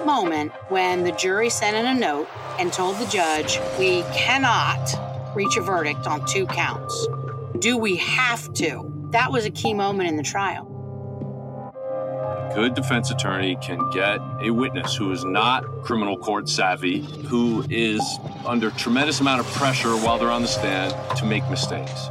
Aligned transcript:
that 0.00 0.06
moment 0.06 0.52
when 0.68 1.04
the 1.04 1.12
jury 1.12 1.50
sent 1.50 1.76
in 1.76 1.86
a 1.86 1.98
note 1.98 2.28
and 2.58 2.72
told 2.72 2.96
the 2.96 3.06
judge, 3.06 3.58
we 3.78 4.02
cannot 4.14 4.78
reach 5.34 5.56
a 5.56 5.60
verdict 5.60 6.06
on 6.06 6.24
two 6.26 6.46
counts. 6.46 7.06
Do 7.58 7.76
we 7.76 7.96
have 7.96 8.52
to? 8.54 8.90
That 9.10 9.30
was 9.30 9.44
a 9.44 9.50
key 9.50 9.74
moment 9.74 10.08
in 10.08 10.16
the 10.16 10.22
trial. 10.22 10.66
A 11.74 12.54
good 12.54 12.74
defense 12.74 13.10
attorney 13.10 13.56
can 13.62 13.78
get 13.90 14.18
a 14.42 14.50
witness 14.50 14.96
who 14.96 15.12
is 15.12 15.24
not 15.24 15.64
criminal 15.82 16.16
court 16.16 16.48
savvy, 16.48 17.02
who 17.26 17.64
is 17.70 18.02
under 18.44 18.70
tremendous 18.72 19.20
amount 19.20 19.40
of 19.40 19.46
pressure 19.52 19.96
while 19.96 20.18
they're 20.18 20.30
on 20.30 20.42
the 20.42 20.48
stand 20.48 20.94
to 21.16 21.24
make 21.24 21.48
mistakes. 21.50 22.08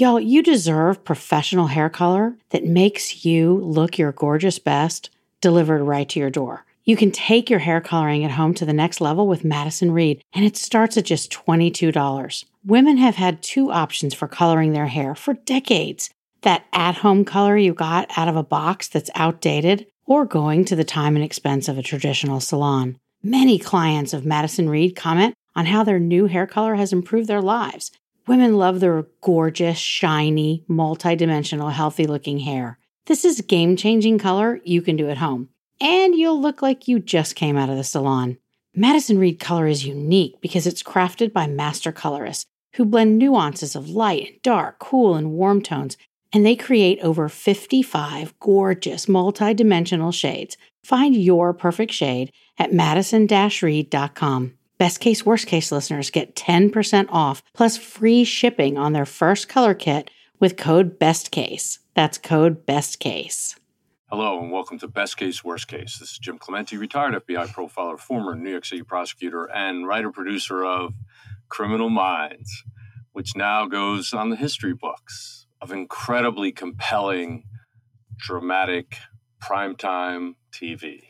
Y'all, 0.00 0.20
you 0.20 0.44
deserve 0.44 1.02
professional 1.02 1.66
hair 1.66 1.90
color 1.90 2.36
that 2.50 2.64
makes 2.64 3.24
you 3.24 3.54
look 3.54 3.98
your 3.98 4.12
gorgeous 4.12 4.60
best 4.60 5.10
delivered 5.40 5.82
right 5.82 6.08
to 6.08 6.20
your 6.20 6.30
door. 6.30 6.64
You 6.84 6.96
can 6.96 7.10
take 7.10 7.50
your 7.50 7.58
hair 7.58 7.80
coloring 7.80 8.24
at 8.24 8.30
home 8.30 8.54
to 8.54 8.64
the 8.64 8.72
next 8.72 9.00
level 9.00 9.26
with 9.26 9.42
Madison 9.42 9.90
Reed, 9.90 10.22
and 10.32 10.44
it 10.44 10.56
starts 10.56 10.96
at 10.96 11.04
just 11.04 11.32
$22. 11.32 12.44
Women 12.64 12.96
have 12.98 13.16
had 13.16 13.42
two 13.42 13.72
options 13.72 14.14
for 14.14 14.28
coloring 14.28 14.72
their 14.72 14.86
hair 14.86 15.16
for 15.16 15.34
decades 15.34 16.10
that 16.42 16.64
at 16.72 16.98
home 16.98 17.24
color 17.24 17.56
you 17.56 17.74
got 17.74 18.08
out 18.16 18.28
of 18.28 18.36
a 18.36 18.44
box 18.44 18.86
that's 18.86 19.10
outdated, 19.16 19.84
or 20.06 20.24
going 20.24 20.64
to 20.66 20.76
the 20.76 20.84
time 20.84 21.16
and 21.16 21.24
expense 21.24 21.68
of 21.68 21.76
a 21.76 21.82
traditional 21.82 22.38
salon. 22.38 22.96
Many 23.20 23.58
clients 23.58 24.14
of 24.14 24.24
Madison 24.24 24.68
Reed 24.68 24.94
comment 24.94 25.34
on 25.56 25.66
how 25.66 25.82
their 25.82 25.98
new 25.98 26.26
hair 26.26 26.46
color 26.46 26.76
has 26.76 26.92
improved 26.92 27.26
their 27.26 27.42
lives. 27.42 27.90
Women 28.28 28.58
love 28.58 28.80
their 28.80 29.06
gorgeous, 29.22 29.78
shiny, 29.78 30.62
multi-dimensional, 30.68 31.70
healthy 31.70 32.06
looking 32.06 32.40
hair. 32.40 32.78
This 33.06 33.24
is 33.24 33.40
game 33.40 33.74
changing 33.74 34.18
color 34.18 34.60
you 34.64 34.82
can 34.82 34.96
do 34.96 35.08
at 35.08 35.16
home, 35.16 35.48
and 35.80 36.14
you'll 36.14 36.38
look 36.38 36.60
like 36.60 36.86
you 36.86 36.98
just 36.98 37.34
came 37.34 37.56
out 37.56 37.70
of 37.70 37.78
the 37.78 37.84
salon. 37.84 38.36
Madison 38.74 39.18
Reed 39.18 39.40
color 39.40 39.66
is 39.66 39.86
unique 39.86 40.34
because 40.42 40.66
it's 40.66 40.82
crafted 40.82 41.32
by 41.32 41.46
master 41.46 41.90
colorists 41.90 42.44
who 42.74 42.84
blend 42.84 43.16
nuances 43.16 43.74
of 43.74 43.88
light 43.88 44.28
and 44.28 44.42
dark, 44.42 44.78
cool 44.78 45.14
and 45.14 45.30
warm 45.30 45.62
tones, 45.62 45.96
and 46.30 46.44
they 46.44 46.54
create 46.54 47.00
over 47.00 47.30
55 47.30 48.38
gorgeous 48.40 49.08
multi-dimensional 49.08 50.12
shades. 50.12 50.58
Find 50.84 51.16
your 51.16 51.54
perfect 51.54 51.92
shade 51.92 52.30
at 52.58 52.74
madison-reed.com. 52.74 54.57
Best 54.78 55.00
case, 55.00 55.26
worst 55.26 55.48
case 55.48 55.72
listeners 55.72 56.08
get 56.08 56.36
10% 56.36 57.08
off 57.10 57.42
plus 57.52 57.76
free 57.76 58.22
shipping 58.22 58.78
on 58.78 58.92
their 58.92 59.04
first 59.04 59.48
color 59.48 59.74
kit 59.74 60.08
with 60.38 60.56
code 60.56 61.00
BESTCASE. 61.00 61.78
That's 61.94 62.16
code 62.16 62.64
BESTCASE. 62.64 63.56
Hello 64.06 64.40
and 64.40 64.52
welcome 64.52 64.78
to 64.78 64.86
Best 64.86 65.16
Case, 65.16 65.42
Worst 65.42 65.66
Case. 65.66 65.98
This 65.98 66.12
is 66.12 66.18
Jim 66.18 66.38
Clemente, 66.38 66.76
retired 66.76 67.14
FBI 67.14 67.48
profiler, 67.48 67.98
former 67.98 68.36
New 68.36 68.52
York 68.52 68.64
City 68.64 68.84
prosecutor, 68.84 69.46
and 69.46 69.84
writer 69.84 70.12
producer 70.12 70.64
of 70.64 70.94
Criminal 71.48 71.90
Minds, 71.90 72.62
which 73.10 73.34
now 73.34 73.66
goes 73.66 74.12
on 74.12 74.30
the 74.30 74.36
history 74.36 74.74
books 74.74 75.48
of 75.60 75.72
incredibly 75.72 76.52
compelling, 76.52 77.42
dramatic, 78.16 78.96
primetime 79.42 80.34
TV. 80.52 81.07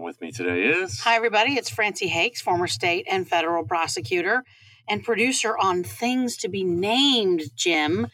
And 0.00 0.06
with 0.06 0.22
me 0.22 0.32
today 0.32 0.62
is. 0.62 1.00
Hi, 1.00 1.14
everybody. 1.14 1.58
It's 1.58 1.68
Francey 1.68 2.08
Hakes, 2.08 2.40
former 2.40 2.66
state 2.68 3.06
and 3.06 3.28
federal 3.28 3.66
prosecutor 3.66 4.44
and 4.88 5.04
producer 5.04 5.58
on 5.58 5.84
Things 5.84 6.38
to 6.38 6.48
Be 6.48 6.64
Named, 6.64 7.42
Jim, 7.54 8.06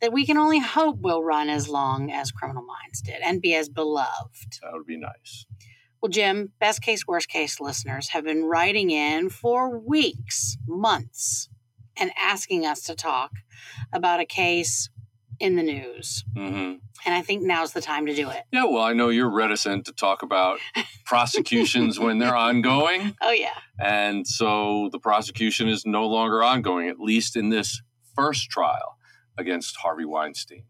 that 0.00 0.12
we 0.12 0.24
can 0.24 0.36
only 0.36 0.60
hope 0.60 1.00
will 1.00 1.24
run 1.24 1.48
as 1.48 1.68
long 1.68 2.12
as 2.12 2.30
Criminal 2.30 2.62
Minds 2.62 3.00
did 3.00 3.22
and 3.24 3.42
be 3.42 3.56
as 3.56 3.68
beloved. 3.68 4.60
That 4.62 4.72
would 4.72 4.86
be 4.86 4.98
nice. 4.98 5.46
Well, 6.00 6.10
Jim, 6.10 6.52
best 6.60 6.80
case, 6.80 7.08
worst 7.08 7.28
case 7.28 7.60
listeners 7.60 8.10
have 8.10 8.22
been 8.22 8.44
writing 8.44 8.92
in 8.92 9.28
for 9.28 9.76
weeks, 9.76 10.56
months, 10.64 11.48
and 11.96 12.12
asking 12.16 12.64
us 12.64 12.82
to 12.82 12.94
talk 12.94 13.32
about 13.92 14.20
a 14.20 14.26
case 14.26 14.90
in 15.38 15.56
the 15.56 15.62
news. 15.62 16.24
Mm-hmm. 16.34 16.76
And 17.04 17.14
I 17.14 17.22
think 17.22 17.42
now's 17.42 17.72
the 17.72 17.80
time 17.80 18.06
to 18.06 18.14
do 18.14 18.30
it. 18.30 18.42
Yeah, 18.52 18.64
well, 18.64 18.82
I 18.82 18.92
know 18.92 19.08
you're 19.08 19.30
reticent 19.30 19.86
to 19.86 19.92
talk 19.92 20.22
about 20.22 20.58
prosecutions 21.04 21.98
when 21.98 22.18
they're 22.18 22.36
ongoing. 22.36 23.14
Oh, 23.20 23.32
yeah. 23.32 23.58
And 23.78 24.26
so 24.26 24.88
the 24.92 24.98
prosecution 24.98 25.68
is 25.68 25.84
no 25.84 26.06
longer 26.06 26.42
ongoing, 26.42 26.88
at 26.88 26.98
least 26.98 27.36
in 27.36 27.50
this 27.50 27.82
first 28.14 28.50
trial 28.50 28.96
against 29.38 29.76
Harvey 29.76 30.04
Weinstein. 30.04 30.64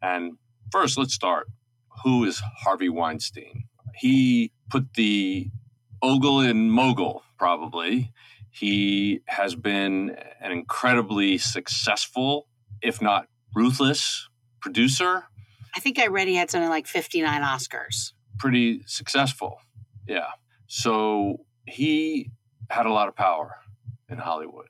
And 0.00 0.38
first, 0.70 0.96
let's 0.96 1.14
start. 1.14 1.48
Who 2.04 2.24
is 2.24 2.42
Harvey 2.58 2.88
Weinstein? 2.88 3.64
He 3.96 4.52
put 4.70 4.94
the 4.94 5.50
ogle 6.02 6.40
in 6.40 6.70
mogul, 6.70 7.22
probably. 7.38 8.12
He 8.50 9.20
has 9.26 9.54
been 9.54 10.16
an 10.40 10.52
incredibly 10.52 11.38
successful, 11.38 12.46
if 12.80 13.02
not 13.02 13.26
ruthless 13.54 14.28
producer. 14.60 15.24
I 15.76 15.80
think 15.80 15.98
I 15.98 16.06
read 16.06 16.28
he 16.28 16.36
had 16.36 16.50
something 16.50 16.70
like 16.70 16.86
59 16.86 17.42
Oscars. 17.42 18.12
Pretty 18.38 18.82
successful. 18.86 19.60
Yeah. 20.06 20.28
So 20.66 21.44
he 21.66 22.30
had 22.70 22.86
a 22.86 22.92
lot 22.92 23.08
of 23.08 23.16
power 23.16 23.56
in 24.08 24.18
Hollywood, 24.18 24.68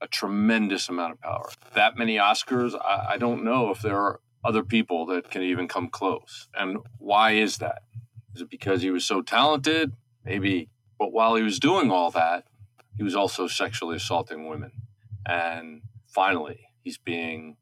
a 0.00 0.06
tremendous 0.06 0.88
amount 0.88 1.12
of 1.12 1.20
power. 1.20 1.50
That 1.74 1.96
many 1.96 2.16
Oscars, 2.16 2.74
I, 2.74 3.14
I 3.14 3.18
don't 3.18 3.44
know 3.44 3.70
if 3.70 3.82
there 3.82 3.98
are 3.98 4.20
other 4.44 4.62
people 4.62 5.06
that 5.06 5.30
can 5.30 5.42
even 5.42 5.68
come 5.68 5.88
close. 5.88 6.48
And 6.54 6.78
why 6.98 7.32
is 7.32 7.58
that? 7.58 7.82
Is 8.34 8.42
it 8.42 8.50
because 8.50 8.82
he 8.82 8.90
was 8.90 9.04
so 9.04 9.22
talented? 9.22 9.92
Maybe. 10.24 10.68
But 10.98 11.12
while 11.12 11.34
he 11.34 11.42
was 11.42 11.58
doing 11.58 11.90
all 11.90 12.10
that, 12.12 12.44
he 12.96 13.02
was 13.02 13.14
also 13.14 13.46
sexually 13.46 13.96
assaulting 13.96 14.48
women. 14.48 14.72
And 15.26 15.82
finally, 16.06 16.60
he's 16.82 16.98
being 16.98 17.56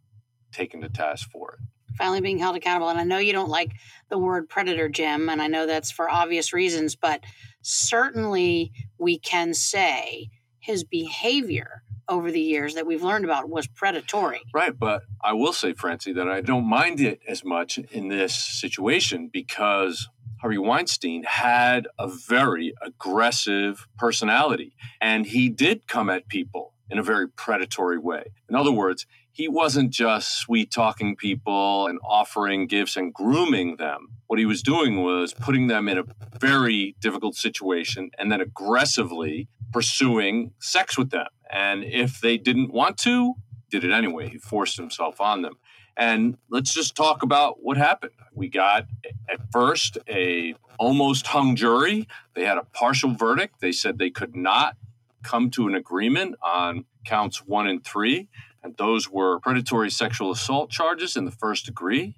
taken 0.52 0.80
to 0.82 0.88
task 0.88 1.30
for 1.30 1.52
it. 1.52 1.96
Finally 1.96 2.20
being 2.20 2.38
held 2.38 2.56
accountable. 2.56 2.88
And 2.88 2.98
I 2.98 3.04
know 3.04 3.18
you 3.18 3.32
don't 3.32 3.48
like 3.48 3.72
the 4.08 4.18
word 4.18 4.48
predator, 4.48 4.88
Jim, 4.88 5.28
and 5.28 5.42
I 5.42 5.48
know 5.48 5.66
that's 5.66 5.90
for 5.90 6.08
obvious 6.08 6.52
reasons, 6.52 6.96
but 6.96 7.22
certainly 7.62 8.72
we 8.98 9.18
can 9.18 9.54
say 9.54 10.30
his 10.58 10.84
behavior 10.84 11.82
over 12.08 12.30
the 12.30 12.40
years 12.40 12.74
that 12.74 12.86
we've 12.86 13.02
learned 13.02 13.24
about 13.24 13.48
was 13.48 13.66
predatory. 13.68 14.40
Right. 14.52 14.76
But 14.76 15.02
I 15.22 15.32
will 15.32 15.52
say, 15.52 15.72
Francey, 15.72 16.12
that 16.14 16.28
I 16.28 16.40
don't 16.40 16.68
mind 16.68 17.00
it 17.00 17.20
as 17.26 17.44
much 17.44 17.78
in 17.78 18.08
this 18.08 18.34
situation 18.34 19.30
because 19.32 20.08
Harvey 20.40 20.58
Weinstein 20.58 21.22
had 21.24 21.86
a 21.98 22.08
very 22.08 22.74
aggressive 22.82 23.86
personality 23.96 24.74
and 25.00 25.26
he 25.26 25.48
did 25.48 25.86
come 25.86 26.10
at 26.10 26.28
people 26.28 26.74
in 26.90 26.98
a 26.98 27.02
very 27.02 27.28
predatory 27.28 27.98
way. 27.98 28.24
In 28.48 28.56
other 28.56 28.72
words, 28.72 29.06
he 29.32 29.48
wasn't 29.48 29.90
just 29.90 30.38
sweet 30.38 30.70
talking 30.70 31.16
people 31.16 31.86
and 31.86 31.98
offering 32.04 32.66
gifts 32.66 32.96
and 32.96 33.14
grooming 33.14 33.76
them. 33.76 34.08
What 34.26 34.38
he 34.38 34.46
was 34.46 34.62
doing 34.62 35.02
was 35.02 35.32
putting 35.34 35.68
them 35.68 35.88
in 35.88 35.98
a 35.98 36.04
very 36.38 36.96
difficult 37.00 37.36
situation 37.36 38.10
and 38.18 38.30
then 38.30 38.40
aggressively 38.40 39.48
pursuing 39.72 40.52
sex 40.58 40.98
with 40.98 41.10
them. 41.10 41.28
And 41.50 41.84
if 41.84 42.20
they 42.20 42.38
didn't 42.38 42.72
want 42.72 42.98
to, 42.98 43.34
did 43.70 43.84
it 43.84 43.92
anyway. 43.92 44.28
He 44.28 44.38
forced 44.38 44.76
himself 44.76 45.20
on 45.20 45.42
them. 45.42 45.54
And 45.96 46.36
let's 46.48 46.72
just 46.72 46.94
talk 46.96 47.22
about 47.22 47.62
what 47.62 47.76
happened. 47.76 48.12
We 48.34 48.48
got 48.48 48.86
at 49.28 49.40
first 49.52 49.98
a 50.08 50.54
almost 50.78 51.28
hung 51.28 51.56
jury. 51.56 52.08
They 52.34 52.44
had 52.44 52.58
a 52.58 52.64
partial 52.64 53.14
verdict. 53.14 53.60
They 53.60 53.72
said 53.72 53.98
they 53.98 54.10
could 54.10 54.34
not 54.34 54.76
come 55.22 55.50
to 55.50 55.68
an 55.68 55.74
agreement 55.74 56.36
on 56.42 56.86
counts 57.04 57.44
1 57.46 57.66
and 57.66 57.84
3 57.84 58.28
and 58.62 58.76
those 58.76 59.10
were 59.10 59.40
predatory 59.40 59.90
sexual 59.90 60.30
assault 60.30 60.70
charges 60.70 61.16
in 61.16 61.24
the 61.24 61.30
first 61.30 61.66
degree 61.66 62.16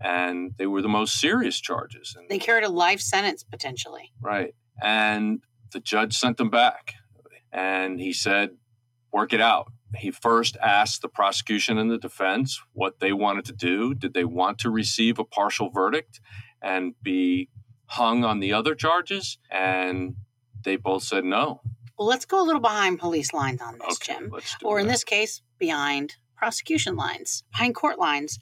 and 0.00 0.52
they 0.58 0.66
were 0.66 0.80
the 0.82 0.88
most 0.88 1.20
serious 1.20 1.60
charges. 1.60 2.14
And 2.16 2.28
They 2.28 2.38
carried 2.38 2.64
a 2.64 2.68
life 2.68 3.00
sentence 3.00 3.42
potentially. 3.42 4.12
right. 4.20 4.54
And 4.80 5.40
the 5.72 5.80
judge 5.80 6.14
sent 6.16 6.36
them 6.36 6.50
back 6.50 6.94
and 7.52 8.00
he 8.00 8.12
said 8.12 8.50
work 9.12 9.32
it 9.32 9.40
out. 9.40 9.72
He 9.96 10.10
first 10.10 10.56
asked 10.62 11.02
the 11.02 11.08
prosecution 11.08 11.78
and 11.78 11.90
the 11.90 11.98
defense 11.98 12.60
what 12.74 13.00
they 13.00 13.12
wanted 13.12 13.44
to 13.46 13.52
do. 13.52 13.94
Did 13.94 14.14
they 14.14 14.24
want 14.24 14.58
to 14.60 14.70
receive 14.70 15.18
a 15.18 15.24
partial 15.24 15.70
verdict 15.70 16.20
and 16.62 16.94
be 17.02 17.48
hung 17.86 18.22
on 18.22 18.38
the 18.38 18.52
other 18.52 18.74
charges? 18.74 19.38
And 19.50 20.14
they 20.62 20.76
both 20.76 21.02
said 21.02 21.24
no 21.24 21.60
Well, 21.98 22.08
let's 22.08 22.24
go 22.24 22.42
a 22.42 22.46
little 22.46 22.60
behind 22.60 22.98
police 22.98 23.32
lines 23.32 23.60
on 23.60 23.78
this, 23.78 23.98
okay 24.00 24.14
Jim. 24.14 24.32
Or 24.62 24.78
in 24.78 24.86
this 24.86 25.04
case, 25.04 25.42
behind 25.58 26.16
prosecution 26.36 26.94
lines, 26.94 27.42
behind 27.50 27.74
court 27.74 27.98
lines. 27.98 28.38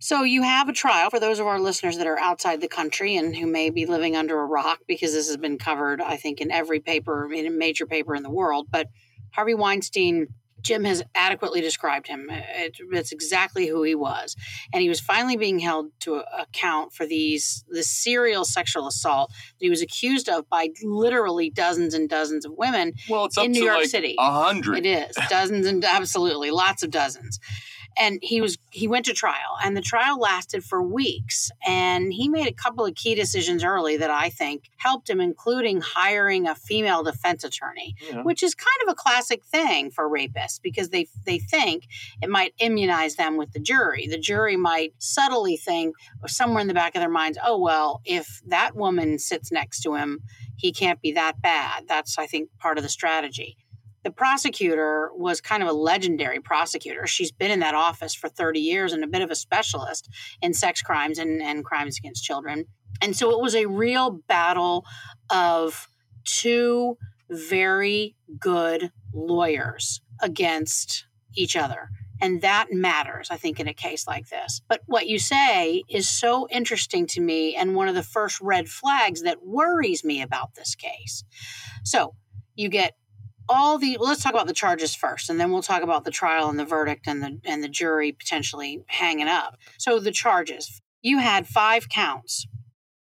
So 0.00 0.22
you 0.22 0.42
have 0.42 0.68
a 0.68 0.72
trial 0.72 1.10
for 1.10 1.20
those 1.20 1.40
of 1.40 1.46
our 1.46 1.60
listeners 1.60 1.98
that 1.98 2.06
are 2.06 2.18
outside 2.18 2.60
the 2.60 2.68
country 2.68 3.16
and 3.16 3.36
who 3.36 3.46
may 3.46 3.68
be 3.68 3.84
living 3.84 4.16
under 4.16 4.40
a 4.40 4.46
rock 4.46 4.80
because 4.86 5.12
this 5.12 5.26
has 5.26 5.36
been 5.36 5.58
covered, 5.58 6.00
I 6.00 6.16
think, 6.16 6.40
in 6.40 6.50
every 6.50 6.80
paper, 6.80 7.30
in 7.32 7.46
a 7.46 7.50
major 7.50 7.84
paper 7.84 8.14
in 8.14 8.22
the 8.22 8.30
world. 8.30 8.68
But 8.70 8.86
Harvey 9.32 9.54
Weinstein 9.54 10.28
Jim 10.68 10.84
has 10.84 11.02
adequately 11.14 11.62
described 11.62 12.06
him. 12.06 12.28
Uh, 12.30 12.36
it, 12.36 12.76
it's 12.92 13.10
exactly 13.10 13.66
who 13.66 13.82
he 13.82 13.94
was, 13.94 14.36
and 14.70 14.82
he 14.82 14.88
was 14.90 15.00
finally 15.00 15.36
being 15.36 15.58
held 15.60 15.86
to 16.00 16.22
account 16.38 16.92
for 16.92 17.06
these 17.06 17.64
this 17.70 17.90
serial 17.90 18.44
sexual 18.44 18.86
assault 18.86 19.30
that 19.30 19.64
he 19.64 19.70
was 19.70 19.80
accused 19.80 20.28
of 20.28 20.46
by 20.50 20.68
literally 20.82 21.48
dozens 21.48 21.94
and 21.94 22.08
dozens 22.10 22.44
of 22.44 22.52
women. 22.58 22.92
Well, 23.08 23.24
it's 23.24 23.38
in 23.38 23.52
New 23.52 23.64
York 23.64 23.78
like 23.78 23.88
City. 23.88 24.14
A 24.18 24.30
hundred. 24.30 24.84
It 24.84 24.86
is 24.86 25.16
dozens 25.30 25.66
and 25.66 25.82
absolutely 25.84 26.50
lots 26.50 26.82
of 26.82 26.90
dozens 26.90 27.40
and 27.98 28.18
he 28.22 28.40
was 28.40 28.58
he 28.70 28.86
went 28.86 29.04
to 29.06 29.12
trial 29.12 29.56
and 29.62 29.76
the 29.76 29.80
trial 29.80 30.18
lasted 30.18 30.64
for 30.64 30.82
weeks 30.82 31.50
and 31.66 32.12
he 32.12 32.28
made 32.28 32.46
a 32.46 32.52
couple 32.52 32.84
of 32.84 32.94
key 32.94 33.14
decisions 33.14 33.64
early 33.64 33.96
that 33.96 34.10
i 34.10 34.28
think 34.28 34.64
helped 34.76 35.08
him 35.08 35.20
including 35.20 35.80
hiring 35.80 36.46
a 36.46 36.54
female 36.54 37.02
defense 37.02 37.44
attorney 37.44 37.94
yeah. 38.10 38.22
which 38.22 38.42
is 38.42 38.54
kind 38.54 38.88
of 38.88 38.92
a 38.92 38.94
classic 38.94 39.44
thing 39.44 39.90
for 39.90 40.08
rapists 40.08 40.60
because 40.62 40.90
they 40.90 41.06
they 41.24 41.38
think 41.38 41.86
it 42.22 42.28
might 42.28 42.54
immunize 42.58 43.16
them 43.16 43.36
with 43.36 43.52
the 43.52 43.60
jury. 43.60 44.06
The 44.06 44.18
jury 44.18 44.56
might 44.56 44.94
subtly 44.98 45.56
think 45.56 45.96
or 46.22 46.28
somewhere 46.28 46.60
in 46.60 46.68
the 46.68 46.74
back 46.74 46.94
of 46.94 47.00
their 47.00 47.08
minds 47.08 47.38
oh 47.44 47.58
well 47.58 48.00
if 48.04 48.40
that 48.46 48.74
woman 48.74 49.18
sits 49.18 49.50
next 49.52 49.80
to 49.82 49.94
him 49.94 50.20
he 50.56 50.72
can't 50.72 51.00
be 51.00 51.12
that 51.12 51.40
bad. 51.40 51.84
That's 51.88 52.18
i 52.18 52.26
think 52.26 52.50
part 52.58 52.78
of 52.78 52.84
the 52.84 52.90
strategy 52.90 53.56
the 54.04 54.10
prosecutor 54.10 55.10
was 55.14 55.40
kind 55.40 55.62
of 55.62 55.68
a 55.68 55.72
legendary 55.72 56.40
prosecutor. 56.40 57.06
She's 57.06 57.32
been 57.32 57.50
in 57.50 57.60
that 57.60 57.74
office 57.74 58.14
for 58.14 58.28
30 58.28 58.60
years 58.60 58.92
and 58.92 59.02
a 59.02 59.08
bit 59.08 59.22
of 59.22 59.30
a 59.30 59.34
specialist 59.34 60.08
in 60.40 60.54
sex 60.54 60.82
crimes 60.82 61.18
and, 61.18 61.42
and 61.42 61.64
crimes 61.64 61.98
against 61.98 62.24
children. 62.24 62.66
And 63.02 63.16
so 63.16 63.30
it 63.30 63.40
was 63.40 63.54
a 63.54 63.66
real 63.66 64.10
battle 64.10 64.84
of 65.30 65.88
two 66.24 66.96
very 67.30 68.16
good 68.38 68.90
lawyers 69.12 70.00
against 70.20 71.06
each 71.34 71.56
other. 71.56 71.90
And 72.20 72.42
that 72.42 72.72
matters, 72.72 73.28
I 73.30 73.36
think, 73.36 73.60
in 73.60 73.68
a 73.68 73.74
case 73.74 74.08
like 74.08 74.28
this. 74.28 74.60
But 74.68 74.82
what 74.86 75.06
you 75.06 75.18
say 75.18 75.84
is 75.88 76.08
so 76.08 76.48
interesting 76.50 77.06
to 77.08 77.20
me 77.20 77.54
and 77.54 77.76
one 77.76 77.88
of 77.88 77.94
the 77.94 78.02
first 78.02 78.40
red 78.40 78.68
flags 78.68 79.22
that 79.22 79.44
worries 79.44 80.02
me 80.04 80.20
about 80.20 80.54
this 80.54 80.74
case. 80.74 81.22
So 81.84 82.14
you 82.56 82.68
get 82.68 82.94
all 83.48 83.78
the 83.78 83.96
let's 84.00 84.22
talk 84.22 84.32
about 84.32 84.46
the 84.46 84.52
charges 84.52 84.94
first 84.94 85.30
and 85.30 85.40
then 85.40 85.50
we'll 85.50 85.62
talk 85.62 85.82
about 85.82 86.04
the 86.04 86.10
trial 86.10 86.48
and 86.48 86.58
the 86.58 86.64
verdict 86.64 87.06
and 87.06 87.22
the 87.22 87.40
and 87.44 87.62
the 87.62 87.68
jury 87.68 88.12
potentially 88.12 88.82
hanging 88.88 89.28
up. 89.28 89.56
So 89.78 89.98
the 89.98 90.12
charges 90.12 90.80
you 91.02 91.18
had 91.18 91.46
five 91.46 91.88
counts 91.88 92.46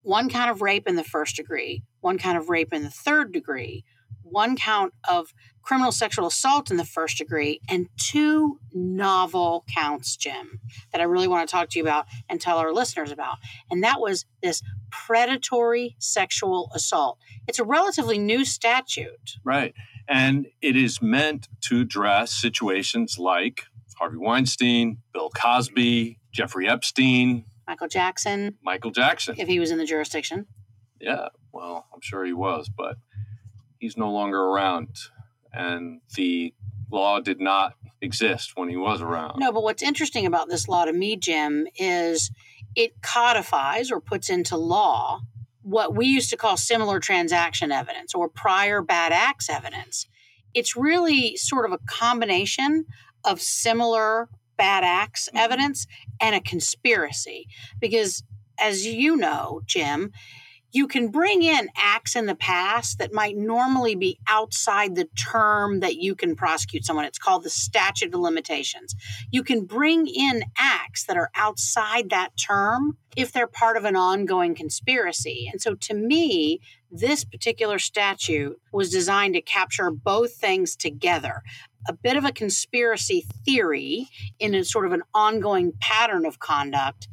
one 0.02 0.30
count 0.30 0.52
of 0.52 0.62
rape 0.62 0.88
in 0.88 0.96
the 0.96 1.04
first 1.04 1.36
degree 1.36 1.84
one 2.02 2.18
count 2.18 2.38
of 2.38 2.50
rape 2.50 2.74
in 2.74 2.84
the 2.84 2.90
third 2.90 3.32
degree 3.32 3.84
one 4.22 4.56
count 4.56 4.94
of 5.08 5.34
criminal 5.62 5.92
sexual 5.92 6.28
assault 6.28 6.72
in 6.72 6.78
the 6.78 6.86
first 6.86 7.18
degree 7.18 7.62
and 7.70 7.88
two 7.98 8.60
novel 8.74 9.64
counts 9.74 10.18
jim 10.18 10.60
that 10.92 11.00
i 11.00 11.06
really 11.06 11.28
want 11.28 11.48
to 11.48 11.52
talk 11.52 11.70
to 11.70 11.80
you 11.80 11.84
about 11.84 12.06
and 12.30 12.42
tell 12.42 12.58
our 12.58 12.74
listeners 12.74 13.12
about. 13.12 13.38
And 13.72 13.84
that 13.84 14.00
was 14.00 14.26
this 14.42 14.62
predatory 14.92 15.96
sexual 16.00 16.70
assault. 16.74 17.18
It's 17.48 17.60
a 17.60 17.64
relatively 17.64 18.18
new 18.18 18.46
statute. 18.46 19.38
Right 19.44 19.74
and 20.08 20.48
it 20.62 20.76
is 20.76 21.02
meant 21.02 21.48
to 21.62 21.82
address 21.82 22.32
situations 22.34 23.18
like 23.18 23.66
Harvey 23.98 24.18
Weinstein, 24.18 24.98
Bill 25.14 25.30
Cosby, 25.30 26.20
Jeffrey 26.32 26.68
Epstein, 26.68 27.46
Michael 27.68 27.88
Jackson. 27.88 28.58
Michael 28.62 28.92
Jackson. 28.92 29.36
If 29.38 29.48
he 29.48 29.60
was 29.60 29.72
in 29.72 29.78
the 29.78 29.86
jurisdiction. 29.86 30.48
Yeah, 31.00 31.30
well, 31.52 31.88
I'm 31.94 32.02
sure 32.02 32.26
he 32.26 32.34
was, 32.34 32.70
but 32.70 32.98
he's 33.80 33.98
no 33.98 34.12
longer 34.12 34.40
around. 34.40 34.90
And 35.54 36.02
the 36.16 36.54
law 36.92 37.20
did 37.20 37.40
not 37.40 37.76
exist 38.02 38.54
when 38.56 38.70
he 38.70 38.76
was 38.76 39.02
around. 39.02 39.40
No, 39.40 39.52
but 39.52 39.64
what's 39.64 39.84
interesting 39.84 40.26
about 40.26 40.50
this 40.50 40.68
law 40.68 40.86
to 40.86 40.94
me, 40.94 41.16
Jim, 41.16 41.68
is 41.78 42.32
it 42.76 43.02
codifies 43.02 43.92
or 43.92 44.02
puts 44.02 44.30
into 44.30 44.58
law 44.58 45.22
what 45.64 45.96
we 45.96 46.06
used 46.06 46.30
to 46.30 46.38
call 46.38 46.58
similar 46.58 47.00
transaction 47.00 47.72
evidence 47.72 48.14
or 48.14 48.30
prior 48.30 48.82
bad 48.82 49.12
acts 49.12 49.50
evidence. 49.50 50.08
It's 50.54 50.76
really 50.76 51.36
sort 51.38 51.66
of 51.66 51.72
a 51.72 51.80
combination 51.88 52.86
of 53.24 53.42
similar 53.42 54.30
bad 54.58 54.84
acts 54.84 55.28
mm-hmm. 55.28 55.38
evidence 55.38 55.88
and 56.22 56.36
a 56.36 56.42
conspiracy. 56.42 57.48
Because, 57.80 58.24
as 58.60 58.86
you 58.86 59.16
know, 59.16 59.62
Jim, 59.66 60.12
you 60.74 60.88
can 60.88 61.10
bring 61.10 61.44
in 61.44 61.70
acts 61.78 62.16
in 62.16 62.26
the 62.26 62.36
past 62.36 62.98
that 62.98 63.14
might 63.14 63.38
normally 63.38 63.94
be 63.94 64.20
outside 64.28 64.96
the 64.96 65.08
term 65.16 65.80
that 65.82 65.98
you 65.98 66.16
can 66.16 66.36
prosecute 66.36 66.84
someone. 66.84 67.06
It's 67.06 67.20
called 67.20 67.44
the 67.44 67.50
statute 67.52 68.14
of 68.14 68.20
limitations. 68.20 68.96
You 69.32 69.44
can 69.44 69.66
bring 69.66 70.08
in 70.08 70.44
acts 70.58 71.06
that 71.06 71.16
are 71.16 71.30
outside 71.36 72.10
that 72.10 72.36
term 72.38 72.98
if 73.16 73.32
they're 73.32 73.46
part 73.46 73.78
of 73.78 73.86
an 73.86 73.96
ongoing 73.96 74.56
conspiracy. 74.56 75.48
And 75.52 75.62
so 75.62 75.76
to 75.76 75.94
me, 75.94 76.60
this 76.92 77.24
particular 77.24 77.78
statute 77.78 78.60
was 78.72 78.90
designed 78.90 79.36
to 79.36 79.42
capture 79.42 79.92
both 79.92 80.34
things 80.34 80.76
together 80.76 81.44
a 81.88 81.94
bit 81.94 82.16
of 82.16 82.24
a 82.24 82.32
conspiracy 82.32 83.26
theory 83.46 84.08
in 84.40 84.56
a 84.56 84.64
sort 84.64 84.86
of 84.86 84.94
an 84.94 85.04
ongoing 85.14 85.74
pattern 85.82 86.26
of 86.26 86.40
conduct 86.40 87.08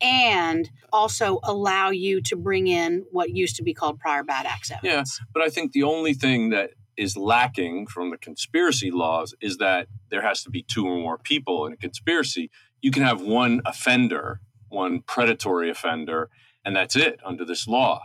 and 0.00 0.70
also 0.92 1.40
allow 1.44 1.90
you 1.90 2.20
to 2.22 2.36
bring 2.36 2.66
in 2.66 3.04
what 3.10 3.30
used 3.30 3.56
to 3.56 3.62
be 3.62 3.74
called 3.74 3.98
prior 3.98 4.22
bad 4.22 4.46
acts 4.46 4.70
evidence. 4.70 5.18
Yeah, 5.20 5.26
but 5.32 5.42
I 5.42 5.48
think 5.48 5.72
the 5.72 5.82
only 5.82 6.14
thing 6.14 6.50
that 6.50 6.70
is 6.96 7.16
lacking 7.16 7.86
from 7.86 8.10
the 8.10 8.18
conspiracy 8.18 8.90
laws 8.90 9.34
is 9.40 9.56
that 9.58 9.88
there 10.10 10.22
has 10.22 10.42
to 10.42 10.50
be 10.50 10.62
two 10.62 10.86
or 10.86 10.96
more 10.96 11.18
people 11.18 11.66
in 11.66 11.72
a 11.72 11.76
conspiracy. 11.76 12.50
You 12.82 12.90
can 12.90 13.02
have 13.02 13.22
one 13.22 13.62
offender, 13.64 14.40
one 14.68 15.00
predatory 15.00 15.70
offender, 15.70 16.28
and 16.64 16.76
that's 16.76 16.96
it 16.96 17.20
under 17.24 17.44
this 17.44 17.66
law. 17.66 18.02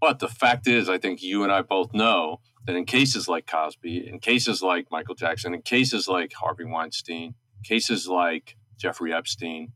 But 0.00 0.18
the 0.18 0.28
fact 0.28 0.68
is, 0.68 0.88
I 0.88 0.98
think 0.98 1.22
you 1.22 1.42
and 1.42 1.50
I 1.50 1.62
both 1.62 1.92
know 1.92 2.40
that 2.66 2.76
in 2.76 2.84
cases 2.84 3.28
like 3.28 3.46
Cosby, 3.46 4.08
in 4.08 4.18
cases 4.18 4.62
like 4.62 4.90
Michael 4.90 5.14
Jackson, 5.14 5.54
in 5.54 5.62
cases 5.62 6.06
like 6.06 6.32
Harvey 6.34 6.64
Weinstein, 6.64 7.34
cases 7.64 8.06
like 8.06 8.56
Jeffrey 8.76 9.12
Epstein, 9.12 9.72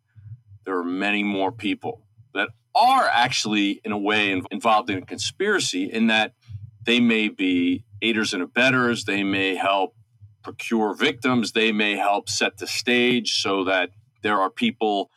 there 0.70 0.78
are 0.78 0.84
many 0.84 1.25
more 1.25 1.50
people 1.50 2.06
that 2.32 2.49
are 2.76 3.08
actually, 3.12 3.81
in 3.84 3.90
a 3.90 3.99
way, 3.99 4.40
involved 4.52 4.88
in 4.88 4.99
a 4.99 5.05
conspiracy 5.05 5.90
in 5.90 6.06
that 6.06 6.34
they 6.87 7.00
may 7.00 7.28
be 7.28 7.84
aiders 8.00 8.32
and 8.32 8.40
abettors, 8.40 9.05
they 9.05 9.25
may 9.25 9.56
help 9.56 9.96
procure 10.44 10.94
victims, 10.94 11.50
they 11.50 11.72
may 11.72 11.96
help 11.96 12.29
set 12.29 12.58
the 12.58 12.69
stage 12.69 13.43
so 13.43 13.65
that 13.65 13.91
there 14.22 14.41
are 14.41 14.48
people 14.48 15.10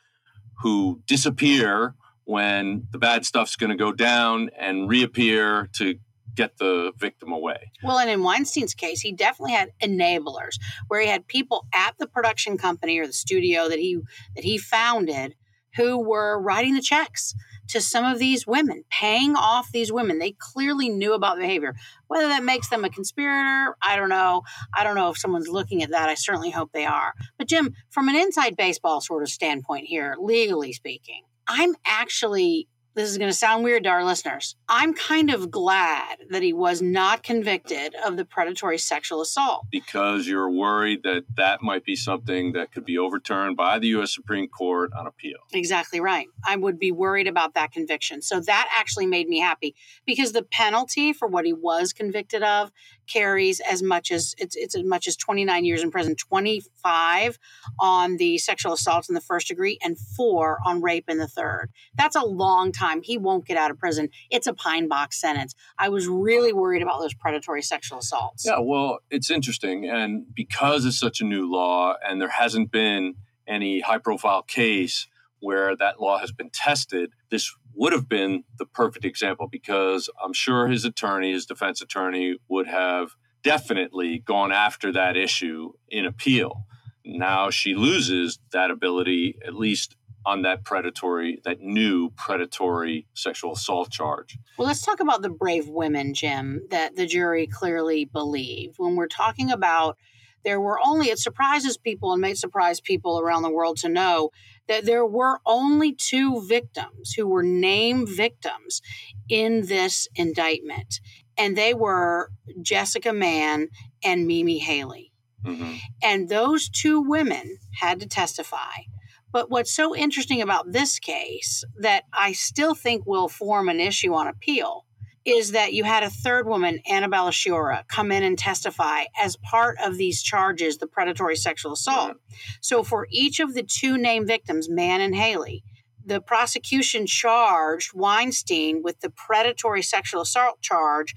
who 0.63 1.03
disappear 1.05 1.93
when 2.24 2.88
the 2.89 2.98
bad 2.98 3.24
stuff's 3.24 3.55
going 3.55 3.69
to 3.69 3.75
go 3.75 3.91
down 3.91 4.50
and 4.57 4.89
reappear 4.89 5.69
to 5.74 6.00
get 6.33 6.57
the 6.57 6.91
victim 6.98 7.31
away. 7.31 7.72
Well, 7.83 8.00
and 8.00 8.10
in 8.10 8.24
Weinstein's 8.24 8.74
case, 8.74 9.01
he 9.01 9.12
definitely 9.12 9.53
had 9.53 9.69
enablers 9.83 10.57
where 10.88 11.00
he 11.00 11.07
had 11.07 11.27
people 11.27 11.67
at 11.72 11.93
the 12.00 12.07
production 12.07 12.57
company 12.57 12.98
or 12.98 13.05
the 13.05 13.13
studio 13.13 13.69
that 13.69 13.77
he 13.77 14.00
that 14.36 14.43
he 14.43 14.57
founded 14.57 15.36
who 15.75 15.98
were 15.98 16.39
writing 16.39 16.75
the 16.75 16.82
checks 16.82 17.36
to 17.70 17.82
some 17.82 18.06
of 18.06 18.20
these 18.20 18.46
women, 18.46 18.84
paying 18.92 19.36
off 19.36 19.72
these 19.72 19.92
women. 19.92 20.20
They 20.20 20.36
clearly 20.38 20.89
knew 20.89 21.13
about 21.13 21.36
the 21.36 21.42
behavior. 21.42 21.75
Whether 22.08 22.27
that 22.27 22.44
makes 22.44 22.70
them 22.70 22.84
a 22.84 22.89
conspirator, 22.89 23.75
I 23.82 23.96
don't 23.96 24.10
know. 24.10 24.44
I 24.75 24.84
don't 24.84 24.96
know 24.96 25.10
if 25.10 25.18
someone's 25.18 25.48
looking 25.48 25.82
at 25.82 25.92
that. 25.92 26.10
I 26.10 26.15
certainly 26.15 26.51
hope 26.51 26.72
they 26.72 26.86
are. 26.86 27.13
But 27.38 27.48
Jim, 27.48 27.74
from 27.89 28.10
an 28.10 28.15
inside 28.15 28.56
baseball 28.58 29.01
sort 29.01 29.24
of 29.24 29.30
standpoint 29.30 29.86
here, 29.86 30.15
legally 30.20 30.74
speaking, 30.74 31.24
I'm 31.48 31.75
actually 31.86 32.68
this 32.95 33.09
is 33.09 33.17
going 33.17 33.29
to 33.29 33.35
sound 33.35 33.63
weird 33.63 33.83
to 33.83 33.89
our 33.89 34.05
listeners. 34.05 34.55
I'm 34.69 34.93
kind 34.93 35.31
of 35.31 35.50
glad 35.50 36.19
that 36.29 36.43
he 36.43 36.53
was 36.53 36.81
not 36.81 37.23
convicted 37.23 37.95
of 38.05 38.17
the 38.17 38.25
predatory 38.25 38.77
sexual 38.77 39.21
assault. 39.21 39.65
Because 39.71 40.27
you're 40.27 40.50
worried 40.50 41.03
that 41.03 41.23
that 41.35 41.62
might 41.62 41.85
be 41.85 41.95
something 41.95 42.53
that 42.53 42.71
could 42.71 42.85
be 42.85 42.97
overturned 42.97 43.57
by 43.57 43.79
the 43.79 43.88
U.S. 43.88 44.13
Supreme 44.13 44.47
Court 44.47 44.91
on 44.97 45.07
appeal. 45.07 45.39
Exactly 45.53 46.00
right. 46.00 46.27
I 46.45 46.55
would 46.55 46.77
be 46.77 46.91
worried 46.91 47.27
about 47.27 47.53
that 47.55 47.71
conviction. 47.71 48.21
So 48.21 48.39
that 48.41 48.69
actually 48.77 49.07
made 49.07 49.27
me 49.27 49.39
happy 49.39 49.75
because 50.05 50.31
the 50.31 50.43
penalty 50.43 51.13
for 51.13 51.27
what 51.27 51.45
he 51.45 51.53
was 51.53 51.93
convicted 51.93 52.43
of 52.43 52.71
carries 53.07 53.60
as 53.60 53.83
much 53.83 54.12
as 54.12 54.36
it's, 54.38 54.55
it's 54.55 54.75
as 54.75 54.83
much 54.83 55.07
as 55.07 55.15
29 55.15 55.65
years 55.65 55.81
in 55.81 55.91
prison, 55.91 56.15
25 56.15 57.39
on 57.79 58.17
the 58.17 58.38
sexual 58.38 58.74
assault 58.74 59.10
in 59.10 59.15
the 59.15 59.22
first 59.22 59.48
degree, 59.48 59.77
and 59.83 59.98
four 59.98 60.60
on 60.65 60.81
rape 60.81 61.10
in 61.10 61.17
the 61.17 61.27
third. 61.27 61.69
That's 61.95 62.15
a 62.15 62.24
long 62.24 62.72
time. 62.72 63.01
He 63.01 63.17
won't 63.17 63.45
get 63.45 63.57
out 63.57 63.72
of 63.72 63.79
prison. 63.79 64.10
It's 64.29 64.48
a 64.48 64.53
pine 64.53 64.88
box 64.88 65.19
sentence. 65.19 65.55
I 65.77 65.89
was 65.89 66.07
really 66.07 66.53
worried 66.53 66.81
about 66.81 67.00
those 67.00 67.13
predatory 67.13 67.62
sexual 67.62 68.00
assaults. 68.00 68.45
Yeah, 68.45 68.60
well, 68.60 69.00
it's 69.10 69.29
interesting. 69.29 69.89
And 69.89 70.25
because 70.33 70.86
it's 70.86 71.00
such 71.00 71.22
a 71.22 71.25
new 71.25 71.50
law 71.50 71.95
and 72.07 72.22
there 72.22 72.29
hasn't 72.29 72.72
been 72.72 73.15
any 73.48 73.81
high 73.81 73.98
profile 73.98 74.41
case 74.41 75.07
where 75.39 75.75
that 75.75 76.00
law 76.00 76.19
has 76.19 76.31
been 76.31 76.50
tested, 76.50 77.12
this 77.29 77.53
would 77.75 77.94
have 77.94 78.08
been 78.08 78.44
the 78.58 78.65
perfect 78.65 79.06
example 79.06 79.48
because 79.48 80.10
I'm 80.24 80.34
sure 80.34 80.68
his 80.68 80.86
attorney, 80.86 81.32
his 81.32 81.46
defense 81.46 81.82
attorney, 81.82 82.38
would 82.48 82.68
have 82.68 83.12
definitely 83.44 84.20
gone 84.20 84.51
after 84.51 84.92
that 84.94 85.18
issue 85.18 85.74
in 85.89 86.06
appeal. 86.06 86.65
Now 87.06 87.50
she 87.50 87.75
loses 87.75 88.39
that 88.51 88.72
ability, 88.72 89.38
at 89.46 89.53
least 89.53 89.96
on 90.25 90.44
that 90.44 90.63
predatory, 90.63 91.42
that 91.44 91.60
new 91.60 92.10
predatory 92.12 93.06
sexual 93.13 93.53
assault 93.53 93.92
charge. 93.92 94.38
Well, 94.58 94.68
let's 94.68 94.86
talk 94.86 95.01
about 95.01 95.22
the 95.22 95.30
brave 95.30 95.68
women, 95.68 96.13
Jim, 96.13 96.62
that 96.70 96.96
the 96.96 97.06
jury 97.06 97.46
clearly 97.46 98.06
believed. 98.06 98.75
When 98.77 98.96
we're 98.96 99.08
talking 99.08 99.51
about 99.51 99.98
there 100.46 100.62
were 100.62 100.80
only, 100.86 101.08
it 101.08 101.20
surprises 101.20 101.77
people 101.77 102.12
and 102.12 102.22
may 102.22 102.34
surprise 102.34 102.80
people 102.80 103.20
around 103.20 103.44
the 103.44 103.51
world 103.51 103.77
to 103.77 103.89
know 103.89 104.30
that 104.67 104.86
there 104.86 105.05
were 105.05 105.39
only 105.46 105.93
two 105.93 106.46
victims 106.48 107.13
who 107.13 107.27
were 107.27 107.43
named 107.43 108.10
victims 108.10 108.82
in 109.29 109.65
this 109.65 110.08
indictment. 110.15 111.00
And 111.38 111.58
they 111.58 111.74
were 111.74 112.32
Jessica 112.62 113.12
Mann 113.12 113.70
and 114.03 114.27
Mimi 114.27 114.60
Haley. 114.60 115.12
Mm-hmm. 115.46 115.74
And 116.01 116.29
those 116.29 116.70
two 116.70 117.01
women 117.01 117.58
had 117.79 118.00
to 118.00 118.08
testify. 118.08 118.84
But 119.32 119.50
what's 119.50 119.74
so 119.74 119.96
interesting 119.96 120.41
about 120.41 120.72
this 120.72 121.00
case 121.00 121.63
that 121.79 122.03
I 122.13 122.34
still 122.34 122.75
think 122.75 123.05
will 123.05 123.27
form 123.27 123.67
an 123.67 123.79
issue 123.79 124.13
on 124.13 124.27
appeal 124.27 124.86
is 125.25 125.51
that 125.51 125.74
you 125.74 125.84
had 125.84 126.03
a 126.03 126.10
third 126.10 126.48
woman, 126.48 126.80
Annabella 126.89 127.32
Sciorra, 127.32 127.88
come 127.88 128.12
in 128.12 128.24
and 128.24 128.38
testify 128.38 129.06
as 129.20 129.38
part 129.38 129.77
of 129.84 129.98
these 129.98 130.22
charges, 130.22 130.77
the 130.77 130.88
predatory 130.88 131.36
sexual 131.36 131.74
assault. 131.74 132.18
So 132.62 132.84
for 132.84 133.08
each 133.10 133.39
of 133.39 133.53
the 133.53 133.63
two 133.63 133.98
named 133.98 134.27
victims, 134.27 134.70
Mann 134.70 135.01
and 135.01 135.15
Haley, 135.15 135.63
the 136.06 136.20
prosecution 136.20 137.08
charged 137.08 137.92
Weinstein 137.94 138.82
with 138.84 139.00
the 139.00 139.10
predatory 139.10 139.82
sexual 139.82 140.22
assault 140.22 140.62
charge, 140.62 141.15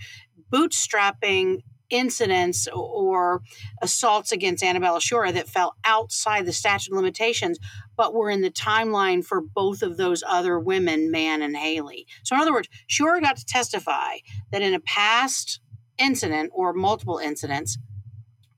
bootstrapping 0.53 1.63
incidents 1.90 2.69
or 2.73 3.43
assaults 3.83 4.33
against 4.33 4.62
Annabella 4.62 5.00
Sciorra 5.00 5.33
that 5.33 5.49
fell 5.49 5.75
outside 5.85 6.47
the 6.47 6.52
statute 6.52 6.93
of 6.93 6.97
limitations, 6.97 7.59
but 7.97 8.14
were 8.14 8.31
in 8.31 8.43
the 8.43 8.50
timeline 8.50 9.25
for 9.25 9.40
both 9.40 9.83
of 9.83 9.97
those 9.97 10.23
other 10.26 10.59
women, 10.59 11.11
Mann 11.11 11.43
and 11.43 11.57
Haley. 11.57 12.07
So, 12.25 12.35
in 12.35 12.43
other 12.43 12.52
words, 12.52 12.69
Sciorra 12.88 13.21
got 13.21 13.37
to 13.37 13.45
testify 13.45 14.19
that 14.52 14.62
in 14.62 14.75
a 14.75 14.81
past 14.81 15.61
incident 15.99 16.50
or 16.55 16.73
multiple 16.73 17.19
incidents, 17.19 17.78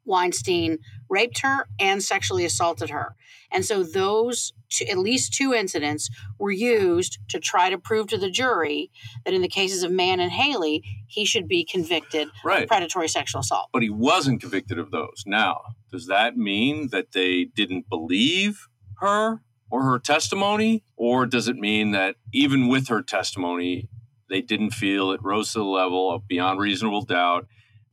Weinstein 0.09 0.79
raped 1.09 1.41
her 1.43 1.69
and 1.79 2.03
sexually 2.03 2.45
assaulted 2.45 2.91
her. 2.91 3.15
And 3.53 3.65
so 3.65 3.83
those 3.83 4.53
two, 4.69 4.87
at 4.87 4.99
least 4.99 5.33
two 5.33 5.55
incidents 5.55 6.11
were 6.39 6.51
used 6.51 7.19
to 7.29 7.39
try 7.39 7.71
to 7.71 7.79
prove 7.79 8.09
to 8.09 8.19
the 8.19 8.31
jury 8.31 8.91
that 9.25 9.35
in 9.35 9.43
the 9.43 9.49
cases 9.49 9.83
of 9.83 9.91
Mann 9.91 10.21
and 10.21 10.33
Haley, 10.33 10.83
he 11.07 11.25
should 11.25 11.49
be 11.49 11.65
convicted 11.65 12.29
right. 12.45 12.65
of 12.65 12.69
predatory 12.69 13.09
sexual 13.09 13.41
assault. 13.41 13.69
But 13.73 13.83
he 13.83 13.91
wasn't 13.91 14.41
convicted 14.41 14.79
of 14.79 14.91
those. 14.91 15.25
Now, 15.27 15.61
does 15.91 16.07
that 16.07 16.37
mean 16.37 16.89
that 16.91 17.13
they 17.13 17.45
didn't 17.45 17.89
believe 17.89 18.69
her 18.99 19.41
or 19.71 19.85
her 19.85 19.99
testimony? 19.99 20.85
Or 20.97 21.27
does 21.27 21.49
it 21.49 21.57
mean 21.57 21.93
that 21.93 22.17
even 22.33 22.69
with 22.69 22.89
her 22.89 23.03
testimony, 23.03 23.89
they 24.29 24.43
didn't 24.43 24.71
feel 24.71 25.13
it 25.13 25.23
rose 25.23 25.53
to 25.53 25.61
the 25.61 25.65
level 25.65 26.13
of 26.13 26.29
beyond 26.29 26.61
reasonable 26.61 27.03
doubt? 27.03 27.47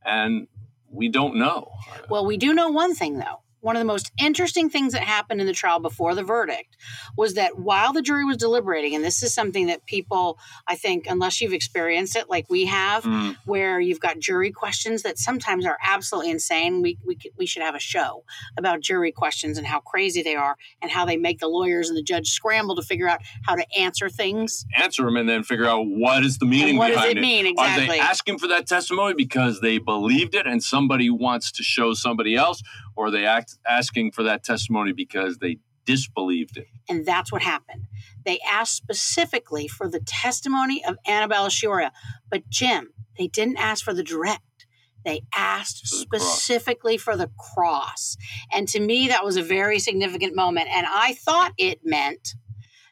And 0.04 0.48
we 0.96 1.08
don't 1.08 1.36
know. 1.36 1.70
Well, 2.08 2.24
we 2.26 2.36
do 2.36 2.54
know 2.54 2.70
one 2.70 2.94
thing, 2.94 3.18
though 3.18 3.40
one 3.66 3.74
of 3.74 3.80
the 3.80 3.84
most 3.84 4.12
interesting 4.16 4.70
things 4.70 4.92
that 4.92 5.02
happened 5.02 5.40
in 5.40 5.46
the 5.48 5.52
trial 5.52 5.80
before 5.80 6.14
the 6.14 6.22
verdict 6.22 6.76
was 7.16 7.34
that 7.34 7.58
while 7.58 7.92
the 7.92 8.00
jury 8.00 8.24
was 8.24 8.36
deliberating, 8.36 8.94
and 8.94 9.04
this 9.04 9.24
is 9.24 9.34
something 9.34 9.66
that 9.66 9.84
people, 9.86 10.38
I 10.68 10.76
think, 10.76 11.08
unless 11.08 11.40
you've 11.40 11.52
experienced 11.52 12.14
it 12.14 12.30
like 12.30 12.48
we 12.48 12.66
have, 12.66 13.02
mm. 13.02 13.36
where 13.44 13.80
you've 13.80 13.98
got 13.98 14.20
jury 14.20 14.52
questions 14.52 15.02
that 15.02 15.18
sometimes 15.18 15.66
are 15.66 15.78
absolutely 15.84 16.30
insane. 16.30 16.80
We, 16.80 16.96
we, 17.04 17.18
we 17.36 17.44
should 17.44 17.62
have 17.62 17.74
a 17.74 17.80
show 17.80 18.22
about 18.56 18.82
jury 18.82 19.10
questions 19.10 19.58
and 19.58 19.66
how 19.66 19.80
crazy 19.80 20.22
they 20.22 20.36
are 20.36 20.56
and 20.80 20.88
how 20.88 21.04
they 21.04 21.16
make 21.16 21.40
the 21.40 21.48
lawyers 21.48 21.88
and 21.88 21.98
the 21.98 22.04
judge 22.04 22.28
scramble 22.28 22.76
to 22.76 22.82
figure 22.82 23.08
out 23.08 23.20
how 23.42 23.56
to 23.56 23.66
answer 23.76 24.08
things. 24.08 24.64
Answer 24.76 25.02
them 25.02 25.16
and 25.16 25.28
then 25.28 25.42
figure 25.42 25.66
out 25.66 25.82
what 25.88 26.22
is 26.22 26.38
the 26.38 26.46
meaning 26.46 26.70
and 26.70 26.78
what 26.78 26.92
behind 26.92 27.04
does 27.06 27.12
it, 27.14 27.18
it 27.18 27.20
mean 27.20 27.46
exactly. 27.46 27.84
Are 27.84 27.88
they 27.88 27.98
asking 27.98 28.38
for 28.38 28.46
that 28.46 28.68
testimony 28.68 29.14
because 29.14 29.60
they 29.60 29.78
believed 29.78 30.36
it 30.36 30.46
and 30.46 30.62
somebody 30.62 31.10
wants 31.10 31.50
to 31.50 31.64
show 31.64 31.94
somebody 31.94 32.36
else? 32.36 32.62
Or 32.96 33.10
they 33.10 33.26
act 33.26 33.56
asking 33.68 34.12
for 34.12 34.22
that 34.24 34.42
testimony 34.42 34.92
because 34.92 35.38
they 35.38 35.58
disbelieved 35.84 36.56
it. 36.56 36.66
And 36.88 37.06
that's 37.06 37.30
what 37.30 37.42
happened. 37.42 37.86
They 38.24 38.40
asked 38.40 38.76
specifically 38.76 39.68
for 39.68 39.88
the 39.88 40.00
testimony 40.00 40.84
of 40.84 40.96
Annabella 41.06 41.48
Sciorra, 41.48 41.92
but 42.28 42.48
Jim, 42.48 42.92
they 43.16 43.28
didn't 43.28 43.58
ask 43.58 43.84
for 43.84 43.94
the 43.94 44.02
direct. 44.02 44.42
They 45.04 45.22
asked 45.32 45.86
for 45.86 46.18
the 46.18 46.18
specifically 46.18 46.96
cross. 46.98 47.04
for 47.04 47.16
the 47.16 47.30
cross. 47.38 48.16
And 48.52 48.66
to 48.68 48.80
me, 48.80 49.08
that 49.08 49.24
was 49.24 49.36
a 49.36 49.42
very 49.42 49.78
significant 49.78 50.34
moment. 50.34 50.68
And 50.68 50.84
I 50.88 51.14
thought 51.14 51.52
it 51.56 51.80
meant 51.84 52.34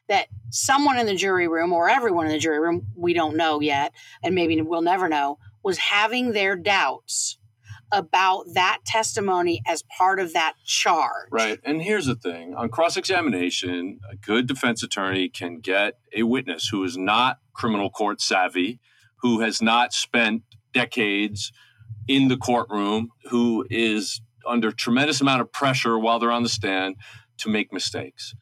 that 0.07 0.27
someone 0.49 0.97
in 0.97 1.07
the 1.07 1.15
jury 1.15 1.49
room 1.49 1.73
or 1.73 1.89
everyone 1.89 2.25
in 2.25 2.31
the 2.31 2.39
jury 2.39 2.59
room, 2.59 2.87
we 2.95 3.13
don't 3.13 3.35
know 3.35 3.59
yet, 3.59 3.91
and 4.23 4.33
maybe 4.33 4.61
we'll 4.61 4.81
never 4.81 5.09
know, 5.09 5.39
was 5.61 5.77
having 5.77 6.31
their 6.31 6.55
doubts 6.55 7.37
about 7.91 8.45
that 8.53 8.79
testimony 8.85 9.61
as 9.67 9.83
part 9.97 10.19
of 10.19 10.33
that 10.33 10.53
charge. 10.65 11.27
Right. 11.31 11.59
And 11.63 11.81
here's 11.81 12.05
the 12.05 12.15
thing 12.15 12.55
on 12.55 12.69
cross 12.69 12.97
examination, 12.97 13.99
a 14.11 14.15
good 14.15 14.47
defense 14.47 14.83
attorney 14.83 15.29
can 15.29 15.59
get 15.59 15.97
a 16.15 16.23
witness 16.23 16.67
who 16.69 16.83
is 16.83 16.97
not 16.97 17.37
criminal 17.53 17.89
court 17.89 18.21
savvy, 18.21 18.79
who 19.17 19.41
has 19.41 19.61
not 19.61 19.93
spent 19.93 20.43
decades 20.73 21.51
in 22.07 22.27
the 22.27 22.37
courtroom, 22.37 23.09
who 23.29 23.65
is 23.69 24.21
under 24.47 24.71
tremendous 24.71 25.21
amount 25.21 25.41
of 25.41 25.51
pressure 25.51 25.97
while 25.97 26.19
they're 26.19 26.31
on 26.31 26.43
the 26.43 26.49
stand 26.49 26.95
to 27.37 27.49
make 27.49 27.73
mistakes 27.73 28.35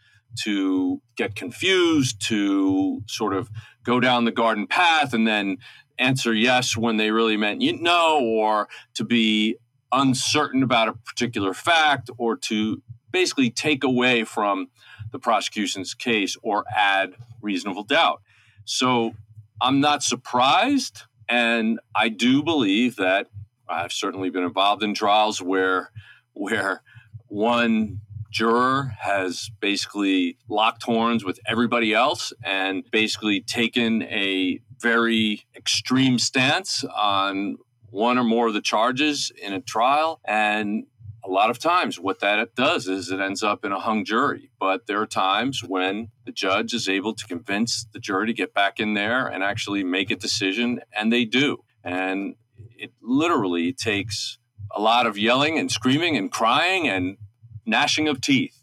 to 0.44 1.02
get 1.16 1.36
confused, 1.36 2.22
to 2.28 3.02
sort 3.08 3.34
of 3.34 3.50
go 3.84 4.00
down 4.00 4.26
the 4.26 4.32
garden 4.32 4.68
path 4.68 5.14
and 5.14 5.28
then 5.28 5.58
answer 5.98 6.34
yes 6.34 6.76
when 6.76 6.98
they 6.98 7.12
really 7.12 7.38
meant 7.38 7.62
no, 7.82 8.20
or 8.22 8.68
to 8.96 9.04
be 9.04 9.58
uncertain 9.92 10.64
about 10.64 10.88
a 10.88 10.94
particular 10.94 11.54
fact, 11.54 12.10
or 12.18 12.36
to 12.36 12.82
basically 13.12 13.50
take 13.50 13.84
away 13.84 14.24
from 14.24 14.68
the 15.12 15.20
prosecution's 15.20 15.94
case 15.94 16.36
or 16.42 16.66
add 16.76 17.14
reasonable 17.42 17.84
doubt. 17.84 18.22
So 18.66 19.14
I'm 19.62 19.80
not 19.80 20.04
surprised. 20.04 21.04
And 21.30 21.80
I 21.96 22.10
do 22.10 22.44
believe 22.44 22.98
that 22.98 23.28
I've 23.68 23.94
certainly 23.94 24.30
been 24.30 24.44
involved 24.44 24.84
in 24.84 24.94
trials 24.94 25.42
where 25.42 25.92
where 26.34 26.82
one 27.28 28.02
juror 28.32 28.96
has 29.00 29.52
basically 29.60 30.38
locked 30.50 30.84
horns 30.84 31.24
with 31.24 31.40
everybody 31.46 31.94
else 31.94 32.34
and 32.44 32.84
basically 32.92 33.40
taken 33.40 34.02
a 34.04 34.60
very 34.84 35.46
extreme 35.56 36.20
stance 36.20 36.84
on 36.84 37.58
one 37.90 38.18
or 38.18 38.24
more 38.24 38.48
of 38.48 38.54
the 38.54 38.62
charges 38.62 39.32
in 39.42 39.54
a 39.54 39.62
trial. 39.62 40.20
And 40.26 40.86
a 41.24 41.30
lot 41.30 41.50
of 41.50 41.58
times, 41.58 42.00
what 42.00 42.20
that 42.20 42.54
does 42.54 42.88
is 42.88 43.10
it 43.10 43.22
ends 43.22 43.42
up 43.42 43.64
in 43.64 43.72
a 43.72 43.80
hung 43.80 44.04
jury. 44.04 44.52
But 44.60 44.88
there 44.88 45.02
are 45.02 45.08
times 45.08 45.64
when 45.64 46.10
the 46.26 46.34
judge 46.34 46.74
is 46.74 46.90
able 46.90 47.14
to 47.16 47.26
convince 47.26 47.88
the 47.94 48.00
jury 48.00 48.28
to 48.28 48.34
get 48.34 48.54
back 48.54 48.80
in 48.80 48.94
there 48.94 49.26
and 49.26 49.42
actually 49.42 49.86
make 49.86 50.12
a 50.12 50.18
decision, 50.18 50.82
and 50.96 51.14
they 51.14 51.24
do. 51.24 51.64
And 51.84 52.36
it 52.78 52.92
literally 53.02 53.72
takes 53.72 54.38
a 54.76 54.82
lot 54.82 55.08
of 55.08 55.18
yelling 55.18 55.58
and 55.58 55.72
screaming 55.72 56.18
and 56.18 56.30
crying 56.30 56.90
and 56.90 57.18
gnashing 57.66 58.10
of 58.10 58.20
teeth 58.20 58.63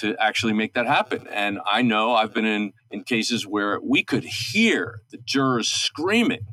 to 0.00 0.16
actually 0.18 0.52
make 0.52 0.74
that 0.74 0.86
happen. 0.86 1.26
And 1.28 1.58
I 1.70 1.82
know 1.82 2.14
I've 2.14 2.34
been 2.34 2.44
in, 2.44 2.72
in 2.90 3.04
cases 3.04 3.46
where 3.46 3.78
we 3.80 4.02
could 4.02 4.24
hear 4.24 5.00
the 5.10 5.18
jurors 5.18 5.68
screaming 5.68 6.46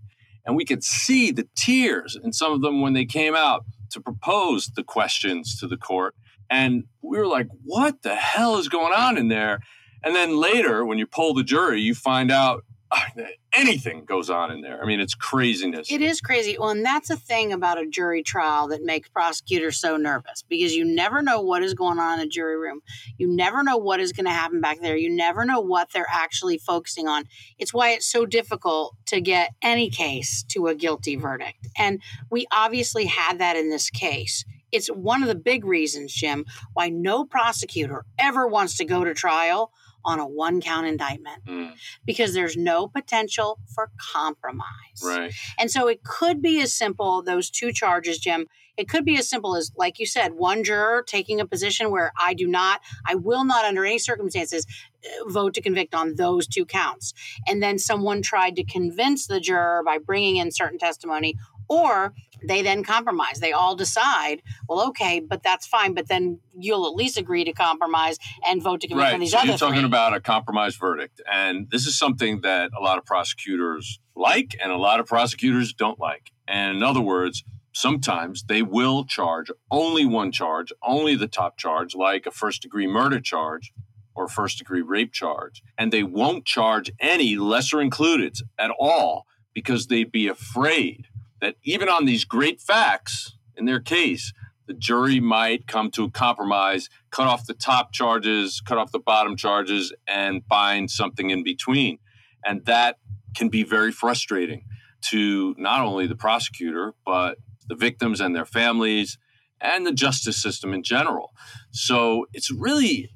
and 0.45 0.55
we 0.55 0.65
could 0.65 0.83
see 0.83 1.31
the 1.31 1.47
tears 1.55 2.17
in 2.21 2.31
some 2.33 2.53
of 2.53 2.61
them 2.61 2.81
when 2.81 2.93
they 2.93 3.05
came 3.05 3.35
out 3.35 3.65
to 3.91 3.99
propose 3.99 4.67
the 4.75 4.83
questions 4.83 5.57
to 5.59 5.67
the 5.67 5.77
court. 5.77 6.15
And 6.49 6.85
we 7.01 7.17
were 7.17 7.27
like, 7.27 7.47
what 7.63 8.01
the 8.03 8.15
hell 8.15 8.57
is 8.57 8.69
going 8.69 8.93
on 8.93 9.17
in 9.17 9.27
there? 9.27 9.59
And 10.03 10.15
then 10.15 10.39
later, 10.39 10.85
when 10.85 10.97
you 10.97 11.05
poll 11.05 11.33
the 11.33 11.43
jury, 11.43 11.81
you 11.81 11.93
find 11.93 12.31
out 12.31 12.63
Ah, 12.89 13.05
anything 13.53 14.05
goes 14.05 14.29
on 14.29 14.51
in 14.51 14.61
there. 14.61 14.81
I 14.81 14.85
mean, 14.85 14.99
it's 14.99 15.15
craziness. 15.15 15.91
It 15.91 16.01
is 16.01 16.21
crazy. 16.21 16.57
Well, 16.57 16.69
and 16.69 16.85
that's 16.85 17.09
a 17.09 17.17
thing 17.17 17.51
about 17.51 17.81
a 17.81 17.85
jury 17.85 18.23
trial 18.23 18.69
that 18.69 18.83
makes 18.83 19.09
prosecutors 19.09 19.77
so 19.77 19.97
nervous 19.97 20.43
because 20.47 20.73
you 20.73 20.85
never 20.85 21.21
know 21.21 21.41
what 21.41 21.63
is 21.63 21.73
going 21.73 21.99
on 21.99 22.13
in 22.13 22.19
the 22.19 22.29
jury 22.29 22.57
room. 22.57 22.81
You 23.17 23.27
never 23.27 23.63
know 23.63 23.77
what 23.77 23.99
is 23.99 24.13
going 24.13 24.25
to 24.25 24.31
happen 24.31 24.61
back 24.61 24.79
there. 24.79 24.95
You 24.95 25.09
never 25.09 25.43
know 25.43 25.59
what 25.59 25.91
they're 25.91 26.07
actually 26.09 26.57
focusing 26.57 27.07
on. 27.07 27.25
It's 27.57 27.73
why 27.73 27.89
it's 27.89 28.07
so 28.07 28.25
difficult 28.25 28.95
to 29.07 29.19
get 29.19 29.53
any 29.61 29.89
case 29.89 30.43
to 30.49 30.67
a 30.67 30.75
guilty 30.75 31.15
verdict. 31.15 31.67
And 31.77 32.01
we 32.29 32.45
obviously 32.51 33.05
had 33.05 33.39
that 33.39 33.57
in 33.57 33.69
this 33.69 33.89
case. 33.89 34.45
It's 34.71 34.87
one 34.87 35.21
of 35.21 35.29
the 35.29 35.35
big 35.35 35.65
reasons, 35.65 36.13
Jim, 36.13 36.45
why 36.73 36.89
no 36.89 37.25
prosecutor 37.25 38.05
ever 38.19 38.47
wants 38.47 38.77
to 38.77 38.85
go 38.85 39.03
to 39.03 39.13
trial 39.13 39.71
on 40.05 40.19
a 40.19 40.27
one 40.27 40.61
count 40.61 40.85
indictment 40.87 41.43
Mm, 41.45 41.73
because 42.05 42.33
there's 42.33 42.55
no 42.57 42.87
potential 42.87 43.59
for 43.73 43.89
compromise. 43.97 44.65
right. 45.03 45.33
And 45.57 45.69
so 45.71 45.87
it 45.87 46.03
could 46.03 46.41
be 46.41 46.61
as 46.61 46.73
simple, 46.73 47.21
those 47.21 47.49
two 47.49 47.71
charges, 47.71 48.17
Jim. 48.19 48.47
It 48.77 48.87
could 48.87 49.05
be 49.05 49.17
as 49.17 49.27
simple 49.27 49.55
as, 49.55 49.71
like 49.75 49.97
you 49.97 50.05
said, 50.05 50.33
one 50.33 50.63
juror 50.63 51.03
taking 51.05 51.41
a 51.41 51.47
position 51.47 51.89
where 51.89 52.11
I 52.19 52.35
do 52.35 52.47
not, 52.47 52.81
I 53.07 53.15
will 53.15 53.43
not 53.43 53.65
under 53.65 53.83
any 53.83 53.97
circumstances 53.97 54.67
uh, 55.03 55.29
vote 55.29 55.55
to 55.55 55.61
convict 55.61 55.95
on 55.95 56.13
those 56.15 56.45
two 56.47 56.63
counts. 56.63 57.13
And 57.47 57.61
then 57.63 57.79
someone 57.79 58.21
tried 58.21 58.55
to 58.57 58.63
convince 58.63 59.25
the 59.25 59.39
juror 59.39 59.81
by 59.83 59.97
bringing 59.97 60.35
in 60.37 60.51
certain 60.51 60.77
testimony, 60.77 61.35
or 61.67 62.13
they 62.43 62.61
then 62.61 62.83
compromise. 62.83 63.39
They 63.39 63.51
all 63.53 63.75
decide, 63.75 64.41
well, 64.69 64.87
okay, 64.89 65.19
but 65.19 65.43
that's 65.43 65.65
fine. 65.67 65.93
But 65.93 66.07
then 66.07 66.39
you'll 66.57 66.87
at 66.87 66.93
least 66.95 67.17
agree 67.17 67.43
to 67.45 67.53
compromise 67.53 68.17
and 68.47 68.61
vote 68.61 68.81
to 68.81 68.87
convict 68.87 69.07
on 69.07 69.13
Right. 69.13 69.19
these 69.21 69.31
So 69.31 69.39
other 69.39 69.47
you're 69.49 69.57
talking 69.57 69.75
three. 69.81 69.85
about 69.85 70.13
a 70.15 70.19
compromise 70.21 70.75
verdict. 70.75 71.21
And 71.31 71.69
this 71.71 71.85
is 71.87 71.97
something 71.97 72.41
that 72.41 72.71
a 72.77 72.81
lot 72.81 72.97
of 72.97 73.05
prosecutors 73.05 73.99
like 74.15 74.55
and 74.61 74.71
a 74.71 74.77
lot 74.77 74.99
of 74.99 75.05
prosecutors 75.07 75.73
don't 75.73 75.99
like. 75.99 76.31
And 76.47 76.77
in 76.77 76.83
other 76.83 77.01
words, 77.01 77.43
sometimes 77.73 78.43
they 78.43 78.61
will 78.61 79.05
charge 79.05 79.51
only 79.71 80.05
one 80.05 80.31
charge, 80.31 80.71
only 80.83 81.15
the 81.15 81.27
top 81.27 81.57
charge, 81.57 81.95
like 81.95 82.25
a 82.25 82.31
first 82.31 82.61
degree 82.61 82.87
murder 82.87 83.19
charge 83.19 83.73
or 84.15 84.27
first 84.27 84.57
degree 84.57 84.81
rape 84.81 85.13
charge. 85.13 85.61
And 85.77 85.91
they 85.93 86.03
won't 86.03 86.45
charge 86.45 86.91
any 86.99 87.35
lesser 87.37 87.79
included 87.81 88.37
at 88.57 88.71
all 88.79 89.27
because 89.53 89.87
they'd 89.87 90.11
be 90.11 90.27
afraid 90.27 91.07
that 91.41 91.55
even 91.63 91.89
on 91.89 92.05
these 92.05 92.25
great 92.25 92.61
facts 92.61 93.37
in 93.55 93.65
their 93.65 93.79
case, 93.79 94.33
the 94.67 94.73
jury 94.73 95.19
might 95.19 95.65
come 95.65 95.89
to 95.91 96.03
a 96.03 96.11
compromise, 96.11 96.89
cut 97.09 97.27
off 97.27 97.45
the 97.45 97.53
top 97.53 97.93
charges, 97.93 98.61
cut 98.61 98.77
off 98.77 98.91
the 98.91 98.99
bottom 98.99 99.35
charges, 99.37 99.93
and 100.07 100.43
find 100.49 100.91
something 100.91 101.29
in 101.29 101.43
between. 101.43 101.99
And 102.45 102.65
that 102.65 102.97
can 103.35 103.49
be 103.49 103.63
very 103.63 103.91
frustrating 103.91 104.65
to 105.09 105.55
not 105.57 105.81
only 105.81 106.07
the 106.07 106.15
prosecutor, 106.15 106.93
but 107.05 107.37
the 107.67 107.75
victims 107.75 108.19
and 108.19 108.35
their 108.35 108.45
families 108.45 109.17
and 109.61 109.85
the 109.85 109.93
justice 109.93 110.41
system 110.41 110.73
in 110.73 110.83
general. 110.83 111.31
So 111.71 112.27
it's 112.33 112.51
really 112.51 113.11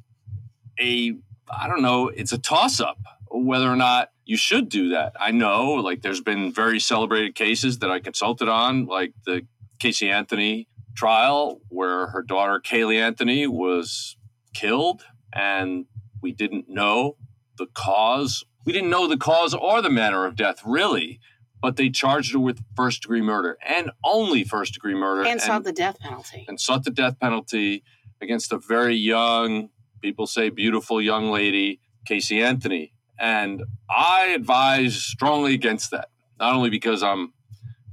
a, 0.79 1.13
I 1.49 1.67
don't 1.67 1.81
know, 1.81 2.07
it's 2.07 2.31
a 2.31 2.37
toss 2.37 2.79
up 2.79 2.97
whether 3.29 3.69
or 3.69 3.75
not 3.75 4.09
you 4.31 4.37
should 4.37 4.69
do 4.69 4.87
that. 4.87 5.11
I 5.19 5.31
know, 5.31 5.71
like, 5.73 6.03
there's 6.03 6.21
been 6.21 6.53
very 6.53 6.79
celebrated 6.79 7.35
cases 7.35 7.79
that 7.79 7.91
I 7.91 7.99
consulted 7.99 8.47
on, 8.47 8.85
like 8.85 9.11
the 9.25 9.45
Casey 9.77 10.09
Anthony 10.09 10.69
trial, 10.95 11.59
where 11.67 12.07
her 12.07 12.21
daughter, 12.21 12.61
Caylee 12.63 12.95
Anthony, 12.95 13.45
was 13.45 14.15
killed, 14.53 15.03
and 15.33 15.85
we 16.21 16.31
didn't 16.31 16.69
know 16.69 17.17
the 17.57 17.65
cause. 17.73 18.45
We 18.65 18.71
didn't 18.71 18.89
know 18.89 19.05
the 19.05 19.17
cause 19.17 19.53
or 19.53 19.81
the 19.81 19.89
manner 19.89 20.25
of 20.25 20.37
death, 20.37 20.61
really, 20.65 21.19
but 21.61 21.75
they 21.75 21.89
charged 21.89 22.31
her 22.31 22.39
with 22.39 22.63
first 22.73 23.01
degree 23.01 23.21
murder 23.21 23.57
and 23.67 23.91
only 24.01 24.45
first 24.45 24.75
degree 24.75 24.95
murder 24.95 25.27
and 25.27 25.41
sought 25.41 25.65
the 25.65 25.73
death 25.73 25.99
penalty. 25.99 26.45
and 26.47 26.57
sought 26.57 26.85
the 26.85 26.91
death 26.91 27.19
penalty 27.19 27.83
against 28.21 28.53
a 28.53 28.57
very 28.57 28.95
young, 28.95 29.71
people 30.01 30.25
say 30.25 30.49
beautiful 30.49 31.01
young 31.01 31.31
lady, 31.31 31.81
Casey 32.05 32.41
Anthony. 32.41 32.93
And 33.21 33.65
I 33.87 34.29
advise 34.35 34.99
strongly 34.99 35.53
against 35.53 35.91
that, 35.91 36.09
not 36.39 36.55
only 36.55 36.71
because 36.71 37.03
I'm 37.03 37.33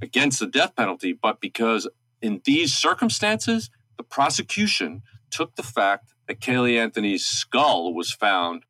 against 0.01 0.39
the 0.39 0.47
death 0.47 0.75
penalty, 0.75 1.13
but 1.13 1.39
because 1.39 1.87
in 2.19 2.41
these 2.45 2.73
circumstances, 2.73 3.69
the 3.95 4.03
prosecution 4.03 5.03
took 5.29 5.55
the 5.55 5.61
fact 5.61 6.13
that 6.27 6.39
Caylee 6.39 6.79
Anthony's 6.79 7.23
skull 7.23 7.93
was 7.93 8.11
found 8.11 8.63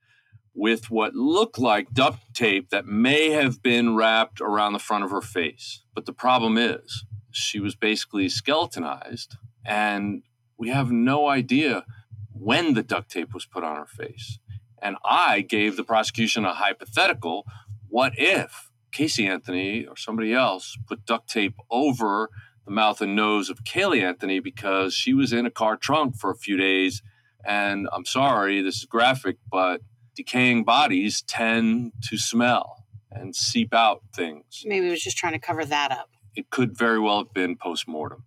with 0.53 0.91
what 0.91 1.15
looked 1.15 1.57
like 1.57 1.93
duct 1.93 2.19
tape 2.33 2.71
that 2.71 2.85
may 2.85 3.29
have 3.29 3.63
been 3.63 3.95
wrapped 3.95 4.41
around 4.41 4.73
the 4.73 4.79
front 4.79 5.05
of 5.05 5.11
her 5.11 5.21
face. 5.21 5.83
But 5.95 6.05
the 6.05 6.13
problem 6.13 6.57
is, 6.57 7.05
she 7.31 7.61
was 7.61 7.75
basically 7.75 8.27
skeletonized, 8.27 9.37
and 9.65 10.23
we 10.57 10.67
have 10.69 10.91
no 10.91 11.29
idea 11.29 11.85
when 12.33 12.73
the 12.73 12.83
duct 12.83 13.09
tape 13.09 13.33
was 13.33 13.45
put 13.45 13.63
on 13.63 13.77
her 13.77 13.85
face. 13.85 14.39
And 14.81 14.95
I 15.03 15.41
gave 15.41 15.77
the 15.77 15.83
prosecution 15.83 16.45
a 16.45 16.53
hypothetical 16.53 17.45
what 17.89 18.13
if 18.17 18.69
Casey 18.91 19.27
Anthony 19.27 19.85
or 19.85 19.97
somebody 19.97 20.33
else 20.33 20.77
put 20.87 21.05
duct 21.05 21.29
tape 21.29 21.55
over 21.71 22.29
the 22.65 22.71
mouth 22.71 23.01
and 23.01 23.15
nose 23.15 23.49
of 23.49 23.63
Caylee 23.63 24.03
Anthony 24.03 24.39
because 24.39 24.93
she 24.93 25.13
was 25.13 25.33
in 25.33 25.45
a 25.45 25.51
car 25.51 25.75
trunk 25.75 26.15
for 26.15 26.29
a 26.29 26.35
few 26.35 26.55
days? 26.55 27.01
And 27.43 27.87
I'm 27.91 28.05
sorry, 28.05 28.61
this 28.61 28.77
is 28.77 28.85
graphic, 28.85 29.37
but 29.51 29.81
decaying 30.15 30.65
bodies 30.65 31.23
tend 31.23 31.93
to 32.09 32.17
smell 32.17 32.85
and 33.11 33.35
seep 33.35 33.73
out 33.73 34.03
things. 34.13 34.63
Maybe 34.65 34.87
it 34.87 34.91
was 34.91 35.03
just 35.03 35.17
trying 35.17 35.33
to 35.33 35.39
cover 35.39 35.65
that 35.65 35.91
up. 35.91 36.09
It 36.35 36.49
could 36.51 36.77
very 36.77 36.99
well 36.99 37.19
have 37.19 37.33
been 37.33 37.55
post 37.57 37.87
mortem. 37.87 38.23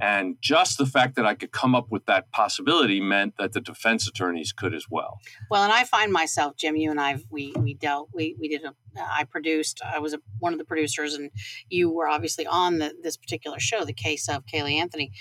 And 0.00 0.36
just 0.40 0.78
the 0.78 0.86
fact 0.86 1.16
that 1.16 1.26
I 1.26 1.34
could 1.34 1.52
come 1.52 1.74
up 1.74 1.90
with 1.90 2.06
that 2.06 2.30
possibility 2.32 3.00
meant 3.00 3.34
that 3.38 3.52
the 3.52 3.60
defense 3.60 4.08
attorneys 4.08 4.52
could 4.52 4.74
as 4.74 4.86
well. 4.90 5.20
Well, 5.50 5.62
and 5.62 5.72
I 5.72 5.84
find 5.84 6.12
myself, 6.12 6.56
Jim, 6.56 6.76
you 6.76 6.90
and 6.90 7.00
I, 7.00 7.18
we 7.30 7.52
we 7.58 7.74
dealt, 7.74 8.10
we 8.12 8.36
we 8.38 8.48
did 8.48 8.64
a, 8.64 8.74
I 8.96 9.24
produced, 9.24 9.80
I 9.84 9.98
was 9.98 10.14
a, 10.14 10.18
one 10.38 10.52
of 10.52 10.58
the 10.58 10.64
producers, 10.64 11.14
and 11.14 11.30
you 11.68 11.90
were 11.90 12.08
obviously 12.08 12.46
on 12.46 12.78
the, 12.78 12.92
this 13.02 13.16
particular 13.16 13.60
show, 13.60 13.84
the 13.84 13.92
case 13.92 14.28
of 14.28 14.44
Caylee 14.46 14.80
Anthony 14.80 15.12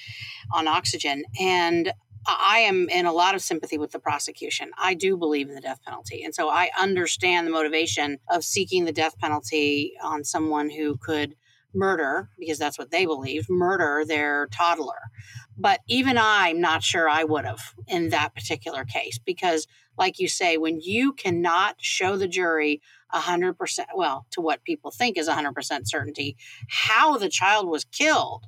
on 0.52 0.68
Oxygen, 0.68 1.24
and 1.40 1.94
I 2.26 2.60
am 2.60 2.88
in 2.90 3.06
a 3.06 3.12
lot 3.12 3.36
of 3.36 3.42
sympathy 3.42 3.78
with 3.78 3.92
the 3.92 4.00
prosecution. 4.00 4.72
I 4.78 4.94
do 4.94 5.18
believe 5.18 5.50
in 5.50 5.56
the 5.56 5.62
death 5.62 5.82
penalty, 5.86 6.24
and 6.24 6.34
so 6.34 6.50
I 6.50 6.72
understand 6.80 7.46
the 7.46 7.52
motivation 7.52 8.18
of 8.30 8.44
seeking 8.44 8.86
the 8.86 8.92
death 8.92 9.18
penalty 9.20 9.94
on 10.02 10.24
someone 10.24 10.70
who 10.70 10.98
could 10.98 11.36
murder 11.74 12.30
because 12.38 12.58
that's 12.58 12.78
what 12.78 12.92
they 12.92 13.06
believe 13.06 13.50
murder 13.50 14.04
their 14.06 14.48
toddler 14.48 15.10
but 15.58 15.80
even 15.88 16.18
i'm 16.18 16.60
not 16.60 16.84
sure 16.84 17.10
i 17.10 17.24
would 17.24 17.46
have 17.46 17.74
in 17.88 18.10
that 18.10 18.34
particular 18.34 18.84
case 18.84 19.20
because 19.20 19.68
like 19.98 20.20
you 20.20 20.28
say 20.28 20.58
when 20.58 20.80
you 20.82 21.14
cannot 21.14 21.76
show 21.80 22.18
the 22.18 22.28
jury 22.28 22.82
100% 23.14 23.56
well 23.96 24.26
to 24.32 24.42
what 24.42 24.64
people 24.64 24.90
think 24.90 25.18
is 25.18 25.30
100% 25.30 25.82
certainty 25.86 26.36
how 26.68 27.18
the 27.18 27.30
child 27.30 27.68
was 27.68 27.86
killed 27.86 28.46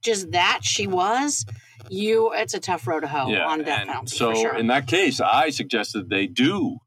just 0.00 0.30
that 0.30 0.60
she 0.62 0.86
was 0.86 1.44
you 1.90 2.32
it's 2.32 2.54
a 2.54 2.60
tough 2.60 2.86
road 2.86 3.00
to 3.00 3.08
hoe 3.08 3.32
on 3.34 3.62
death 3.62 3.86
penalty 3.86 4.16
so 4.16 4.34
sure. 4.34 4.56
in 4.56 4.68
that 4.68 4.86
case, 4.86 5.20
I 5.20 5.50
suggested 5.50 6.08
they 6.08 6.26
do 6.26 6.78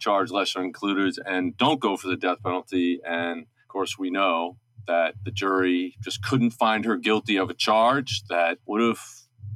charge 0.00 0.30
lesser 0.30 0.62
included 0.62 1.14
and 1.24 1.56
don't 1.56 1.78
go 1.78 1.96
for 1.96 2.08
the 2.08 2.16
death 2.16 2.38
penalty. 2.42 3.00
And 3.06 3.42
of 3.42 3.68
course, 3.68 3.98
we 3.98 4.10
know 4.10 4.56
that 4.90 5.14
the 5.24 5.30
jury 5.30 5.94
just 6.02 6.20
couldn't 6.20 6.50
find 6.50 6.84
her 6.84 6.96
guilty 6.96 7.36
of 7.36 7.48
a 7.48 7.54
charge 7.54 8.22
that 8.28 8.58
would 8.66 8.80
have 8.82 8.98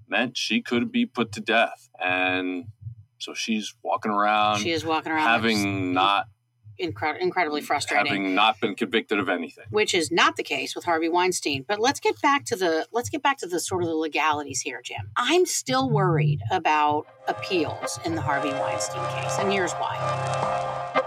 meant 0.08 0.36
she 0.36 0.62
could 0.62 0.92
be 0.92 1.04
put 1.06 1.32
to 1.32 1.40
death. 1.40 1.88
And 2.00 2.66
so 3.18 3.34
she's 3.34 3.74
walking 3.82 4.12
around 4.12 4.60
she 4.60 4.70
is 4.70 4.84
walking 4.84 5.10
around 5.10 5.26
having 5.26 5.92
not 5.92 6.26
incre- 6.80 7.18
incredibly 7.18 7.62
frustrating 7.62 8.06
having 8.06 8.34
not 8.34 8.60
been 8.60 8.76
convicted 8.76 9.18
of 9.18 9.28
anything. 9.28 9.64
which 9.70 9.92
is 9.92 10.12
not 10.12 10.36
the 10.36 10.44
case 10.44 10.76
with 10.76 10.84
Harvey 10.84 11.08
Weinstein. 11.08 11.64
But 11.66 11.80
let's 11.80 11.98
get 11.98 12.20
back 12.22 12.44
to 12.46 12.56
the 12.56 12.86
let's 12.92 13.08
get 13.08 13.22
back 13.22 13.38
to 13.38 13.48
the 13.48 13.58
sort 13.58 13.82
of 13.82 13.88
the 13.88 13.96
legalities 13.96 14.60
here, 14.60 14.80
Jim. 14.84 15.10
I'm 15.16 15.46
still 15.46 15.90
worried 15.90 16.42
about 16.52 17.06
appeals 17.26 17.98
in 18.04 18.14
the 18.14 18.20
Harvey 18.20 18.50
Weinstein 18.50 19.04
case, 19.20 19.36
and 19.40 19.50
here's 19.50 19.72
why. 19.72 21.03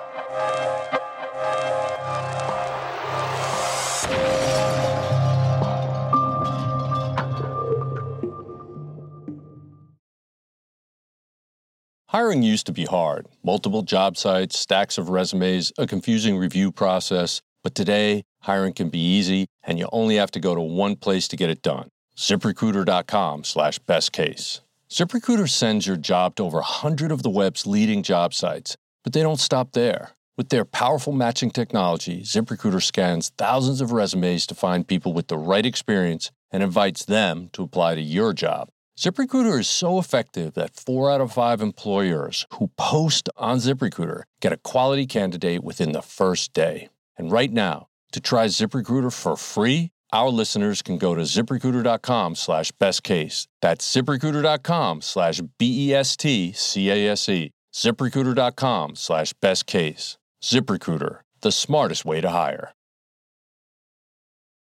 Hiring 12.11 12.41
used 12.41 12.65
to 12.67 12.71
be 12.71 12.85
hard 12.85 13.27
multiple 13.43 13.81
job 13.81 14.15
sites, 14.15 14.57
stacks 14.57 14.97
of 14.97 15.09
resumes, 15.09 15.73
a 15.77 15.85
confusing 15.85 16.37
review 16.37 16.71
process. 16.71 17.41
But 17.63 17.75
today, 17.75 18.23
hiring 18.39 18.71
can 18.71 18.87
be 18.87 18.99
easy, 18.99 19.47
and 19.61 19.77
you 19.77 19.89
only 19.91 20.15
have 20.15 20.31
to 20.31 20.39
go 20.39 20.55
to 20.55 20.61
one 20.61 20.95
place 20.95 21.27
to 21.27 21.35
get 21.35 21.49
it 21.49 21.61
done 21.61 21.89
ziprecruiter.com 22.15 23.43
slash 23.43 23.77
best 23.79 24.13
case. 24.13 24.61
ZipRecruiter 24.89 25.49
sends 25.49 25.85
your 25.85 25.97
job 25.97 26.35
to 26.35 26.43
over 26.43 26.59
100 26.59 27.11
of 27.11 27.23
the 27.23 27.29
web's 27.29 27.67
leading 27.67 28.03
job 28.03 28.33
sites, 28.33 28.77
but 29.03 29.11
they 29.11 29.21
don't 29.21 29.39
stop 29.39 29.73
there. 29.73 30.11
With 30.37 30.47
their 30.47 30.63
powerful 30.63 31.11
matching 31.11 31.51
technology, 31.51 32.21
ZipRecruiter 32.21 32.81
scans 32.81 33.33
thousands 33.37 33.81
of 33.81 33.91
resumes 33.91 34.47
to 34.47 34.55
find 34.55 34.87
people 34.87 35.11
with 35.11 35.27
the 35.27 35.37
right 35.37 35.65
experience 35.65 36.31
and 36.51 36.63
invites 36.63 37.03
them 37.03 37.49
to 37.51 37.63
apply 37.63 37.95
to 37.95 38.01
your 38.01 38.31
job. 38.31 38.69
ZipRecruiter 38.99 39.59
is 39.59 39.67
so 39.67 39.99
effective 39.99 40.55
that 40.55 40.75
four 40.75 41.11
out 41.11 41.21
of 41.21 41.31
five 41.31 41.61
employers 41.61 42.47
who 42.55 42.71
post 42.77 43.29
on 43.37 43.57
ZipRecruiter 43.57 44.23
get 44.41 44.51
a 44.51 44.57
quality 44.57 45.05
candidate 45.05 45.63
within 45.63 45.91
the 45.91 46.01
first 46.01 46.51
day. 46.51 46.89
And 47.15 47.31
right 47.31 47.53
now, 47.53 47.89
to 48.13 48.19
try 48.19 48.47
ZipRecruiter 48.47 49.13
for 49.13 49.37
free, 49.37 49.91
our 50.11 50.29
listeners 50.29 50.81
can 50.81 50.97
go 50.97 51.13
to 51.13 51.21
ziprecruiter.com 51.21 52.33
slash 52.33 52.71
best 52.71 53.03
case. 53.03 53.47
That's 53.61 53.85
ziprecruiter.com 53.95 55.03
slash 55.03 55.41
B 55.59 55.89
E 55.89 55.93
S 55.93 56.17
T 56.17 56.51
C 56.53 56.89
A 56.89 57.11
S 57.11 57.29
E. 57.29 57.51
ZipRecruiter.com 57.75 58.95
slash 58.95 59.31
best 59.33 59.67
case. 59.67 60.17
ZipRecruiter, 60.43 61.19
the 61.41 61.51
smartest 61.51 62.03
way 62.03 62.19
to 62.19 62.31
hire. 62.31 62.73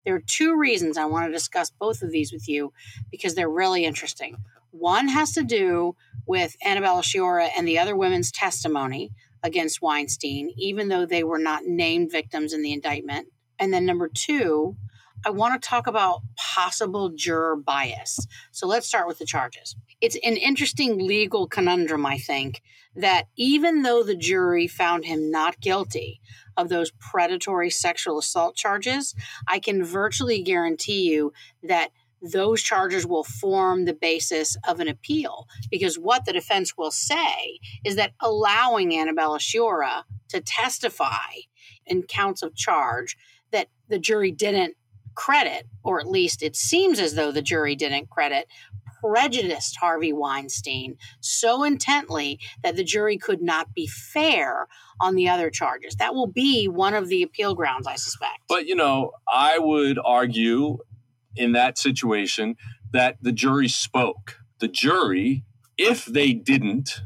There 0.06 0.16
are 0.16 0.24
two 0.26 0.58
reasons 0.58 0.98
I 0.98 1.06
want 1.06 1.28
to 1.28 1.34
discuss 1.34 1.72
both 1.72 2.02
of 2.02 2.12
these 2.12 2.32
with 2.32 2.48
you 2.48 2.72
because 3.12 3.36
they're 3.36 3.50
really 3.50 3.86
interesting. 3.86 4.38
One 4.72 5.08
has 5.08 5.34
to 5.34 5.44
do 5.44 5.96
with 6.28 6.56
Annabella 6.64 7.02
Sciorra 7.02 7.50
and 7.58 7.68
the 7.68 7.80
other 7.80 7.96
women's 7.96 8.32
testimony 8.32 9.12
against 9.42 9.82
Weinstein, 9.82 10.52
even 10.58 10.90
though 10.90 11.06
they 11.06 11.24
were 11.24 11.40
not 11.40 11.66
named 11.66 12.12
victims 12.12 12.54
in 12.54 12.62
the 12.62 12.74
indictment. 12.74 13.28
And 13.58 13.74
then 13.74 13.86
number 13.86 14.10
two, 14.14 14.76
I 15.26 15.30
want 15.30 15.60
to 15.60 15.68
talk 15.68 15.88
about 15.88 16.22
possible 16.36 17.10
juror 17.10 17.56
bias. 17.56 18.20
So 18.52 18.68
let's 18.68 18.88
start 18.88 19.08
with 19.08 19.18
the 19.18 19.26
charges. 19.26 19.76
It's 20.02 20.18
an 20.24 20.38
interesting 20.38 21.00
legal 21.00 21.48
conundrum, 21.48 22.06
I 22.06 22.18
think, 22.18 22.62
that 22.96 23.28
even 23.36 23.82
though 23.82 24.04
the 24.04 24.16
jury 24.16 24.68
found 24.68 25.06
him 25.06 25.32
not 25.32 25.60
guilty 25.60 26.22
of 26.58 26.70
those 26.70 26.92
predatory 26.92 27.70
sexual 27.70 28.20
assault 28.20 28.56
charges, 28.56 29.16
I 29.48 29.60
can 29.60 29.84
virtually 29.84 30.42
guarantee 30.42 31.10
you 31.10 31.34
that 31.64 31.90
those 32.22 32.62
charges 32.62 33.06
will 33.06 33.24
form 33.24 33.86
the 33.86 33.94
basis 33.94 34.58
of 34.68 34.80
an 34.80 34.88
appeal. 34.88 35.48
Because 35.70 36.00
what 36.00 36.26
the 36.26 36.34
defense 36.34 36.78
will 36.78 36.92
say 36.92 37.60
is 37.84 37.96
that 37.96 38.14
allowing 38.20 38.98
Annabella 38.98 39.40
Sciorra 39.40 40.04
to 40.30 40.42
testify 40.42 41.34
in 41.86 42.04
counts 42.04 42.42
of 42.42 42.56
charge 42.56 43.18
that 43.52 43.68
the 43.90 44.00
jury 44.00 44.32
didn't 44.32 44.76
credit, 45.14 45.68
or 45.84 46.00
at 46.00 46.08
least 46.08 46.44
it 46.44 46.56
seems 46.56 47.00
as 47.00 47.16
though 47.16 47.32
the 47.32 47.42
jury 47.42 47.76
didn't 47.76 48.10
credit, 48.10 48.48
prejudiced 49.06 49.78
Harvey 49.78 50.14
Weinstein 50.14 50.98
so 51.20 51.64
intently 51.64 52.40
that 52.64 52.76
the 52.76 52.84
jury 52.84 53.18
could 53.18 53.42
not 53.42 53.74
be 53.74 53.88
fair 53.88 54.68
on 55.00 55.16
the 55.16 55.30
other 55.30 55.50
charges. 55.50 55.96
That 55.96 56.16
will 56.16 56.28
be 56.28 56.68
one 56.68 56.94
of 56.94 57.08
the 57.10 57.22
appeal 57.24 57.56
grounds, 57.56 57.88
I 57.88 57.96
suspect. 57.96 58.40
But, 58.48 58.66
you 58.66 58.76
know, 58.76 59.12
I 59.32 59.60
would 59.60 60.00
argue 60.04 60.80
in 61.36 61.52
that 61.52 61.78
situation 61.78 62.56
that 62.92 63.18
the 63.22 63.32
jury 63.32 63.68
spoke. 63.68 64.40
The 64.60 64.68
jury, 64.68 65.44
if 65.78 66.06
they 66.06 66.34
didn't 66.34 67.02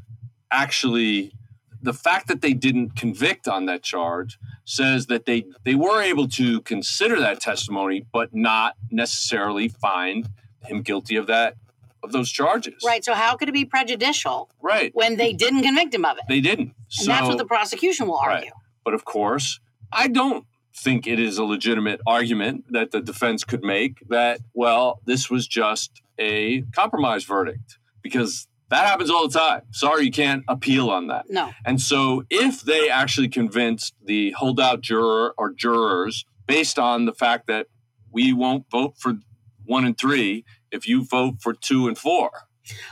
actually 0.52 1.34
the 1.82 1.94
fact 1.94 2.28
that 2.28 2.42
they 2.42 2.54
didn't 2.54 2.98
convict 2.98 3.48
on 3.48 3.66
that 3.66 3.82
charge 3.82 4.38
says 4.66 5.06
that 5.06 5.26
they 5.26 5.46
they 5.64 5.76
were 5.76 6.02
able 6.02 6.28
to 6.28 6.60
consider 6.62 7.20
that 7.20 7.40
testimony 7.40 8.06
but 8.12 8.34
not 8.34 8.76
necessarily 8.92 9.68
find 9.68 10.30
him 10.64 10.82
guilty 10.82 11.16
of 11.16 11.28
that 11.28 11.56
of 12.04 12.12
those 12.12 12.32
charges. 12.32 12.84
Right. 12.86 13.04
So 13.04 13.14
how 13.14 13.36
could 13.36 13.50
it 13.50 13.54
be 13.54 13.66
prejudicial? 13.66 14.50
Right. 14.62 14.92
When 14.94 15.18
they 15.18 15.34
didn't 15.34 15.64
convict 15.64 15.94
him 15.94 16.06
of 16.06 16.18
it. 16.18 16.24
They 16.28 16.42
didn't. 16.42 16.70
And 16.70 16.76
so, 16.90 17.12
that's 17.12 17.28
what 17.28 17.38
the 17.38 17.46
prosecution 17.46 18.08
will 18.08 18.18
argue. 18.18 18.46
Right. 18.46 18.54
But 18.84 18.94
of 18.94 19.06
course, 19.06 19.60
I 19.92 20.08
don't 20.08 20.46
think 20.76 21.08
it 21.08 21.20
is 21.20 21.38
a 21.38 21.44
legitimate 21.44 22.00
argument 22.08 22.66
that 22.70 22.92
the 22.92 23.02
defense 23.02 23.44
could 23.44 23.64
make 23.64 23.98
that 24.10 24.40
well, 24.54 25.02
this 25.06 25.30
was 25.30 25.48
just 25.48 26.02
a 26.18 26.62
compromise 26.74 27.24
verdict 27.24 27.78
because 28.02 28.48
that 28.70 28.86
happens 28.86 29.10
all 29.10 29.28
the 29.28 29.38
time. 29.38 29.64
Sorry, 29.72 30.06
you 30.06 30.12
can't 30.12 30.44
appeal 30.48 30.90
on 30.90 31.08
that. 31.08 31.26
No. 31.30 31.52
And 31.66 31.82
so, 31.82 32.24
if 32.30 32.62
they 32.62 32.90
actually 32.90 33.30
convinced 33.30 33.96
the 34.04 34.32
holdout 34.32 34.82
juror 34.82 35.34
or 35.38 35.52
jurors 35.54 36.26
based 36.48 36.80
on 36.80 37.06
the 37.06 37.14
fact 37.14 37.48
that 37.48 37.68
we 38.12 38.34
won't 38.34 38.66
vote 38.72 38.96
for 38.98 39.16
one 39.66 39.86
and 39.86 39.98
three 39.98 40.44
if 40.72 40.88
you 40.88 41.04
vote 41.04 41.36
for 41.42 41.54
two 41.54 41.88
and 41.88 41.98
four. 41.98 42.32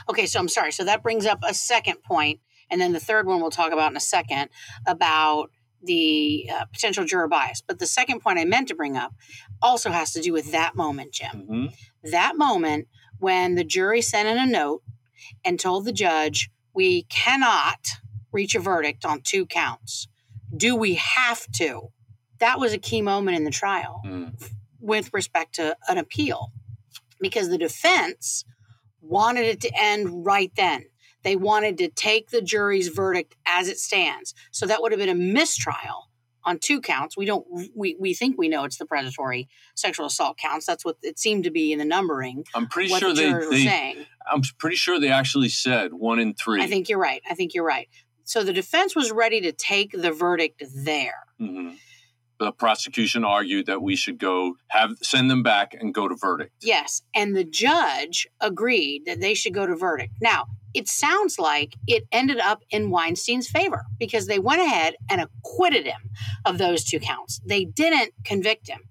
Okay, 0.08 0.26
so 0.26 0.40
I'm 0.40 0.48
sorry. 0.48 0.72
So 0.72 0.84
that 0.84 1.02
brings 1.02 1.26
up 1.26 1.38
a 1.46 1.54
second 1.54 2.02
point, 2.02 2.40
and 2.70 2.80
then 2.80 2.92
the 2.92 3.00
third 3.00 3.26
one 3.26 3.40
we'll 3.40 3.50
talk 3.50 3.72
about 3.72 3.90
in 3.90 3.96
a 3.96 4.00
second 4.00 4.48
about 4.86 5.50
the 5.82 6.50
uh, 6.52 6.64
potential 6.72 7.04
juror 7.04 7.28
bias. 7.28 7.62
But 7.66 7.78
the 7.78 7.86
second 7.86 8.20
point 8.20 8.38
I 8.38 8.44
meant 8.44 8.68
to 8.68 8.74
bring 8.74 8.96
up 8.96 9.14
also 9.62 9.90
has 9.90 10.12
to 10.12 10.20
do 10.20 10.32
with 10.32 10.52
that 10.52 10.74
moment, 10.74 11.12
Jim. 11.12 11.30
Mm-hmm. 11.32 11.66
That 12.10 12.36
moment 12.36 12.88
when 13.18 13.54
the 13.54 13.64
jury 13.64 14.02
sent 14.02 14.28
in 14.28 14.38
a 14.38 14.46
note 14.46 14.82
and 15.44 15.58
told 15.58 15.84
the 15.84 15.92
judge, 15.92 16.50
we 16.74 17.02
cannot 17.04 17.88
reach 18.32 18.54
a 18.54 18.60
verdict 18.60 19.04
on 19.04 19.20
two 19.20 19.46
counts. 19.46 20.08
Do 20.56 20.76
we 20.76 20.94
have 20.94 21.46
to? 21.56 21.88
That 22.38 22.58
was 22.58 22.72
a 22.72 22.78
key 22.78 23.02
moment 23.02 23.36
in 23.36 23.44
the 23.44 23.50
trial 23.50 24.00
mm. 24.06 24.32
with 24.80 25.12
respect 25.12 25.56
to 25.56 25.76
an 25.88 25.98
appeal 25.98 26.52
because 27.20 27.48
the 27.48 27.58
defense 27.58 28.44
wanted 29.00 29.44
it 29.44 29.60
to 29.62 29.70
end 29.76 30.26
right 30.26 30.52
then. 30.56 30.84
They 31.22 31.36
wanted 31.36 31.78
to 31.78 31.88
take 31.88 32.30
the 32.30 32.40
jury's 32.40 32.88
verdict 32.88 33.36
as 33.46 33.68
it 33.68 33.78
stands. 33.78 34.34
So 34.50 34.66
that 34.66 34.82
would 34.82 34.92
have 34.92 34.98
been 34.98 35.08
a 35.08 35.14
mistrial 35.14 36.08
on 36.44 36.58
two 36.58 36.80
counts. 36.80 37.16
We 37.16 37.26
don't 37.26 37.46
we, 37.74 37.96
we 37.98 38.14
think 38.14 38.38
we 38.38 38.48
know 38.48 38.64
it's 38.64 38.78
the 38.78 38.86
predatory 38.86 39.48
sexual 39.74 40.06
assault 40.06 40.38
counts. 40.38 40.64
That's 40.64 40.84
what 40.84 40.96
it 41.02 41.18
seemed 41.18 41.44
to 41.44 41.50
be 41.50 41.72
in 41.72 41.78
the 41.78 41.84
numbering. 41.84 42.44
I'm 42.54 42.66
pretty 42.66 42.88
sure 42.88 43.12
the 43.12 43.22
they, 43.50 43.56
they 43.56 43.64
saying. 43.64 44.06
I'm 44.30 44.42
pretty 44.58 44.76
sure 44.76 45.00
they 45.00 45.10
actually 45.10 45.48
said 45.48 45.92
one 45.92 46.18
in 46.18 46.34
three. 46.34 46.62
I 46.62 46.66
think 46.66 46.88
you're 46.88 46.98
right. 46.98 47.22
I 47.28 47.34
think 47.34 47.54
you're 47.54 47.66
right. 47.66 47.88
So 48.24 48.44
the 48.44 48.52
defense 48.52 48.94
was 48.94 49.10
ready 49.10 49.40
to 49.42 49.52
take 49.52 49.92
the 49.92 50.12
verdict 50.12 50.62
there. 50.74 51.24
Mm-hmm. 51.40 51.74
The 52.38 52.52
prosecution 52.52 53.24
argued 53.24 53.66
that 53.66 53.82
we 53.82 53.96
should 53.96 54.18
go 54.18 54.54
have 54.68 54.92
send 55.02 55.30
them 55.30 55.42
back 55.42 55.74
and 55.74 55.92
go 55.92 56.08
to 56.08 56.14
verdict. 56.14 56.52
Yes, 56.62 57.02
and 57.14 57.34
the 57.34 57.44
judge 57.44 58.28
agreed 58.40 59.04
that 59.06 59.20
they 59.20 59.34
should 59.34 59.54
go 59.54 59.66
to 59.66 59.74
verdict. 59.74 60.14
Now, 60.20 60.46
it 60.74 60.86
sounds 60.86 61.38
like 61.38 61.74
it 61.86 62.04
ended 62.12 62.38
up 62.38 62.62
in 62.70 62.90
Weinstein's 62.90 63.48
favor 63.48 63.86
because 63.98 64.26
they 64.26 64.38
went 64.38 64.60
ahead 64.60 64.94
and 65.10 65.20
acquitted 65.20 65.86
him 65.86 66.10
of 66.44 66.58
those 66.58 66.84
two 66.84 67.00
counts. 67.00 67.40
They 67.44 67.64
didn't 67.64 68.12
convict 68.24 68.68
him. 68.68 68.82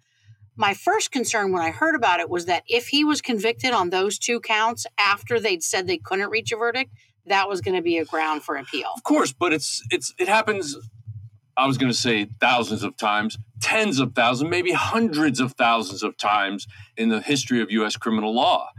My 0.56 0.74
first 0.74 1.12
concern 1.12 1.52
when 1.52 1.62
I 1.62 1.70
heard 1.70 1.96
about 1.96 2.20
it 2.20 2.30
was 2.30 2.46
that 2.46 2.64
if 2.68 2.88
he 2.88 3.04
was 3.04 3.22
convicted 3.22 3.72
on 3.72 3.92
those 3.92 4.18
two 4.18 4.40
counts 4.40 4.88
after 5.00 5.40
they'd 5.40 5.62
said 5.64 5.86
they 5.86 6.00
couldn't 6.00 6.32
reach 6.32 6.52
a 6.52 6.58
verdict, 6.58 6.92
that 7.28 7.48
was 7.48 7.62
going 7.62 7.76
to 7.76 7.84
be 7.84 7.98
a 7.98 8.06
ground 8.06 8.42
for 8.42 8.56
appeal. 8.56 8.90
Of 8.96 9.04
course, 9.04 9.34
but 9.34 9.54
it's 9.54 9.84
it's 9.92 10.14
it 10.18 10.28
happens 10.28 10.76
I 11.58 11.65
was 11.65 11.78
going 11.78 11.91
to 11.91 11.98
say 11.98 12.30
thousands 12.39 12.84
of 12.84 12.96
times, 12.98 13.38
tens 13.62 14.00
of 14.00 14.13
thousands, 14.13 14.50
maybe 14.50 14.72
hundreds 14.72 15.39
of 15.39 15.54
thousands 15.54 16.04
of 16.04 16.15
times 16.17 16.67
in 16.96 17.10
the 17.10 17.20
history 17.20 17.62
of 17.62 17.72
US 17.72 17.98
criminal 17.98 18.34
law. 18.34 18.70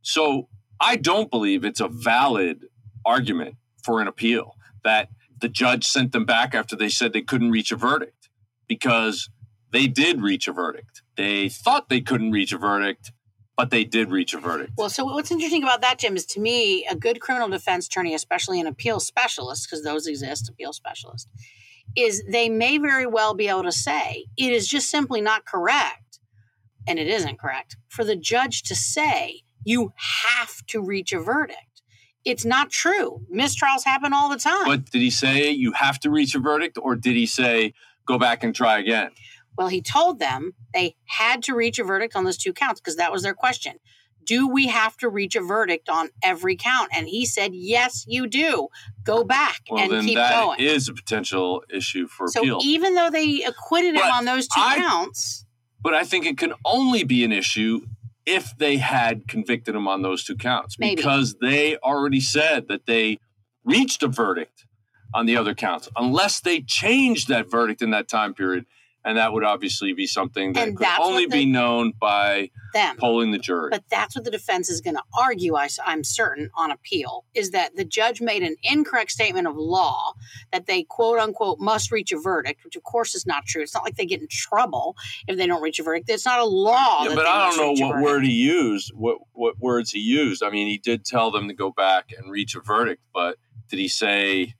So 0.00 0.48
I 0.80 0.96
don't 0.96 1.30
believe 1.30 1.64
it's 1.64 1.80
a 1.80 1.88
valid 1.88 2.66
argument 3.04 3.56
for 3.82 4.00
an 4.00 4.08
appeal 4.08 4.56
that 4.82 5.10
the 5.40 5.48
judge 5.48 5.84
sent 5.84 6.12
them 6.12 6.24
back 6.24 6.54
after 6.54 6.74
they 6.74 6.88
said 6.88 7.12
they 7.12 7.20
couldn't 7.20 7.50
reach 7.50 7.70
a 7.70 7.76
verdict 7.76 8.30
because 8.66 9.28
they 9.70 9.86
did 9.86 10.22
reach 10.22 10.48
a 10.48 10.52
verdict. 10.52 11.02
They 11.16 11.48
thought 11.48 11.88
they 11.88 12.00
couldn't 12.00 12.32
reach 12.32 12.52
a 12.52 12.58
verdict, 12.58 13.12
but 13.56 13.70
they 13.70 13.84
did 13.84 14.10
reach 14.10 14.32
a 14.34 14.38
verdict. 14.38 14.72
Well, 14.76 14.88
so 14.88 15.04
what's 15.04 15.30
interesting 15.30 15.62
about 15.62 15.82
that, 15.82 15.98
Jim, 15.98 16.16
is 16.16 16.24
to 16.26 16.40
me, 16.40 16.86
a 16.86 16.96
good 16.96 17.20
criminal 17.20 17.48
defense 17.48 17.86
attorney, 17.86 18.14
especially 18.14 18.60
an 18.60 18.66
appeal 18.66 19.00
specialist, 19.00 19.68
because 19.68 19.84
those 19.84 20.06
exist, 20.06 20.48
appeal 20.48 20.72
specialist, 20.72 21.28
is 21.96 22.22
they 22.28 22.48
may 22.48 22.78
very 22.78 23.06
well 23.06 23.34
be 23.34 23.48
able 23.48 23.64
to 23.64 23.72
say 23.72 24.26
it 24.36 24.52
is 24.52 24.66
just 24.68 24.88
simply 24.88 25.20
not 25.20 25.44
correct, 25.44 26.18
and 26.86 26.98
it 26.98 27.08
isn't 27.08 27.38
correct, 27.38 27.76
for 27.88 28.04
the 28.04 28.16
judge 28.16 28.62
to 28.64 28.74
say 28.74 29.42
you 29.64 29.92
have 29.96 30.64
to 30.66 30.80
reach 30.80 31.12
a 31.12 31.20
verdict. 31.20 31.82
It's 32.24 32.44
not 32.44 32.70
true. 32.70 33.22
Mistrials 33.34 33.84
happen 33.84 34.12
all 34.12 34.28
the 34.28 34.38
time. 34.38 34.64
But 34.64 34.90
did 34.90 35.02
he 35.02 35.10
say 35.10 35.50
you 35.50 35.72
have 35.72 35.98
to 36.00 36.10
reach 36.10 36.34
a 36.34 36.38
verdict, 36.38 36.78
or 36.80 36.94
did 36.94 37.16
he 37.16 37.26
say 37.26 37.74
go 38.06 38.18
back 38.18 38.44
and 38.44 38.54
try 38.54 38.78
again? 38.78 39.10
Well, 39.58 39.68
he 39.68 39.82
told 39.82 40.18
them 40.18 40.52
they 40.72 40.96
had 41.04 41.42
to 41.44 41.54
reach 41.54 41.78
a 41.78 41.84
verdict 41.84 42.16
on 42.16 42.24
those 42.24 42.38
two 42.38 42.52
counts 42.52 42.80
because 42.80 42.96
that 42.96 43.12
was 43.12 43.22
their 43.22 43.34
question. 43.34 43.74
Do 44.24 44.48
we 44.48 44.68
have 44.68 44.96
to 44.98 45.08
reach 45.08 45.36
a 45.36 45.40
verdict 45.40 45.88
on 45.88 46.10
every 46.22 46.56
count? 46.56 46.90
And 46.94 47.08
he 47.08 47.26
said, 47.26 47.52
Yes, 47.54 48.04
you 48.06 48.26
do. 48.26 48.68
Go 49.04 49.24
back 49.24 49.60
well, 49.70 49.92
and 49.92 50.06
keep 50.06 50.16
that 50.16 50.42
going. 50.42 50.60
Is 50.60 50.88
a 50.88 50.94
potential 50.94 51.62
issue 51.72 52.06
for 52.06 52.28
so 52.28 52.40
appeal. 52.40 52.60
even 52.62 52.94
though 52.94 53.10
they 53.10 53.42
acquitted 53.42 53.94
but 53.94 54.04
him 54.04 54.10
on 54.12 54.24
those 54.24 54.46
two 54.46 54.60
I, 54.60 54.76
counts, 54.76 55.44
but 55.80 55.94
I 55.94 56.04
think 56.04 56.26
it 56.26 56.38
can 56.38 56.54
only 56.64 57.04
be 57.04 57.24
an 57.24 57.32
issue 57.32 57.82
if 58.24 58.56
they 58.56 58.76
had 58.76 59.26
convicted 59.26 59.74
him 59.74 59.88
on 59.88 60.02
those 60.02 60.24
two 60.24 60.36
counts 60.36 60.78
Maybe. 60.78 60.96
because 60.96 61.36
they 61.40 61.76
already 61.78 62.20
said 62.20 62.68
that 62.68 62.86
they 62.86 63.18
reached 63.64 64.02
a 64.02 64.08
verdict 64.08 64.64
on 65.14 65.26
the 65.26 65.36
other 65.36 65.54
counts 65.54 65.88
unless 65.96 66.40
they 66.40 66.60
changed 66.60 67.28
that 67.28 67.50
verdict 67.50 67.82
in 67.82 67.90
that 67.90 68.08
time 68.08 68.32
period 68.34 68.64
and 69.04 69.18
that 69.18 69.32
would 69.32 69.44
obviously 69.44 69.92
be 69.92 70.06
something 70.06 70.52
that 70.52 70.68
and 70.68 70.76
could 70.76 70.86
only 71.00 71.26
be 71.26 71.44
known 71.44 71.92
by 71.98 72.50
them 72.72 72.96
polling 72.96 73.32
the 73.32 73.38
jury. 73.38 73.68
But 73.70 73.84
that's 73.90 74.14
what 74.14 74.24
the 74.24 74.30
defense 74.30 74.70
is 74.70 74.80
going 74.80 74.96
to 74.96 75.02
argue. 75.18 75.56
I, 75.56 75.68
am 75.86 76.04
certain 76.04 76.50
on 76.56 76.70
appeal 76.70 77.24
is 77.34 77.50
that 77.50 77.76
the 77.76 77.84
judge 77.84 78.20
made 78.20 78.42
an 78.42 78.56
incorrect 78.62 79.10
statement 79.10 79.46
of 79.46 79.56
law 79.56 80.14
that 80.52 80.66
they 80.66 80.84
quote 80.84 81.18
unquote 81.18 81.58
must 81.58 81.90
reach 81.90 82.12
a 82.12 82.18
verdict, 82.18 82.64
which 82.64 82.76
of 82.76 82.82
course 82.84 83.14
is 83.14 83.26
not 83.26 83.44
true. 83.44 83.62
It's 83.62 83.74
not 83.74 83.84
like 83.84 83.96
they 83.96 84.06
get 84.06 84.20
in 84.20 84.28
trouble 84.30 84.96
if 85.26 85.36
they 85.36 85.46
don't 85.46 85.62
reach 85.62 85.78
a 85.78 85.82
verdict. 85.82 86.08
It's 86.08 86.24
not 86.24 86.40
a 86.40 86.44
law. 86.44 87.04
Yeah, 87.04 87.14
but 87.14 87.26
I 87.26 87.50
don't 87.50 87.78
know 87.78 87.86
what 87.86 88.02
word 88.02 88.24
he 88.24 88.32
used. 88.32 88.92
What 88.94 89.18
what 89.32 89.58
words 89.58 89.90
he 89.90 89.98
used. 89.98 90.42
I 90.42 90.50
mean, 90.50 90.68
he 90.68 90.78
did 90.78 91.04
tell 91.04 91.30
them 91.30 91.48
to 91.48 91.54
go 91.54 91.70
back 91.70 92.12
and 92.16 92.30
reach 92.30 92.54
a 92.54 92.60
verdict, 92.60 93.02
but 93.12 93.36
did 93.68 93.78
he 93.78 93.88
say? 93.88 94.54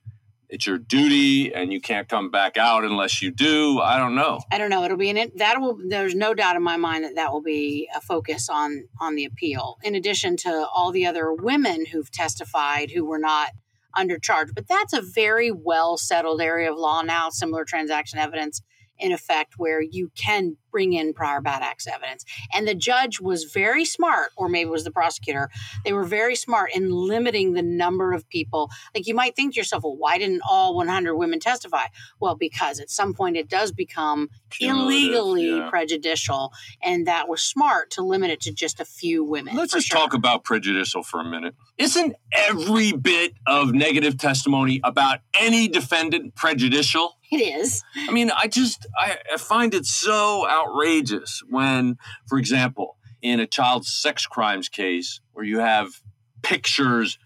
It's 0.53 0.67
your 0.67 0.77
duty 0.77 1.51
and 1.51 1.73
you 1.73 1.81
can't 1.81 2.07
come 2.07 2.29
back 2.29 2.57
out 2.57 2.83
unless 2.83 3.23
you 3.23 3.31
do. 3.31 3.79
I 3.79 3.97
don't 3.97 4.13
know. 4.13 4.39
I 4.51 4.59
don't 4.59 4.69
know. 4.69 4.83
It'll 4.83 4.97
be 4.97 5.09
an 5.09 5.31
that 5.37 5.59
will. 5.59 5.79
There's 5.89 6.13
no 6.13 6.35
doubt 6.35 6.55
in 6.55 6.61
my 6.61 6.77
mind 6.77 7.03
that 7.05 7.15
that 7.15 7.33
will 7.33 7.41
be 7.41 7.89
a 7.95 7.99
focus 7.99 8.49
on 8.49 8.87
on 9.01 9.15
the 9.15 9.25
appeal. 9.25 9.79
In 9.81 9.95
addition 9.95 10.37
to 10.37 10.67
all 10.71 10.91
the 10.91 11.07
other 11.07 11.33
women 11.33 11.87
who've 11.87 12.11
testified 12.11 12.91
who 12.91 13.03
were 13.03 13.17
not 13.17 13.49
under 13.97 14.19
charge, 14.19 14.49
but 14.53 14.67
that's 14.67 14.93
a 14.93 15.01
very 15.01 15.51
well 15.51 15.97
settled 15.97 16.39
area 16.39 16.71
of 16.71 16.77
law 16.77 17.01
now. 17.01 17.29
Similar 17.29 17.65
transaction 17.65 18.19
evidence 18.19 18.61
in 18.99 19.11
effect 19.11 19.55
where 19.57 19.81
you 19.81 20.11
can 20.15 20.57
bring 20.73 20.91
in 20.91 21.13
prior 21.13 21.39
bad 21.39 21.61
acts 21.61 21.87
evidence. 21.87 22.25
And 22.53 22.67
the 22.67 22.75
judge 22.75 23.21
was 23.21 23.45
very 23.45 23.85
smart, 23.85 24.31
or 24.35 24.49
maybe 24.49 24.67
it 24.67 24.71
was 24.71 24.83
the 24.83 24.91
prosecutor, 24.91 25.49
they 25.85 25.93
were 25.93 26.03
very 26.03 26.35
smart 26.35 26.71
in 26.75 26.91
limiting 26.91 27.53
the 27.53 27.61
number 27.61 28.11
of 28.11 28.27
people. 28.27 28.69
Like 28.93 29.07
you 29.07 29.15
might 29.15 29.37
think 29.37 29.53
to 29.53 29.59
yourself, 29.59 29.83
well, 29.83 29.95
why 29.95 30.17
didn't 30.17 30.41
all 30.49 30.75
100 30.75 31.15
women 31.15 31.39
testify? 31.39 31.85
Well, 32.19 32.35
because 32.35 32.79
at 32.79 32.89
some 32.89 33.13
point 33.13 33.37
it 33.37 33.47
does 33.47 33.71
become 33.71 34.29
illegally 34.59 35.57
yeah. 35.57 35.69
prejudicial. 35.69 36.51
And 36.81 37.07
that 37.07 37.29
was 37.29 37.41
smart 37.41 37.91
to 37.91 38.01
limit 38.01 38.31
it 38.31 38.41
to 38.41 38.51
just 38.51 38.79
a 38.79 38.85
few 38.85 39.23
women. 39.23 39.55
Let's 39.55 39.73
just 39.73 39.87
sure. 39.87 39.99
talk 39.99 40.13
about 40.13 40.43
prejudicial 40.43 41.03
for 41.03 41.21
a 41.21 41.25
minute. 41.25 41.55
Isn't 41.77 42.15
every 42.31 42.91
bit 42.93 43.33
of 43.45 43.73
negative 43.73 44.17
testimony 44.17 44.81
about 44.83 45.19
any 45.39 45.67
defendant 45.67 46.35
prejudicial? 46.35 47.17
It 47.33 47.37
is. 47.37 47.83
I 47.95 48.11
mean, 48.11 48.29
I 48.29 48.47
just 48.47 48.85
I, 48.95 49.17
I 49.33 49.37
find 49.37 49.73
it 49.73 49.87
so 49.87 50.45
outrageous 50.63 51.43
when, 51.49 51.97
for 52.27 52.37
example, 52.37 52.97
in 53.21 53.39
a 53.39 53.47
child 53.47 53.85
sex 53.85 54.25
crimes 54.25 54.69
case 54.69 55.21
where 55.31 55.45
you 55.45 55.59
have 55.59 56.01
pictures 56.41 57.17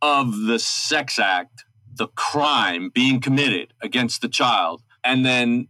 of 0.00 0.42
the 0.46 0.58
sex 0.58 1.18
act, 1.18 1.64
the 1.94 2.08
crime 2.08 2.90
being 2.92 3.20
committed 3.20 3.74
against 3.82 4.22
the 4.22 4.28
child, 4.28 4.82
and 5.04 5.26
then 5.26 5.68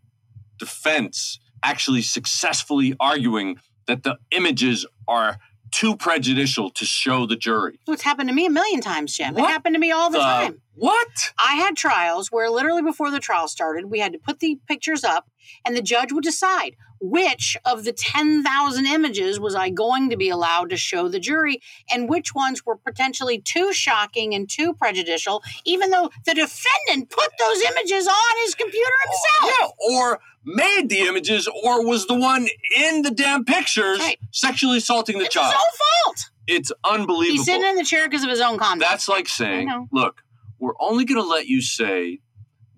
defense 0.58 1.40
actually 1.62 2.02
successfully 2.02 2.94
arguing 3.00 3.56
that 3.86 4.02
the 4.02 4.18
images 4.30 4.86
are 5.08 5.38
too 5.70 5.96
prejudicial 5.96 6.70
to 6.70 6.84
show 6.84 7.26
the 7.26 7.36
jury. 7.36 7.78
It's 7.86 8.02
happened 8.02 8.28
to 8.28 8.34
me 8.34 8.46
a 8.46 8.50
million 8.50 8.80
times, 8.80 9.16
Jim. 9.16 9.34
What 9.34 9.44
it 9.44 9.52
happened 9.52 9.74
to 9.74 9.78
me 9.78 9.92
all 9.92 10.10
the, 10.10 10.18
the, 10.18 10.24
time. 10.24 10.60
What? 10.74 11.32
I 11.38 11.54
had 11.56 11.76
trials 11.76 12.28
where 12.28 12.50
literally 12.50 12.82
before 12.82 13.10
the 13.10 13.20
trial 13.20 13.48
started, 13.48 13.86
we 13.86 14.00
had 14.00 14.12
to 14.12 14.18
put 14.18 14.40
the 14.40 14.58
pictures 14.66 15.04
up 15.04 15.30
and 15.64 15.76
the 15.76 15.82
judge 15.82 16.12
would 16.12 16.24
decide 16.24 16.76
which 17.00 17.56
of 17.64 17.84
the 17.84 17.92
10,000 17.92 18.86
images 18.86 19.40
was 19.40 19.54
I 19.54 19.70
going 19.70 20.10
to 20.10 20.16
be 20.16 20.28
allowed 20.28 20.70
to 20.70 20.76
show 20.76 21.08
the 21.08 21.18
jury 21.18 21.60
and 21.90 22.08
which 22.08 22.34
ones 22.34 22.64
were 22.66 22.76
potentially 22.76 23.40
too 23.40 23.72
shocking 23.72 24.34
and 24.34 24.48
too 24.48 24.74
prejudicial, 24.74 25.42
even 25.64 25.90
though 25.90 26.10
the 26.26 26.34
defendant 26.34 27.10
put 27.10 27.30
those 27.38 27.62
images 27.62 28.06
on 28.06 28.36
his 28.44 28.54
computer 28.54 28.90
oh, 29.06 29.10
himself. 29.40 29.74
Yeah, 29.80 29.96
or 29.96 30.20
made 30.44 30.88
the 30.88 31.00
images 31.00 31.48
or 31.64 31.84
was 31.84 32.06
the 32.06 32.14
one 32.14 32.48
in 32.76 33.02
the 33.02 33.10
damn 33.10 33.44
pictures 33.44 33.98
right. 33.98 34.18
sexually 34.30 34.78
assaulting 34.78 35.18
the 35.18 35.24
it's 35.24 35.34
child. 35.34 35.54
It's 35.54 35.54
his 35.54 35.64
own 35.64 36.04
fault. 36.04 36.30
It's 36.46 36.72
unbelievable. 36.84 37.36
He's 37.36 37.44
sitting 37.44 37.68
in 37.68 37.76
the 37.76 37.84
chair 37.84 38.08
because 38.08 38.24
of 38.24 38.30
his 38.30 38.40
own 38.40 38.58
conduct. 38.58 38.90
That's 38.90 39.08
like 39.08 39.28
saying, 39.28 39.88
look, 39.92 40.22
we're 40.58 40.74
only 40.80 41.04
going 41.04 41.22
to 41.22 41.28
let 41.28 41.46
you 41.46 41.62
say 41.62 42.20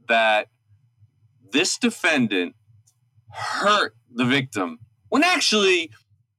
that 0.09 0.49
this 1.53 1.79
defendant 1.79 2.55
hurt 3.31 3.95
the 4.15 4.25
victim 4.25 4.79
when 5.09 5.25
actually 5.25 5.91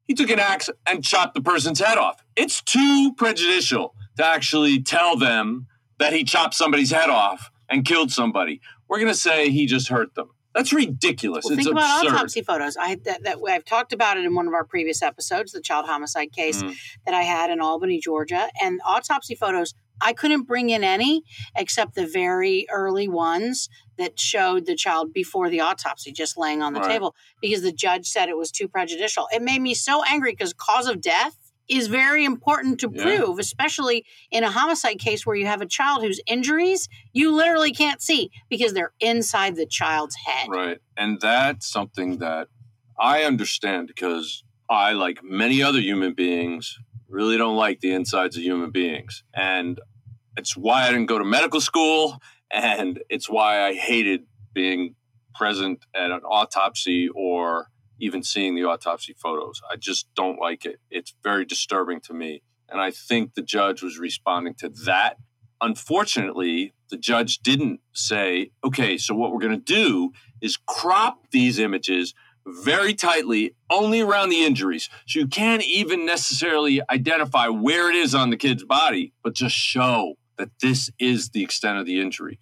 he 0.05 0.13
took 0.13 0.29
an 0.29 0.39
axe 0.39 0.69
and 0.85 1.03
chopped 1.03 1.33
the 1.33 1.41
person's 1.41 1.79
head 1.79 1.97
off. 1.97 2.23
It's 2.35 2.61
too 2.61 3.13
prejudicial 3.17 3.95
to 4.17 4.25
actually 4.25 4.81
tell 4.81 5.15
them 5.15 5.67
that 5.99 6.13
he 6.13 6.23
chopped 6.23 6.53
somebody's 6.53 6.91
head 6.91 7.09
off 7.09 7.49
and 7.69 7.85
killed 7.85 8.11
somebody. 8.11 8.61
We're 8.87 8.99
going 8.99 9.11
to 9.11 9.17
say 9.17 9.49
he 9.49 9.65
just 9.65 9.87
hurt 9.87 10.15
them. 10.15 10.29
That's 10.53 10.71
ridiculous. 10.71 11.45
Well, 11.45 11.53
it's 11.53 11.65
think 11.65 11.75
absurd. 11.75 12.05
about 12.05 12.15
autopsy 12.15 12.41
photos. 12.43 12.77
I 12.77 12.95
that, 13.05 13.23
that 13.23 13.37
I've 13.47 13.65
talked 13.65 13.91
about 13.91 14.17
it 14.17 14.25
in 14.25 14.35
one 14.35 14.47
of 14.47 14.53
our 14.53 14.63
previous 14.63 15.01
episodes, 15.01 15.51
the 15.51 15.61
child 15.61 15.87
homicide 15.87 16.31
case 16.31 16.61
mm. 16.61 16.75
that 17.05 17.15
I 17.15 17.23
had 17.23 17.49
in 17.49 17.59
Albany, 17.59 17.99
Georgia, 17.99 18.49
and 18.61 18.79
autopsy 18.85 19.33
photos. 19.33 19.73
I 20.01 20.13
couldn't 20.13 20.43
bring 20.43 20.69
in 20.69 20.83
any 20.83 21.23
except 21.55 21.95
the 21.95 22.07
very 22.07 22.65
early 22.71 23.07
ones 23.07 23.69
that 23.97 24.19
showed 24.19 24.65
the 24.65 24.75
child 24.75 25.13
before 25.13 25.49
the 25.49 25.61
autopsy, 25.61 26.11
just 26.11 26.37
laying 26.37 26.61
on 26.61 26.73
the 26.73 26.79
right. 26.79 26.89
table, 26.89 27.15
because 27.41 27.61
the 27.61 27.71
judge 27.71 28.07
said 28.07 28.29
it 28.29 28.37
was 28.37 28.51
too 28.51 28.67
prejudicial. 28.67 29.27
It 29.31 29.41
made 29.41 29.61
me 29.61 29.73
so 29.73 30.03
angry 30.03 30.31
because 30.31 30.53
cause 30.53 30.87
of 30.87 30.99
death 30.99 31.37
is 31.69 31.87
very 31.87 32.25
important 32.25 32.79
to 32.81 32.91
yeah. 32.93 33.03
prove, 33.03 33.39
especially 33.39 34.05
in 34.31 34.43
a 34.43 34.51
homicide 34.51 34.99
case 34.99 35.25
where 35.25 35.35
you 35.35 35.45
have 35.45 35.61
a 35.61 35.65
child 35.65 36.03
whose 36.03 36.19
injuries 36.27 36.89
you 37.13 37.33
literally 37.33 37.71
can't 37.71 38.01
see 38.01 38.29
because 38.49 38.73
they're 38.73 38.93
inside 38.99 39.55
the 39.55 39.65
child's 39.65 40.15
head. 40.25 40.47
Right. 40.49 40.79
And 40.97 41.21
that's 41.21 41.71
something 41.71 42.17
that 42.17 42.49
I 42.99 43.23
understand 43.23 43.87
because 43.87 44.43
I, 44.69 44.93
like 44.93 45.23
many 45.23 45.63
other 45.63 45.79
human 45.79 46.13
beings, 46.13 46.77
really 47.13 47.37
don't 47.37 47.55
like 47.55 47.79
the 47.79 47.93
insides 47.93 48.35
of 48.35 48.43
human 48.43 48.71
beings. 48.71 49.23
And 49.33 49.79
it's 50.35 50.57
why 50.57 50.87
I 50.87 50.91
didn't 50.91 51.05
go 51.05 51.19
to 51.19 51.25
medical 51.25 51.61
school. 51.61 52.17
And 52.51 52.99
it's 53.09 53.29
why 53.29 53.61
I 53.61 53.73
hated 53.73 54.25
being 54.53 54.95
present 55.35 55.85
at 55.95 56.11
an 56.11 56.21
autopsy 56.21 57.09
or 57.15 57.67
even 57.99 58.23
seeing 58.23 58.55
the 58.55 58.63
autopsy 58.63 59.13
photos. 59.13 59.61
I 59.71 59.75
just 59.75 60.07
don't 60.15 60.39
like 60.39 60.65
it. 60.65 60.79
It's 60.89 61.13
very 61.23 61.45
disturbing 61.45 62.01
to 62.01 62.13
me. 62.13 62.41
And 62.69 62.81
I 62.81 62.91
think 62.91 63.35
the 63.35 63.41
judge 63.41 63.83
was 63.83 63.99
responding 63.99 64.55
to 64.55 64.69
that. 64.85 65.17
Unfortunately, 65.61 66.73
the 66.89 66.97
judge 66.97 67.39
didn't 67.39 67.79
say, 67.93 68.51
okay, 68.63 68.97
so 68.97 69.15
what 69.15 69.31
we're 69.31 69.39
going 69.39 69.59
to 69.59 69.73
do 69.73 70.11
is 70.41 70.57
crop 70.57 71.29
these 71.31 71.59
images 71.59 72.13
very 72.45 72.93
tightly, 72.93 73.55
only 73.69 74.01
around 74.01 74.29
the 74.29 74.43
injuries. 74.43 74.89
So 75.07 75.19
you 75.19 75.27
can't 75.27 75.63
even 75.63 76.05
necessarily 76.05 76.81
identify 76.89 77.47
where 77.47 77.89
it 77.89 77.95
is 77.95 78.13
on 78.13 78.29
the 78.29 78.37
kid's 78.37 78.63
body, 78.63 79.13
but 79.23 79.33
just 79.33 79.55
show 79.55 80.15
that 80.37 80.49
this 80.61 80.89
is 80.99 81.29
the 81.29 81.43
extent 81.43 81.77
of 81.77 81.85
the 81.85 82.01
injury. 82.01 82.39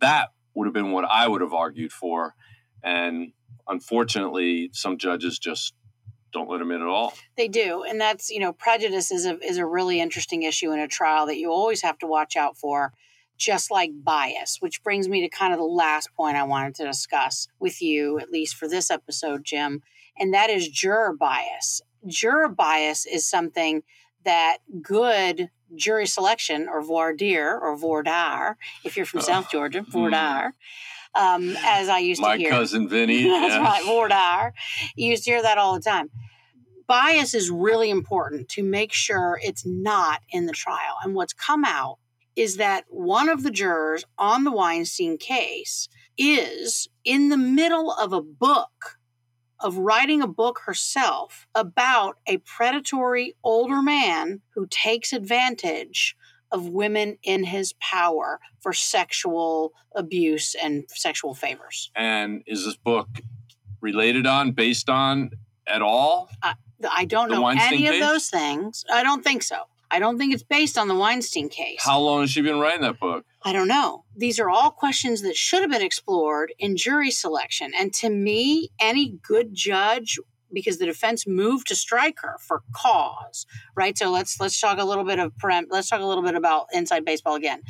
That 0.00 0.28
would 0.54 0.66
have 0.66 0.74
been 0.74 0.92
what 0.92 1.04
I 1.04 1.28
would 1.28 1.40
have 1.40 1.54
argued 1.54 1.92
for. 1.92 2.34
And 2.82 3.32
unfortunately, 3.66 4.70
some 4.72 4.98
judges 4.98 5.38
just 5.38 5.74
don't 6.32 6.48
let 6.48 6.58
them 6.58 6.70
in 6.70 6.82
at 6.82 6.88
all. 6.88 7.14
They 7.36 7.48
do, 7.48 7.84
and 7.88 8.00
that's 8.00 8.30
you 8.30 8.40
know 8.40 8.52
prejudice 8.52 9.10
is 9.10 9.24
a 9.24 9.38
is 9.40 9.56
a 9.56 9.64
really 9.64 10.00
interesting 10.00 10.42
issue 10.42 10.72
in 10.72 10.78
a 10.78 10.88
trial 10.88 11.26
that 11.26 11.38
you 11.38 11.50
always 11.50 11.82
have 11.82 11.98
to 11.98 12.06
watch 12.06 12.36
out 12.36 12.56
for, 12.56 12.92
just 13.38 13.70
like 13.70 13.90
bias. 14.02 14.58
Which 14.60 14.82
brings 14.82 15.08
me 15.08 15.20
to 15.22 15.28
kind 15.28 15.52
of 15.52 15.58
the 15.58 15.64
last 15.64 16.10
point 16.14 16.36
I 16.36 16.44
wanted 16.44 16.74
to 16.76 16.84
discuss 16.84 17.48
with 17.58 17.80
you, 17.80 18.18
at 18.18 18.30
least 18.30 18.56
for 18.56 18.68
this 18.68 18.90
episode, 18.90 19.44
Jim, 19.44 19.82
and 20.18 20.34
that 20.34 20.50
is 20.50 20.68
juror 20.68 21.14
bias. 21.18 21.80
Juror 22.06 22.48
bias 22.48 23.06
is 23.06 23.26
something 23.26 23.82
that 24.24 24.58
good 24.82 25.50
jury 25.74 26.06
selection 26.06 26.68
or 26.68 26.82
voir 26.82 27.14
dire 27.14 27.58
or 27.58 27.76
voir 27.76 28.02
dire, 28.02 28.56
if 28.84 28.96
you're 28.96 29.06
from 29.06 29.20
oh. 29.20 29.22
South 29.22 29.50
Georgia, 29.50 29.84
voir 29.88 30.08
hmm. 30.08 30.12
dire 30.12 30.54
um, 31.14 31.56
as 31.64 31.88
I 31.88 31.98
used 31.98 32.20
My 32.20 32.36
to 32.36 32.42
hear. 32.42 32.50
My 32.50 32.58
cousin 32.58 32.88
Vinny. 32.88 33.24
That's 33.28 33.54
yeah. 33.54 33.62
right, 33.62 33.84
voir 33.84 34.54
You 34.96 35.10
used 35.10 35.24
to 35.24 35.30
hear 35.30 35.42
that 35.42 35.58
all 35.58 35.74
the 35.74 35.80
time. 35.80 36.10
Bias 36.86 37.34
is 37.34 37.50
really 37.50 37.90
important 37.90 38.48
to 38.50 38.62
make 38.62 38.92
sure 38.92 39.38
it's 39.42 39.66
not 39.66 40.22
in 40.30 40.46
the 40.46 40.52
trial. 40.52 40.96
And 41.02 41.14
what's 41.14 41.34
come 41.34 41.64
out 41.64 41.98
is 42.38 42.56
that 42.56 42.84
one 42.88 43.28
of 43.28 43.42
the 43.42 43.50
jurors 43.50 44.04
on 44.16 44.44
the 44.44 44.52
Weinstein 44.52 45.18
case 45.18 45.88
is 46.16 46.88
in 47.04 47.30
the 47.30 47.36
middle 47.36 47.90
of 47.90 48.12
a 48.12 48.22
book 48.22 48.98
of 49.58 49.76
writing 49.76 50.22
a 50.22 50.26
book 50.28 50.60
herself 50.64 51.48
about 51.56 52.16
a 52.28 52.38
predatory 52.38 53.34
older 53.42 53.82
man 53.82 54.40
who 54.54 54.68
takes 54.70 55.12
advantage 55.12 56.16
of 56.52 56.68
women 56.68 57.18
in 57.24 57.42
his 57.42 57.74
power 57.80 58.38
for 58.60 58.72
sexual 58.72 59.72
abuse 59.96 60.54
and 60.54 60.84
sexual 60.90 61.34
favors. 61.34 61.90
And 61.96 62.44
is 62.46 62.64
this 62.64 62.76
book 62.76 63.08
related 63.80 64.28
on, 64.28 64.52
based 64.52 64.88
on 64.88 65.30
at 65.66 65.82
all? 65.82 66.30
I, 66.40 66.54
I 66.88 67.04
don't 67.04 67.32
know 67.32 67.42
Weinstein 67.42 67.74
any 67.74 67.82
case? 67.82 68.00
of 68.00 68.08
those 68.08 68.30
things. 68.30 68.84
I 68.88 69.02
don't 69.02 69.24
think 69.24 69.42
so. 69.42 69.64
I 69.90 69.98
don't 69.98 70.18
think 70.18 70.34
it's 70.34 70.42
based 70.42 70.76
on 70.76 70.88
the 70.88 70.94
Weinstein 70.94 71.48
case. 71.48 71.80
How 71.82 72.00
long 72.00 72.20
has 72.20 72.30
she 72.30 72.40
been 72.40 72.58
writing 72.58 72.82
that 72.82 73.00
book? 73.00 73.24
I 73.42 73.52
don't 73.52 73.68
know. 73.68 74.04
These 74.16 74.38
are 74.38 74.50
all 74.50 74.70
questions 74.70 75.22
that 75.22 75.36
should 75.36 75.62
have 75.62 75.70
been 75.70 75.82
explored 75.82 76.52
in 76.58 76.76
jury 76.76 77.10
selection. 77.10 77.72
And 77.78 77.92
to 77.94 78.10
me, 78.10 78.70
any 78.80 79.18
good 79.22 79.54
judge 79.54 80.18
because 80.52 80.78
the 80.78 80.86
defense 80.86 81.26
moved 81.26 81.66
to 81.68 81.74
strike 81.74 82.20
her 82.20 82.36
for 82.40 82.62
cause, 82.74 83.46
right? 83.74 83.96
So 83.98 84.10
let's 84.10 84.40
let's 84.40 84.58
talk 84.58 84.78
a 84.78 84.84
little 84.84 85.04
bit 85.04 85.18
of 85.18 85.32
let's 85.70 85.88
talk 85.88 86.00
a 86.00 86.06
little 86.06 86.22
bit 86.22 86.34
about 86.34 86.66
inside 86.72 87.04
baseball 87.04 87.34
again. 87.34 87.62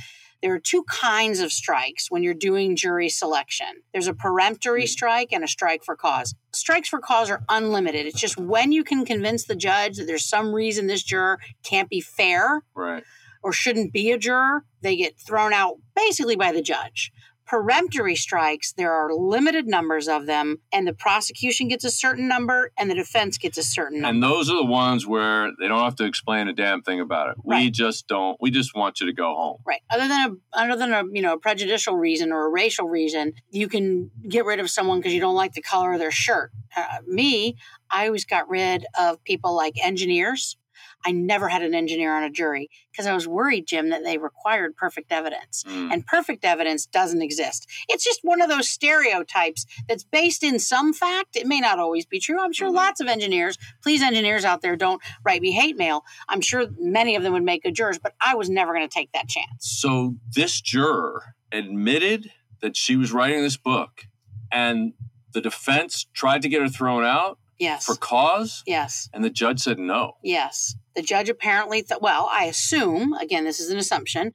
There 0.42 0.54
are 0.54 0.60
two 0.60 0.84
kinds 0.84 1.40
of 1.40 1.52
strikes 1.52 2.10
when 2.10 2.22
you're 2.22 2.34
doing 2.34 2.76
jury 2.76 3.08
selection. 3.08 3.66
There's 3.92 4.06
a 4.06 4.14
peremptory 4.14 4.84
mm. 4.84 4.88
strike 4.88 5.32
and 5.32 5.42
a 5.42 5.48
strike 5.48 5.84
for 5.84 5.96
cause. 5.96 6.34
Strikes 6.52 6.88
for 6.88 7.00
cause 7.00 7.30
are 7.30 7.42
unlimited. 7.48 8.06
It's 8.06 8.20
just 8.20 8.38
when 8.38 8.70
you 8.70 8.84
can 8.84 9.04
convince 9.04 9.44
the 9.44 9.56
judge 9.56 9.96
that 9.96 10.06
there's 10.06 10.24
some 10.24 10.54
reason 10.54 10.86
this 10.86 11.02
juror 11.02 11.40
can't 11.64 11.88
be 11.88 12.00
fair. 12.00 12.62
Right 12.74 13.04
or 13.42 13.52
shouldn't 13.52 13.92
be 13.92 14.10
a 14.10 14.18
juror, 14.18 14.64
they 14.80 14.96
get 14.96 15.18
thrown 15.18 15.52
out 15.52 15.76
basically 15.94 16.36
by 16.36 16.52
the 16.52 16.62
judge 16.62 17.12
peremptory 17.48 18.14
strikes, 18.14 18.72
there 18.72 18.92
are 18.92 19.12
limited 19.12 19.66
numbers 19.66 20.06
of 20.06 20.26
them, 20.26 20.58
and 20.70 20.86
the 20.86 20.92
prosecution 20.92 21.66
gets 21.66 21.82
a 21.82 21.90
certain 21.90 22.28
number 22.28 22.72
and 22.78 22.90
the 22.90 22.94
defense 22.94 23.38
gets 23.38 23.56
a 23.56 23.62
certain 23.62 24.02
number. 24.02 24.14
And 24.14 24.22
those 24.22 24.50
are 24.50 24.56
the 24.56 24.64
ones 24.64 25.06
where 25.06 25.50
they 25.58 25.66
don't 25.66 25.82
have 25.82 25.96
to 25.96 26.04
explain 26.04 26.48
a 26.48 26.52
damn 26.52 26.82
thing 26.82 27.00
about 27.00 27.30
it. 27.30 27.36
Right. 27.44 27.64
We 27.64 27.70
just 27.70 28.06
don't. 28.06 28.36
We 28.40 28.50
just 28.50 28.76
want 28.76 29.00
you 29.00 29.06
to 29.06 29.14
go 29.14 29.34
home. 29.34 29.62
Right. 29.66 29.80
Other 29.90 30.06
than 30.06 30.30
a 30.52 30.58
other 30.58 30.76
than 30.76 30.92
a 30.92 31.04
you 31.10 31.22
know 31.22 31.32
a 31.32 31.38
prejudicial 31.38 31.96
reason 31.96 32.32
or 32.32 32.46
a 32.46 32.50
racial 32.50 32.86
reason, 32.86 33.32
you 33.50 33.68
can 33.68 34.10
get 34.28 34.44
rid 34.44 34.60
of 34.60 34.68
someone 34.68 34.98
because 34.98 35.14
you 35.14 35.20
don't 35.20 35.34
like 35.34 35.54
the 35.54 35.62
color 35.62 35.94
of 35.94 35.98
their 35.98 36.10
shirt. 36.10 36.52
Uh, 36.76 36.98
me, 37.06 37.56
I 37.90 38.06
always 38.06 38.26
got 38.26 38.48
rid 38.48 38.84
of 38.98 39.24
people 39.24 39.56
like 39.56 39.74
engineers 39.82 40.58
I 41.04 41.12
never 41.12 41.48
had 41.48 41.62
an 41.62 41.74
engineer 41.74 42.16
on 42.16 42.24
a 42.24 42.30
jury 42.30 42.68
because 42.90 43.06
I 43.06 43.14
was 43.14 43.26
worried, 43.26 43.66
Jim, 43.66 43.90
that 43.90 44.04
they 44.04 44.18
required 44.18 44.76
perfect 44.76 45.12
evidence. 45.12 45.64
Mm. 45.66 45.92
And 45.92 46.06
perfect 46.06 46.44
evidence 46.44 46.86
doesn't 46.86 47.22
exist. 47.22 47.68
It's 47.88 48.04
just 48.04 48.20
one 48.22 48.40
of 48.40 48.48
those 48.48 48.68
stereotypes 48.68 49.66
that's 49.88 50.04
based 50.04 50.42
in 50.42 50.58
some 50.58 50.92
fact. 50.92 51.36
It 51.36 51.46
may 51.46 51.60
not 51.60 51.78
always 51.78 52.06
be 52.06 52.18
true. 52.18 52.40
I'm 52.40 52.52
sure 52.52 52.68
mm-hmm. 52.68 52.76
lots 52.76 53.00
of 53.00 53.06
engineers, 53.06 53.58
please, 53.82 54.02
engineers 54.02 54.44
out 54.44 54.60
there, 54.60 54.76
don't 54.76 55.00
write 55.24 55.40
me 55.40 55.52
hate 55.52 55.76
mail. 55.76 56.04
I'm 56.28 56.40
sure 56.40 56.66
many 56.78 57.16
of 57.16 57.22
them 57.22 57.32
would 57.32 57.44
make 57.44 57.62
good 57.62 57.74
jurors, 57.74 57.98
but 57.98 58.14
I 58.20 58.34
was 58.34 58.50
never 58.50 58.74
going 58.74 58.88
to 58.88 58.92
take 58.92 59.12
that 59.12 59.28
chance. 59.28 59.46
So 59.60 60.16
this 60.34 60.60
juror 60.60 61.34
admitted 61.52 62.30
that 62.60 62.76
she 62.76 62.96
was 62.96 63.12
writing 63.12 63.42
this 63.42 63.56
book 63.56 64.06
and 64.50 64.94
the 65.32 65.40
defense 65.40 66.06
tried 66.12 66.42
to 66.42 66.48
get 66.48 66.60
her 66.60 66.68
thrown 66.68 67.04
out 67.04 67.38
Yes. 67.58 67.84
For 67.84 67.96
cause? 67.96 68.62
Yes. 68.66 69.08
And 69.12 69.24
the 69.24 69.30
judge 69.30 69.60
said 69.60 69.78
no. 69.78 70.12
Yes. 70.22 70.76
The 70.94 71.02
judge 71.02 71.28
apparently 71.28 71.82
thought, 71.82 72.02
well, 72.02 72.28
I 72.30 72.44
assume, 72.44 73.12
again, 73.14 73.44
this 73.44 73.60
is 73.60 73.70
an 73.70 73.78
assumption, 73.78 74.32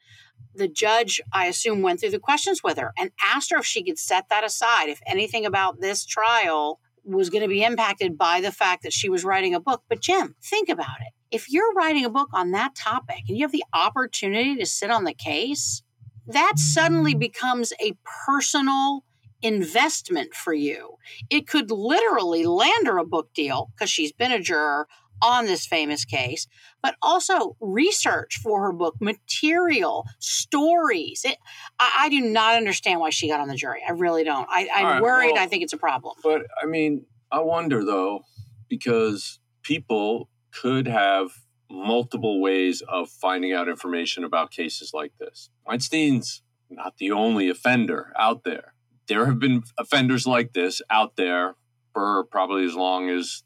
the 0.55 0.67
judge, 0.67 1.21
I 1.31 1.47
assume, 1.47 1.81
went 1.81 1.99
through 1.99 2.11
the 2.11 2.19
questions 2.19 2.61
with 2.63 2.77
her 2.77 2.93
and 2.97 3.11
asked 3.21 3.51
her 3.51 3.57
if 3.57 3.65
she 3.65 3.83
could 3.83 3.97
set 3.97 4.29
that 4.29 4.43
aside, 4.43 4.89
if 4.89 5.01
anything 5.07 5.45
about 5.45 5.79
this 5.79 6.05
trial 6.05 6.79
was 7.03 7.29
going 7.29 7.41
to 7.41 7.49
be 7.49 7.63
impacted 7.63 8.17
by 8.17 8.39
the 8.39 8.51
fact 8.51 8.83
that 8.83 8.93
she 8.93 9.09
was 9.09 9.25
writing 9.25 9.55
a 9.55 9.59
book. 9.59 9.83
But 9.89 10.01
Jim, 10.01 10.35
think 10.43 10.69
about 10.69 11.01
it. 11.01 11.13
If 11.31 11.49
you're 11.49 11.73
writing 11.73 12.05
a 12.05 12.09
book 12.09 12.29
on 12.33 12.51
that 12.51 12.75
topic 12.75 13.23
and 13.27 13.37
you 13.37 13.43
have 13.43 13.51
the 13.51 13.65
opportunity 13.73 14.55
to 14.57 14.65
sit 14.65 14.91
on 14.91 15.03
the 15.03 15.13
case, 15.13 15.81
that 16.27 16.53
suddenly 16.57 17.15
becomes 17.15 17.73
a 17.81 17.93
personal 18.25 19.03
investment 19.43 20.33
for 20.33 20.53
you. 20.53 20.95
It 21.29 21.47
could 21.47 21.69
literally 21.69 22.45
land 22.45 22.87
her 22.87 22.97
a 22.97 23.05
book 23.05 23.33
deal 23.33 23.69
because 23.75 23.89
she's 23.89 24.11
been 24.11 24.31
a 24.31 24.39
juror 24.39 24.87
on 25.21 25.45
this 25.45 25.65
famous 25.65 26.03
case, 26.05 26.47
but 26.81 26.95
also 27.01 27.55
research 27.61 28.39
for 28.41 28.61
her 28.63 28.73
book, 28.73 28.95
material, 28.99 30.05
stories. 30.19 31.23
It, 31.23 31.37
I, 31.79 31.91
I, 32.01 32.09
do 32.09 32.19
not 32.19 32.55
understand 32.55 32.99
why 32.99 33.09
she 33.09 33.29
got 33.29 33.39
on 33.39 33.47
the 33.47 33.55
jury. 33.55 33.81
I 33.87 33.91
really 33.91 34.23
don't. 34.23 34.47
I, 34.49 34.67
am 34.73 34.85
right, 34.85 35.01
worried. 35.01 35.33
Well, 35.33 35.43
I 35.43 35.47
think 35.47 35.63
it's 35.63 35.73
a 35.73 35.77
problem. 35.77 36.15
But 36.23 36.41
I 36.61 36.65
mean, 36.65 37.05
I 37.31 37.39
wonder 37.39 37.85
though, 37.85 38.25
because 38.67 39.39
people 39.61 40.29
could 40.51 40.87
have 40.87 41.31
multiple 41.69 42.41
ways 42.41 42.81
of 42.87 43.09
finding 43.09 43.53
out 43.53 43.69
information 43.69 44.23
about 44.23 44.51
cases 44.51 44.91
like 44.93 45.13
this. 45.19 45.49
Weinstein's 45.65 46.43
not 46.69 46.97
the 46.97 47.11
only 47.11 47.49
offender 47.49 48.11
out 48.17 48.43
there 48.43 48.72
there 49.07 49.25
have 49.25 49.39
been 49.39 49.63
offenders 49.77 50.25
like 50.25 50.53
this 50.53 50.81
out 50.89 51.15
there 51.15 51.55
for 51.93 52.23
probably 52.25 52.65
as 52.65 52.75
long 52.75 53.09
as 53.09 53.43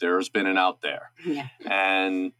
there's 0.00 0.28
been 0.28 0.46
an 0.46 0.58
out 0.58 0.82
there. 0.82 1.12
Yeah. 1.24 1.48
And 1.64 2.32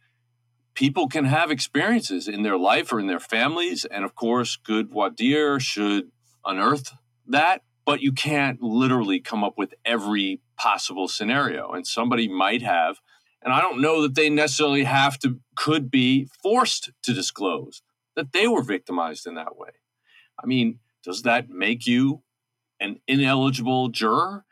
people 0.73 1.07
can 1.07 1.25
have 1.25 1.51
experiences 1.51 2.27
in 2.27 2.43
their 2.43 2.57
life 2.57 2.91
or 2.91 2.99
in 2.99 3.07
their 3.07 3.19
families. 3.19 3.85
And 3.85 4.03
of 4.03 4.15
course, 4.15 4.55
good 4.55 4.89
voir 4.89 5.09
dire 5.09 5.59
should 5.59 6.11
unearth 6.45 6.93
that. 7.27 7.61
But 7.85 8.01
you 8.01 8.11
can't 8.11 8.61
literally 8.61 9.19
come 9.19 9.43
up 9.43 9.57
with 9.57 9.73
every 9.83 10.39
possible 10.55 11.07
scenario. 11.07 11.71
And 11.71 11.85
somebody 11.85 12.27
might 12.27 12.61
have, 12.61 12.97
and 13.41 13.53
I 13.53 13.59
don't 13.59 13.81
know 13.81 14.03
that 14.03 14.13
they 14.13 14.29
necessarily 14.29 14.83
have 14.83 15.17
to, 15.19 15.39
could 15.55 15.89
be 15.89 16.27
forced 16.43 16.91
to 17.03 17.13
disclose 17.13 17.81
that 18.15 18.33
they 18.33 18.47
were 18.47 18.61
victimized 18.61 19.25
in 19.25 19.35
that 19.35 19.57
way. 19.57 19.69
I 20.41 20.45
mean, 20.45 20.79
does 21.03 21.23
that 21.23 21.49
make 21.49 21.87
you 21.87 22.21
an 22.81 22.99
ineligible 23.07 23.89
juror? 23.89 24.43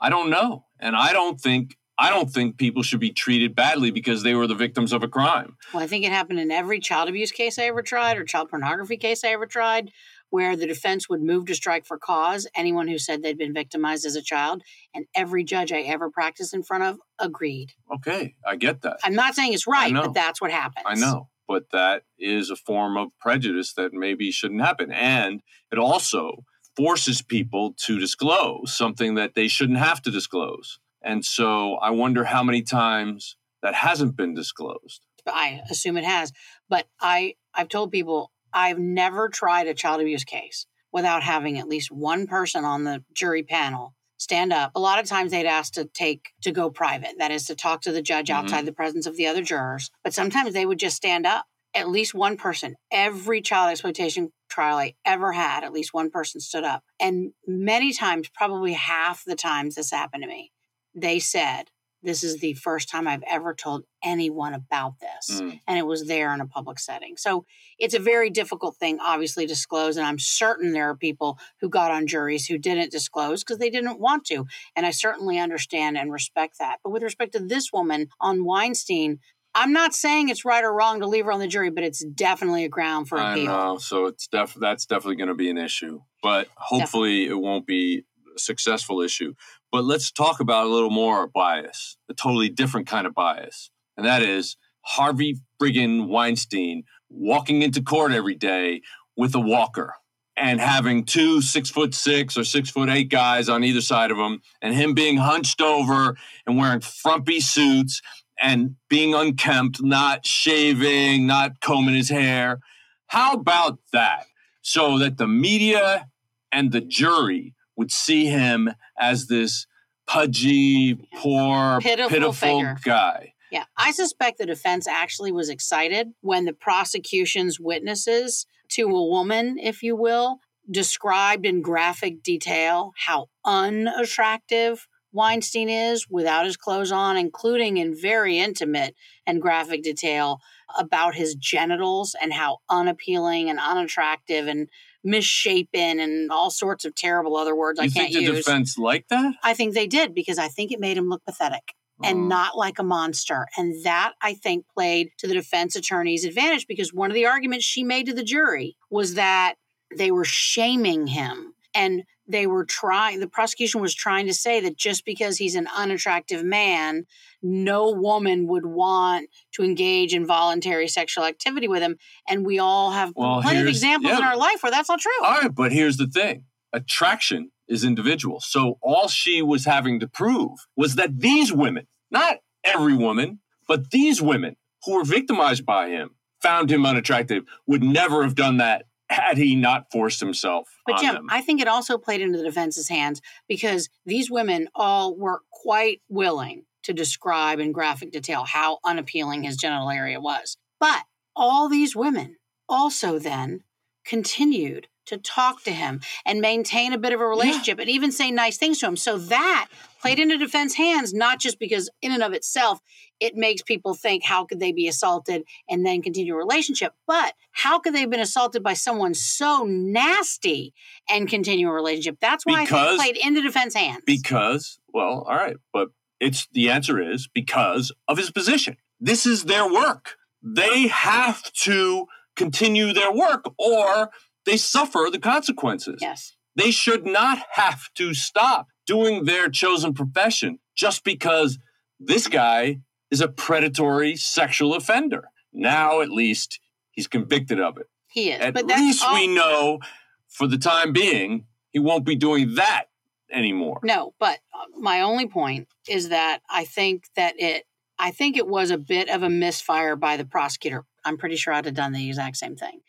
I 0.00 0.10
don't 0.10 0.28
know. 0.28 0.66
And 0.78 0.94
I 0.94 1.12
don't 1.12 1.40
think 1.40 1.76
I 1.98 2.10
don't 2.10 2.30
think 2.30 2.58
people 2.58 2.82
should 2.82 3.00
be 3.00 3.10
treated 3.10 3.54
badly 3.54 3.90
because 3.90 4.22
they 4.22 4.34
were 4.34 4.46
the 4.46 4.54
victims 4.54 4.92
of 4.92 5.02
a 5.02 5.08
crime. 5.08 5.56
Well, 5.72 5.82
I 5.82 5.86
think 5.86 6.04
it 6.04 6.12
happened 6.12 6.40
in 6.40 6.50
every 6.50 6.78
child 6.78 7.08
abuse 7.08 7.32
case 7.32 7.58
I 7.58 7.64
ever 7.64 7.80
tried 7.80 8.18
or 8.18 8.24
child 8.24 8.50
pornography 8.50 8.98
case 8.98 9.24
I 9.24 9.28
ever 9.28 9.46
tried 9.46 9.92
where 10.28 10.56
the 10.56 10.66
defense 10.66 11.08
would 11.08 11.22
move 11.22 11.46
to 11.46 11.54
strike 11.54 11.86
for 11.86 11.96
cause 11.96 12.46
anyone 12.54 12.88
who 12.88 12.98
said 12.98 13.22
they'd 13.22 13.38
been 13.38 13.54
victimized 13.54 14.04
as 14.04 14.16
a 14.16 14.22
child 14.22 14.62
and 14.94 15.06
every 15.14 15.44
judge 15.44 15.72
I 15.72 15.80
ever 15.82 16.10
practiced 16.10 16.52
in 16.52 16.62
front 16.62 16.84
of 16.84 16.98
agreed. 17.18 17.72
Okay, 17.94 18.34
I 18.44 18.56
get 18.56 18.82
that. 18.82 18.98
I'm 19.04 19.14
not 19.14 19.34
saying 19.34 19.54
it's 19.54 19.66
right, 19.66 19.92
but 19.94 20.12
that's 20.12 20.40
what 20.40 20.50
happens. 20.50 20.84
I 20.86 20.94
know, 20.94 21.28
but 21.48 21.70
that 21.70 22.02
is 22.18 22.50
a 22.50 22.56
form 22.56 22.96
of 22.96 23.08
prejudice 23.20 23.72
that 23.74 23.94
maybe 23.94 24.30
shouldn't 24.30 24.60
happen 24.60 24.92
and 24.92 25.40
it 25.72 25.78
also 25.78 26.44
forces 26.76 27.22
people 27.22 27.74
to 27.78 27.98
disclose 27.98 28.74
something 28.74 29.14
that 29.14 29.34
they 29.34 29.48
shouldn't 29.48 29.78
have 29.78 30.02
to 30.02 30.10
disclose. 30.10 30.78
And 31.02 31.24
so 31.24 31.76
I 31.76 31.90
wonder 31.90 32.24
how 32.24 32.42
many 32.42 32.62
times 32.62 33.36
that 33.62 33.74
hasn't 33.74 34.16
been 34.16 34.34
disclosed. 34.34 35.06
I 35.26 35.62
assume 35.70 35.96
it 35.96 36.04
has, 36.04 36.32
but 36.68 36.86
I 37.00 37.34
I've 37.54 37.68
told 37.68 37.90
people 37.90 38.30
I've 38.52 38.78
never 38.78 39.28
tried 39.28 39.66
a 39.66 39.74
child 39.74 40.00
abuse 40.00 40.24
case 40.24 40.66
without 40.92 41.22
having 41.22 41.58
at 41.58 41.68
least 41.68 41.90
one 41.90 42.26
person 42.26 42.64
on 42.64 42.84
the 42.84 43.02
jury 43.12 43.42
panel 43.42 43.94
stand 44.18 44.52
up. 44.52 44.72
A 44.74 44.80
lot 44.80 44.98
of 44.98 45.06
times 45.06 45.30
they'd 45.30 45.46
ask 45.46 45.74
to 45.74 45.84
take 45.84 46.30
to 46.42 46.52
go 46.52 46.70
private, 46.70 47.18
that 47.18 47.30
is 47.30 47.44
to 47.46 47.54
talk 47.54 47.82
to 47.82 47.92
the 47.92 48.02
judge 48.02 48.28
mm-hmm. 48.28 48.44
outside 48.44 48.64
the 48.64 48.72
presence 48.72 49.06
of 49.06 49.16
the 49.16 49.26
other 49.26 49.42
jurors, 49.42 49.90
but 50.02 50.14
sometimes 50.14 50.54
they 50.54 50.64
would 50.64 50.78
just 50.78 50.96
stand 50.96 51.26
up 51.26 51.46
at 51.76 51.90
least 51.90 52.14
one 52.14 52.36
person, 52.38 52.74
every 52.90 53.42
child 53.42 53.70
exploitation 53.70 54.32
trial 54.48 54.78
I 54.78 54.94
ever 55.04 55.32
had, 55.32 55.62
at 55.62 55.72
least 55.72 55.92
one 55.92 56.10
person 56.10 56.40
stood 56.40 56.64
up. 56.64 56.82
And 56.98 57.32
many 57.46 57.92
times, 57.92 58.30
probably 58.34 58.72
half 58.72 59.22
the 59.24 59.36
times 59.36 59.74
this 59.74 59.90
happened 59.90 60.22
to 60.22 60.28
me, 60.28 60.52
they 60.94 61.18
said, 61.18 61.64
This 62.02 62.24
is 62.24 62.38
the 62.38 62.54
first 62.54 62.88
time 62.88 63.06
I've 63.06 63.24
ever 63.28 63.52
told 63.52 63.84
anyone 64.02 64.54
about 64.54 64.94
this. 65.00 65.38
Mm. 65.38 65.60
And 65.66 65.78
it 65.78 65.86
was 65.86 66.06
there 66.06 66.32
in 66.32 66.40
a 66.40 66.46
public 66.46 66.78
setting. 66.78 67.18
So 67.18 67.44
it's 67.78 67.94
a 67.94 67.98
very 67.98 68.30
difficult 68.30 68.76
thing, 68.76 68.98
obviously, 69.04 69.44
to 69.44 69.52
disclose. 69.52 69.98
And 69.98 70.06
I'm 70.06 70.18
certain 70.18 70.72
there 70.72 70.88
are 70.88 70.96
people 70.96 71.38
who 71.60 71.68
got 71.68 71.90
on 71.90 72.06
juries 72.06 72.46
who 72.46 72.56
didn't 72.56 72.90
disclose 72.90 73.44
because 73.44 73.58
they 73.58 73.70
didn't 73.70 74.00
want 74.00 74.24
to. 74.26 74.46
And 74.74 74.86
I 74.86 74.92
certainly 74.92 75.38
understand 75.38 75.98
and 75.98 76.10
respect 76.10 76.58
that. 76.58 76.78
But 76.82 76.90
with 76.90 77.02
respect 77.02 77.32
to 77.32 77.40
this 77.40 77.70
woman 77.70 78.08
on 78.18 78.44
Weinstein, 78.44 79.18
I'm 79.56 79.72
not 79.72 79.94
saying 79.94 80.28
it's 80.28 80.44
right 80.44 80.62
or 80.62 80.72
wrong 80.72 81.00
to 81.00 81.06
leave 81.06 81.24
her 81.24 81.32
on 81.32 81.40
the 81.40 81.46
jury, 81.46 81.70
but 81.70 81.82
it's 81.82 82.04
definitely 82.04 82.64
a 82.64 82.68
ground 82.68 83.08
for 83.08 83.16
appeal. 83.16 83.50
I 83.50 83.56
know, 83.56 83.78
so 83.78 84.04
it's 84.04 84.26
def- 84.26 84.54
that's 84.60 84.84
definitely 84.84 85.16
going 85.16 85.30
to 85.30 85.34
be 85.34 85.48
an 85.48 85.56
issue, 85.56 86.00
but 86.22 86.48
hopefully 86.56 87.24
definitely. 87.24 87.26
it 87.28 87.42
won't 87.42 87.66
be 87.66 88.02
a 88.36 88.38
successful 88.38 89.00
issue. 89.00 89.32
But 89.72 89.84
let's 89.84 90.12
talk 90.12 90.40
about 90.40 90.66
a 90.66 90.68
little 90.68 90.90
more 90.90 91.26
bias, 91.26 91.96
a 92.10 92.12
totally 92.12 92.50
different 92.50 92.86
kind 92.86 93.06
of 93.06 93.14
bias, 93.14 93.70
and 93.96 94.04
that 94.04 94.22
is 94.22 94.58
Harvey 94.82 95.38
friggin' 95.60 96.06
Weinstein 96.06 96.84
walking 97.08 97.62
into 97.62 97.80
court 97.80 98.12
every 98.12 98.34
day 98.34 98.82
with 99.16 99.34
a 99.34 99.40
walker 99.40 99.94
and 100.36 100.60
having 100.60 101.02
two 101.02 101.40
six 101.40 101.70
foot 101.70 101.94
six 101.94 102.36
or 102.36 102.44
six 102.44 102.68
foot 102.68 102.90
eight 102.90 103.08
guys 103.08 103.48
on 103.48 103.64
either 103.64 103.80
side 103.80 104.10
of 104.10 104.18
him, 104.18 104.42
and 104.60 104.74
him 104.74 104.92
being 104.92 105.16
hunched 105.16 105.62
over 105.62 106.14
and 106.46 106.58
wearing 106.58 106.80
frumpy 106.80 107.40
suits 107.40 108.02
and 108.40 108.76
being 108.88 109.14
unkempt, 109.14 109.82
not 109.82 110.26
shaving, 110.26 111.26
not 111.26 111.60
combing 111.60 111.94
his 111.94 112.10
hair. 112.10 112.60
How 113.08 113.34
about 113.34 113.78
that? 113.92 114.26
So 114.62 114.98
that 114.98 115.16
the 115.16 115.28
media 115.28 116.08
and 116.52 116.72
the 116.72 116.80
jury 116.80 117.54
would 117.76 117.92
see 117.92 118.26
him 118.26 118.70
as 118.98 119.26
this 119.26 119.66
pudgy, 120.06 120.94
poor, 121.16 121.80
pitiful, 121.80 122.10
pitiful 122.10 122.74
guy. 122.84 123.34
Yeah, 123.50 123.64
I 123.76 123.92
suspect 123.92 124.38
the 124.38 124.46
defense 124.46 124.88
actually 124.88 125.32
was 125.32 125.48
excited 125.48 126.08
when 126.20 126.44
the 126.44 126.52
prosecution's 126.52 127.60
witnesses 127.60 128.46
to 128.70 128.88
a 128.88 129.06
woman, 129.08 129.56
if 129.58 129.82
you 129.82 129.94
will, 129.94 130.40
described 130.68 131.46
in 131.46 131.62
graphic 131.62 132.22
detail 132.22 132.92
how 133.06 133.28
unattractive 133.44 134.88
Weinstein 135.16 135.68
is 135.68 136.06
without 136.08 136.44
his 136.44 136.56
clothes 136.56 136.92
on, 136.92 137.16
including 137.16 137.78
in 137.78 137.94
very 138.00 138.38
intimate 138.38 138.94
and 139.26 139.42
graphic 139.42 139.82
detail 139.82 140.40
about 140.78 141.14
his 141.14 141.34
genitals 141.34 142.14
and 142.20 142.32
how 142.32 142.58
unappealing 142.70 143.48
and 143.50 143.58
unattractive 143.58 144.46
and 144.46 144.68
misshapen 145.02 146.00
and 146.00 146.30
all 146.30 146.50
sorts 146.50 146.84
of 146.84 146.94
terrible 146.94 147.36
other 147.36 147.54
words 147.56 147.78
you 147.78 147.84
I 147.84 147.88
can't 147.88 148.12
think 148.12 148.26
the 148.26 148.32
use. 148.32 148.44
defense 148.44 148.76
like 148.76 149.08
that? 149.08 149.34
I 149.42 149.54
think 149.54 149.74
they 149.74 149.86
did 149.86 150.14
because 150.14 150.38
I 150.38 150.48
think 150.48 150.70
it 150.72 150.80
made 150.80 150.96
him 150.98 151.08
look 151.08 151.24
pathetic. 151.24 151.72
and 152.04 152.24
Mm. 152.24 152.28
not 152.28 152.58
like 152.58 152.78
a 152.78 152.82
monster. 152.82 153.46
And 153.56 153.82
that 153.84 154.12
I 154.20 154.34
think 154.34 154.66
played 154.76 155.12
to 155.16 155.26
the 155.26 155.32
defense 155.32 155.74
attorney's 155.76 156.26
advantage 156.26 156.66
because 156.66 156.92
one 156.92 157.10
of 157.10 157.14
the 157.14 157.24
arguments 157.24 157.64
she 157.64 157.82
made 157.84 158.04
to 158.04 158.12
the 158.12 158.22
jury 158.22 158.76
was 158.90 159.14
that 159.14 159.54
they 159.96 160.10
were 160.10 160.26
shaming 160.26 161.06
him 161.06 161.54
and 161.74 162.02
they 162.28 162.46
were 162.46 162.64
trying 162.64 163.20
the 163.20 163.28
prosecution 163.28 163.80
was 163.80 163.94
trying 163.94 164.26
to 164.26 164.34
say 164.34 164.60
that 164.60 164.76
just 164.76 165.04
because 165.04 165.38
he's 165.38 165.54
an 165.54 165.68
unattractive 165.76 166.44
man 166.44 167.06
no 167.42 167.90
woman 167.92 168.46
would 168.48 168.66
want 168.66 169.28
to 169.52 169.62
engage 169.62 170.14
in 170.14 170.26
voluntary 170.26 170.88
sexual 170.88 171.24
activity 171.24 171.68
with 171.68 171.82
him. 171.82 171.96
And 172.28 172.44
we 172.44 172.58
all 172.58 172.90
have 172.90 173.12
Well, 173.14 173.42
plenty 173.42 173.60
of 173.60 173.68
examples 173.68 174.18
in 174.18 174.24
our 174.24 174.36
life 174.36 174.62
where 174.62 174.72
that's 174.72 174.88
not 174.88 175.00
true. 175.00 175.12
All 175.22 175.40
right, 175.40 175.54
but 175.54 175.72
here's 175.72 175.96
the 175.96 176.06
thing. 176.06 176.44
Attraction 176.72 177.52
is 177.68 177.84
individual. 177.84 178.40
So 178.40 178.78
all 178.82 179.08
she 179.08 179.42
was 179.42 179.64
having 179.64 180.00
to 180.00 180.08
prove 180.08 180.58
was 180.76 180.96
that 180.96 181.20
these 181.20 181.52
women, 181.52 181.86
not 182.10 182.38
every 182.64 182.94
woman, 182.94 183.40
but 183.66 183.90
these 183.90 184.20
women 184.20 184.56
who 184.84 184.94
were 184.94 185.04
victimized 185.04 185.64
by 185.64 185.88
him, 185.88 186.10
found 186.42 186.70
him 186.70 186.84
unattractive, 186.84 187.44
would 187.66 187.82
never 187.82 188.22
have 188.22 188.34
done 188.34 188.58
that 188.58 188.84
had 189.08 189.38
he 189.38 189.54
not 189.54 189.90
forced 189.90 190.20
himself 190.20 190.68
But 190.86 190.96
on 190.96 191.04
Jim, 191.04 191.14
them. 191.14 191.26
I 191.30 191.40
think 191.40 191.60
it 191.60 191.68
also 191.68 191.98
played 191.98 192.20
into 192.20 192.38
the 192.38 192.44
defense's 192.44 192.88
hands 192.88 193.20
because 193.48 193.88
these 194.04 194.30
women 194.30 194.68
all 194.74 195.16
were 195.16 195.42
quite 195.50 196.00
willing 196.08 196.64
to 196.82 196.92
describe 196.92 197.58
in 197.58 197.72
graphic 197.72 198.12
detail 198.12 198.44
how 198.44 198.78
unappealing 198.84 199.42
his 199.42 199.56
genital 199.56 199.90
area 199.90 200.20
was. 200.20 200.56
But 200.80 201.04
all 201.34 201.68
these 201.68 201.94
women 201.94 202.36
also 202.68 203.18
then 203.18 203.62
continued 204.04 204.88
to 205.06 205.18
talk 205.18 205.62
to 205.64 205.72
him 205.72 206.00
and 206.24 206.40
maintain 206.40 206.92
a 206.92 206.98
bit 206.98 207.12
of 207.12 207.20
a 207.20 207.26
relationship 207.26 207.78
and 207.78 207.88
even 207.88 208.12
say 208.12 208.30
nice 208.30 208.56
things 208.56 208.78
to 208.80 208.86
him. 208.86 208.96
So 208.96 209.18
that 209.18 209.68
played 210.00 210.18
into 210.18 210.36
defense 210.36 210.74
hands, 210.74 211.14
not 211.14 211.40
just 211.40 211.58
because 211.58 211.90
in 212.02 212.12
and 212.12 212.22
of 212.22 212.32
itself 212.32 212.80
it 213.20 213.34
makes 213.34 213.62
people 213.62 213.94
think 213.94 214.24
how 214.24 214.44
could 214.44 214.60
they 214.60 214.72
be 214.72 214.88
assaulted 214.88 215.44
and 215.68 215.86
then 215.86 216.02
continue 216.02 216.34
a 216.34 216.36
relationship, 216.36 216.92
but 217.06 217.34
how 217.52 217.78
could 217.78 217.94
they 217.94 218.00
have 218.00 218.10
been 218.10 218.20
assaulted 218.20 218.62
by 218.62 218.74
someone 218.74 219.14
so 219.14 219.64
nasty 219.64 220.74
and 221.08 221.28
continue 221.28 221.68
a 221.68 221.72
relationship? 221.72 222.18
That's 222.20 222.44
why 222.44 222.62
I 222.62 222.66
think 222.66 222.92
it 222.92 222.96
played 222.96 223.16
into 223.16 223.42
defense 223.42 223.74
hands. 223.74 224.02
because, 224.04 224.78
well, 224.92 225.24
all 225.26 225.34
right, 225.36 225.56
but 225.72 225.88
it's 226.20 226.46
the 226.52 226.70
answer 226.70 227.00
is 227.00 227.28
because 227.32 227.92
of 228.08 228.18
his 228.18 228.30
position. 228.30 228.76
This 229.00 229.26
is 229.26 229.44
their 229.44 229.70
work. 229.70 230.16
They 230.42 230.88
have 230.88 231.42
to 231.64 232.06
continue 232.36 232.92
their 232.92 233.12
work 233.12 233.44
or 233.58 234.10
they 234.46 234.56
suffer 234.56 235.08
the 235.12 235.18
consequences. 235.18 235.98
yes. 236.00 236.32
They 236.54 236.70
should 236.70 237.04
not 237.04 237.38
have 237.52 237.92
to 237.96 238.14
stop 238.14 238.68
doing 238.86 239.24
their 239.24 239.50
chosen 239.50 239.92
profession 239.92 240.58
just 240.74 241.04
because 241.04 241.58
this 242.00 242.28
guy 242.28 242.80
is 243.10 243.20
a 243.20 243.28
predatory 243.28 244.16
sexual 244.16 244.74
offender. 244.74 245.28
Now, 245.52 246.00
at 246.00 246.08
least, 246.08 246.58
he's 246.92 247.06
convicted 247.08 247.60
of 247.60 247.76
it. 247.76 247.88
He 248.08 248.30
is. 248.30 248.40
At 248.40 248.54
but 248.54 248.66
least 248.66 249.04
all- 249.04 249.14
we 249.14 249.26
know 249.26 249.80
for 250.28 250.46
the 250.46 250.56
time 250.56 250.92
being, 250.94 251.44
he 251.72 251.78
won't 251.78 252.06
be 252.06 252.16
doing 252.16 252.54
that 252.54 252.84
anymore. 253.30 253.80
No, 253.82 254.14
but 254.18 254.38
uh, 254.54 254.78
my 254.78 255.02
only 255.02 255.26
point 255.26 255.68
is 255.88 256.08
that 256.08 256.40
I 256.48 256.64
think 256.64 257.04
that 257.16 257.34
it 257.38 257.64
I 257.98 258.10
think 258.10 258.36
it 258.36 258.46
was 258.46 258.70
a 258.70 258.78
bit 258.78 259.08
of 259.08 259.22
a 259.22 259.30
misfire 259.30 259.96
by 259.96 260.16
the 260.16 260.24
prosecutor. 260.24 260.84
I'm 261.06 261.16
pretty 261.16 261.36
sure 261.36 261.54
I'd 261.54 261.64
have 261.64 261.74
done 261.74 261.92
the 261.92 262.08
exact 262.08 262.36
same 262.36 262.56
thing. 262.56 262.80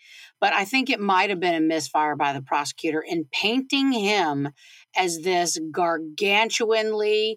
But 0.42 0.54
I 0.54 0.66
think 0.66 0.90
it 0.90 1.00
might 1.00 1.30
have 1.30 1.40
been 1.40 1.56
a 1.56 1.62
misfire 1.62 2.16
by 2.16 2.34
the 2.34 2.42
prosecutor 2.42 3.04
in 3.08 3.26
painting 3.32 3.92
him 3.92 4.50
as 4.96 5.20
this 5.20 5.58
gargantuanly 5.72 7.36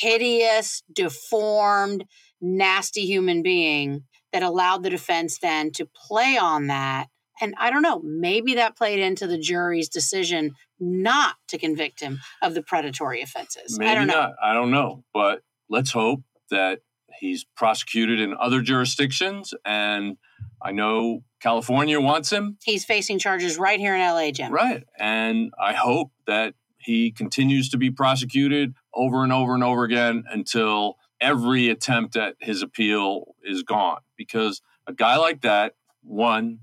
hideous, 0.00 0.82
deformed, 0.92 2.04
nasty 2.40 3.02
human 3.06 3.42
being 3.42 4.04
that 4.32 4.42
allowed 4.42 4.82
the 4.82 4.90
defense 4.90 5.38
then 5.38 5.70
to 5.72 5.86
play 5.86 6.36
on 6.36 6.66
that. 6.66 7.06
And 7.40 7.54
I 7.58 7.70
don't 7.70 7.82
know, 7.82 8.00
maybe 8.04 8.54
that 8.54 8.76
played 8.76 8.98
into 8.98 9.26
the 9.26 9.38
jury's 9.38 9.88
decision 9.88 10.52
not 10.80 11.36
to 11.48 11.58
convict 11.58 12.00
him 12.00 12.20
of 12.42 12.54
the 12.54 12.62
predatory 12.62 13.20
offenses. 13.20 13.78
Maybe 13.78 13.90
I 13.90 13.94
don't 13.94 14.06
know. 14.06 14.14
not. 14.14 14.32
I 14.42 14.54
don't 14.54 14.70
know. 14.70 15.04
But 15.12 15.42
let's 15.68 15.90
hope 15.92 16.22
that 16.50 16.80
he's 17.18 17.44
prosecuted 17.56 18.20
in 18.20 18.34
other 18.40 18.60
jurisdictions. 18.60 19.54
And 19.64 20.16
I 20.60 20.72
know 20.72 21.24
California 21.40 22.00
wants 22.00 22.30
him. 22.30 22.58
He's 22.62 22.84
facing 22.84 23.18
charges 23.18 23.58
right 23.58 23.78
here 23.80 23.94
in 23.94 24.00
LA, 24.00 24.30
Jim. 24.30 24.52
Right. 24.52 24.84
And 24.98 25.52
I 25.60 25.72
hope 25.74 26.12
that 26.26 26.54
he 26.78 27.10
continues 27.10 27.68
to 27.70 27.76
be 27.78 27.90
prosecuted 27.90 28.74
over 28.94 29.22
and 29.22 29.32
over 29.32 29.54
and 29.54 29.62
over 29.62 29.84
again 29.84 30.24
until 30.30 30.96
every 31.20 31.68
attempt 31.68 32.16
at 32.16 32.34
his 32.40 32.62
appeal 32.62 33.34
is 33.44 33.62
gone. 33.62 34.00
Because 34.16 34.60
a 34.86 34.92
guy 34.92 35.16
like 35.16 35.42
that, 35.42 35.74
one, 36.02 36.58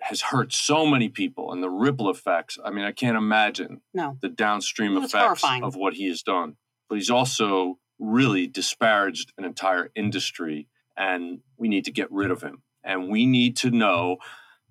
has 0.00 0.20
hurt 0.20 0.52
so 0.52 0.84
many 0.86 1.08
people 1.08 1.50
and 1.52 1.62
the 1.62 1.70
ripple 1.70 2.10
effects. 2.10 2.58
I 2.64 2.70
mean, 2.70 2.84
I 2.84 2.92
can't 2.92 3.16
imagine 3.16 3.80
No. 3.94 4.18
the 4.20 4.28
downstream 4.28 4.96
effects 4.98 5.14
horrifying. 5.14 5.64
of 5.64 5.74
what 5.76 5.94
he 5.94 6.08
has 6.08 6.22
done. 6.22 6.56
But 6.88 6.96
he's 6.96 7.10
also 7.10 7.78
really 7.98 8.46
disparaged 8.46 9.32
an 9.38 9.44
entire 9.44 9.90
industry, 9.94 10.68
and 10.96 11.40
we 11.56 11.68
need 11.68 11.84
to 11.84 11.92
get 11.92 12.10
rid 12.10 12.30
of 12.30 12.42
him. 12.42 12.62
And 12.82 13.08
we 13.08 13.26
need 13.26 13.56
to 13.58 13.70
know 13.70 14.18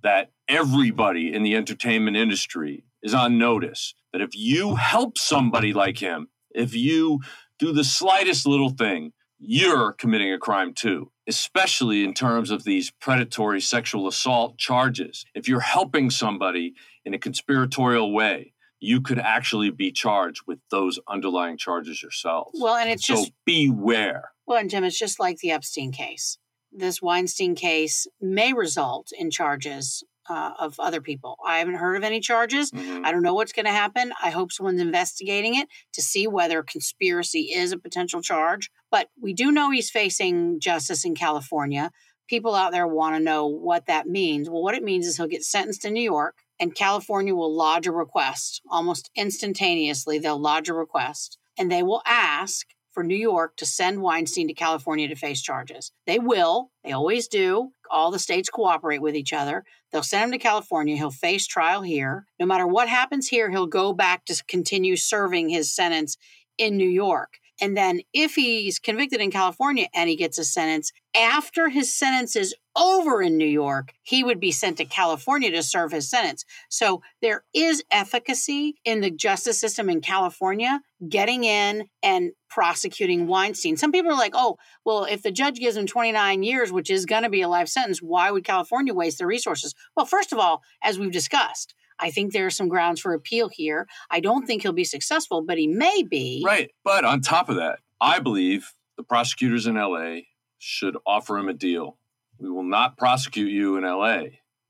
that 0.04 0.32
everybody 0.48 1.34
in 1.34 1.44
the 1.44 1.56
entertainment 1.56 2.18
industry 2.18 2.84
is 3.02 3.14
on 3.14 3.38
notice 3.38 3.96
that 4.12 4.22
if 4.22 4.36
you 4.36 4.76
help 4.76 5.18
somebody 5.18 5.74
like 5.74 5.98
him, 5.98 6.28
if 6.52 6.76
you 6.76 7.20
do 7.58 7.74
the 7.74 7.84
slightest 7.84 8.46
little 8.46 8.70
thing, 8.70 9.14
you're 9.40 9.92
committing 9.94 10.32
a 10.32 10.38
crime 10.38 10.74
too, 10.74 11.12
especially 11.28 12.04
in 12.04 12.14
terms 12.14 12.50
of 12.50 12.64
these 12.64 12.92
predatory 12.92 13.60
sexual 13.60 14.08
assault 14.08 14.58
charges. 14.58 15.26
If 15.34 15.48
you're 15.48 15.60
helping 15.60 16.10
somebody 16.10 16.76
in 17.04 17.14
a 17.14 17.20
conspiratorial 17.20 18.14
way, 18.14 18.53
you 18.84 19.02
could 19.02 19.20
actually 19.20 19.72
be 19.72 19.92
charged 19.92 20.42
with 20.46 20.60
those 20.70 21.00
underlying 21.08 21.58
charges 21.58 22.02
yourselves. 22.02 22.60
Well, 22.62 22.76
and 22.76 22.90
it's 22.90 23.06
so 23.08 23.16
just 23.16 23.32
beware. 23.46 24.32
well, 24.46 24.60
and 24.60 24.70
Jim, 24.70 24.84
it's 24.84 25.00
just 25.00 25.20
like 25.20 25.38
the 25.40 25.52
Epstein 25.52 25.92
case. 25.92 26.38
This 26.72 27.02
Weinstein 27.02 27.56
case 27.56 28.08
may 28.20 28.52
result 28.54 29.10
in 29.18 29.30
charges 29.32 30.04
uh, 30.30 30.52
of 30.58 30.80
other 30.80 31.02
people. 31.02 31.38
I 31.46 31.60
haven't 31.60 31.76
heard 31.76 31.98
of 31.98 32.04
any 32.04 32.20
charges. 32.22 32.72
Mhm. 32.72 33.06
I 33.06 33.12
don't 33.12 33.24
know 33.24 33.34
what's 33.34 33.52
going 33.52 33.66
to 33.66 33.72
happen. 33.72 34.14
I 34.24 34.30
hope 34.30 34.52
someone's 34.54 34.80
investigating 34.82 35.56
it 35.56 35.68
to 35.94 36.02
see 36.02 36.28
whether 36.28 36.64
conspiracy 36.64 37.52
is 37.54 37.72
a 37.74 37.78
potential 37.78 38.22
charge. 38.22 38.70
But 38.90 39.10
we 39.22 39.34
do 39.34 39.52
know 39.52 39.70
he's 39.70 39.90
facing 39.92 40.60
justice 40.62 41.04
in 41.04 41.14
California. 41.14 41.92
People 42.30 42.56
out 42.56 42.72
there 42.72 42.88
want 42.88 43.16
to 43.18 43.22
know 43.22 43.48
what 43.48 43.86
that 43.88 44.08
means. 44.08 44.50
Well, 44.50 44.64
what 44.64 44.76
it 44.76 44.84
means 44.84 45.06
is 45.06 45.18
he'll 45.18 45.28
get 45.28 45.44
sentenced 45.44 45.84
in 45.84 45.94
New 45.94 46.02
York, 46.02 46.38
and 46.60 46.76
California 46.76 47.36
will 47.36 47.54
lodge 47.54 47.88
a 47.88 47.92
request 47.92 48.62
almost 48.70 49.10
instantaneously. 49.16 50.20
They'll 50.20 50.40
lodge 50.40 50.70
a 50.70 50.74
request, 50.74 51.38
and 51.58 51.72
they 51.72 51.84
will 51.84 52.02
ask 52.06 52.68
for 52.92 53.04
New 53.04 53.18
York 53.18 53.58
to 53.58 53.66
send 53.66 54.02
Weinstein 54.02 54.48
to 54.48 54.54
California 54.54 55.08
to 55.08 55.16
face 55.16 55.42
charges. 55.42 55.92
They 56.06 56.20
will. 56.20 56.70
They 56.84 56.92
always 56.92 57.28
do. 57.28 57.72
All 57.90 58.12
the 58.12 58.20
states 58.20 58.50
cooperate 58.50 59.02
with 59.02 59.16
each 59.16 59.34
other. 59.34 59.66
They'll 59.92 60.04
send 60.04 60.26
him 60.26 60.32
to 60.32 60.38
California. 60.38 60.96
He'll 60.96 61.12
face 61.12 61.48
trial 61.48 61.82
here. 61.82 62.26
No 62.40 62.46
matter 62.46 62.68
what 62.68 62.88
happens 62.88 63.28
here, 63.28 63.50
he'll 63.50 63.68
go 63.68 63.94
back 63.94 64.26
to 64.26 64.44
continue 64.48 64.96
serving 64.96 65.50
his 65.50 65.74
sentence 65.74 66.18
in 66.58 66.78
New 66.78 66.90
York. 66.90 67.40
And 67.62 67.78
then 67.78 68.02
if 68.14 68.36
he's 68.36 68.80
convicted 68.80 69.22
in 69.22 69.32
California 69.32 69.88
and 69.94 70.10
he 70.10 70.16
gets 70.16 70.38
a 70.38 70.44
sentence, 70.44 70.92
after 71.16 71.70
his 71.70 71.94
sentence 71.94 72.36
is 72.36 72.56
over 72.76 73.22
in 73.22 73.38
New 73.38 73.48
York, 73.48 73.94
he 74.02 74.24
would 74.24 74.40
be 74.40 74.52
sent 74.52 74.78
to 74.78 74.86
California 74.86 75.52
to 75.52 75.64
serve 75.64 75.92
his 75.92 76.10
sentence. 76.10 76.46
So 76.70 77.02
there 77.22 77.44
is 77.54 77.84
efficacy 77.92 78.76
in 78.86 79.02
the 79.02 79.12
justice 79.12 79.60
system 79.60 79.90
in 79.90 80.02
California 80.02 80.82
getting 81.08 81.44
in 81.44 81.90
and 82.02 82.32
prosecuting 82.50 83.28
Weinstein. 83.28 83.78
Some 83.78 83.92
people 83.92 84.12
are 84.12 84.18
like, 84.18 84.34
oh, 84.36 84.58
well, 84.86 85.06
if 85.06 85.22
the 85.22 85.32
judge 85.32 85.60
gives 85.60 85.76
him 85.76 85.86
29 85.86 86.44
years, 86.44 86.72
which 86.72 86.90
is 86.90 87.06
going 87.06 87.24
to 87.24 87.30
be 87.30 87.42
a 87.42 87.48
life 87.48 87.68
sentence, 87.68 88.00
why 88.00 88.32
would 88.32 88.44
California 88.44 88.94
waste 88.94 89.18
their 89.18 89.28
resources? 89.28 89.76
Well, 89.96 90.06
first 90.06 90.32
of 90.32 90.40
all, 90.40 90.62
as 90.82 90.98
we've 90.98 91.12
discussed, 91.12 91.74
I 92.00 92.12
think 92.12 92.34
there 92.34 92.46
are 92.46 92.52
some 92.52 92.70
grounds 92.70 93.00
for 93.00 93.14
appeal 93.14 93.50
here. 93.50 93.88
I 94.10 94.20
don't 94.20 94.46
think 94.46 94.62
he'll 94.62 94.74
be 94.74 94.84
successful, 94.84 95.42
but 95.42 95.58
he 95.58 95.68
may 95.68 96.04
be. 96.04 96.44
Right. 96.46 96.72
But 96.84 97.06
on 97.06 97.22
top 97.22 97.50
of 97.50 97.58
that, 97.58 97.80
I 98.02 98.20
believe 98.20 98.74
the 98.98 99.04
prosecutors 99.04 99.68
in 99.68 99.76
LA 99.76 100.22
should 100.58 100.98
offer 101.06 101.38
him 101.38 101.50
a 101.50 101.54
deal. 101.54 101.98
We 102.44 102.50
will 102.50 102.64
not 102.64 102.98
prosecute 102.98 103.54
you 103.54 103.78
in 103.78 103.86
LA, 103.86 104.24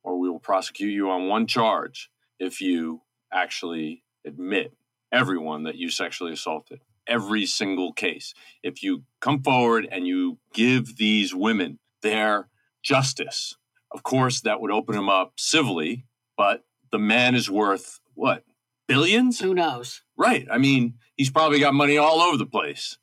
or 0.03 0.19
we 0.19 0.29
will 0.29 0.39
prosecute 0.39 0.93
you 0.93 1.09
on 1.09 1.27
one 1.27 1.47
charge 1.47 2.11
if 2.37 2.61
you 2.61 3.01
actually 3.33 4.03
admit 4.23 4.77
everyone 5.11 5.63
that 5.63 5.73
you 5.73 5.89
sexually 5.89 6.31
assaulted. 6.31 6.81
Every 7.07 7.47
single 7.47 7.91
case. 7.91 8.35
If 8.61 8.83
you 8.83 9.05
come 9.21 9.41
forward 9.41 9.87
and 9.91 10.05
you 10.05 10.37
give 10.53 10.97
these 10.97 11.33
women 11.33 11.79
their 12.03 12.47
justice, 12.83 13.57
of 13.89 14.03
course, 14.03 14.41
that 14.41 14.61
would 14.61 14.71
open 14.71 14.95
them 14.95 15.09
up 15.09 15.33
civilly, 15.37 16.05
but 16.37 16.63
the 16.91 16.99
man 16.99 17.33
is 17.33 17.49
worth 17.49 17.99
what? 18.13 18.43
Billions? 18.87 19.39
Who 19.39 19.55
knows? 19.55 20.03
Right. 20.15 20.47
I 20.51 20.59
mean, 20.59 20.99
he's 21.17 21.31
probably 21.31 21.59
got 21.59 21.73
money 21.73 21.97
all 21.97 22.21
over 22.21 22.37
the 22.37 22.45
place. 22.45 22.99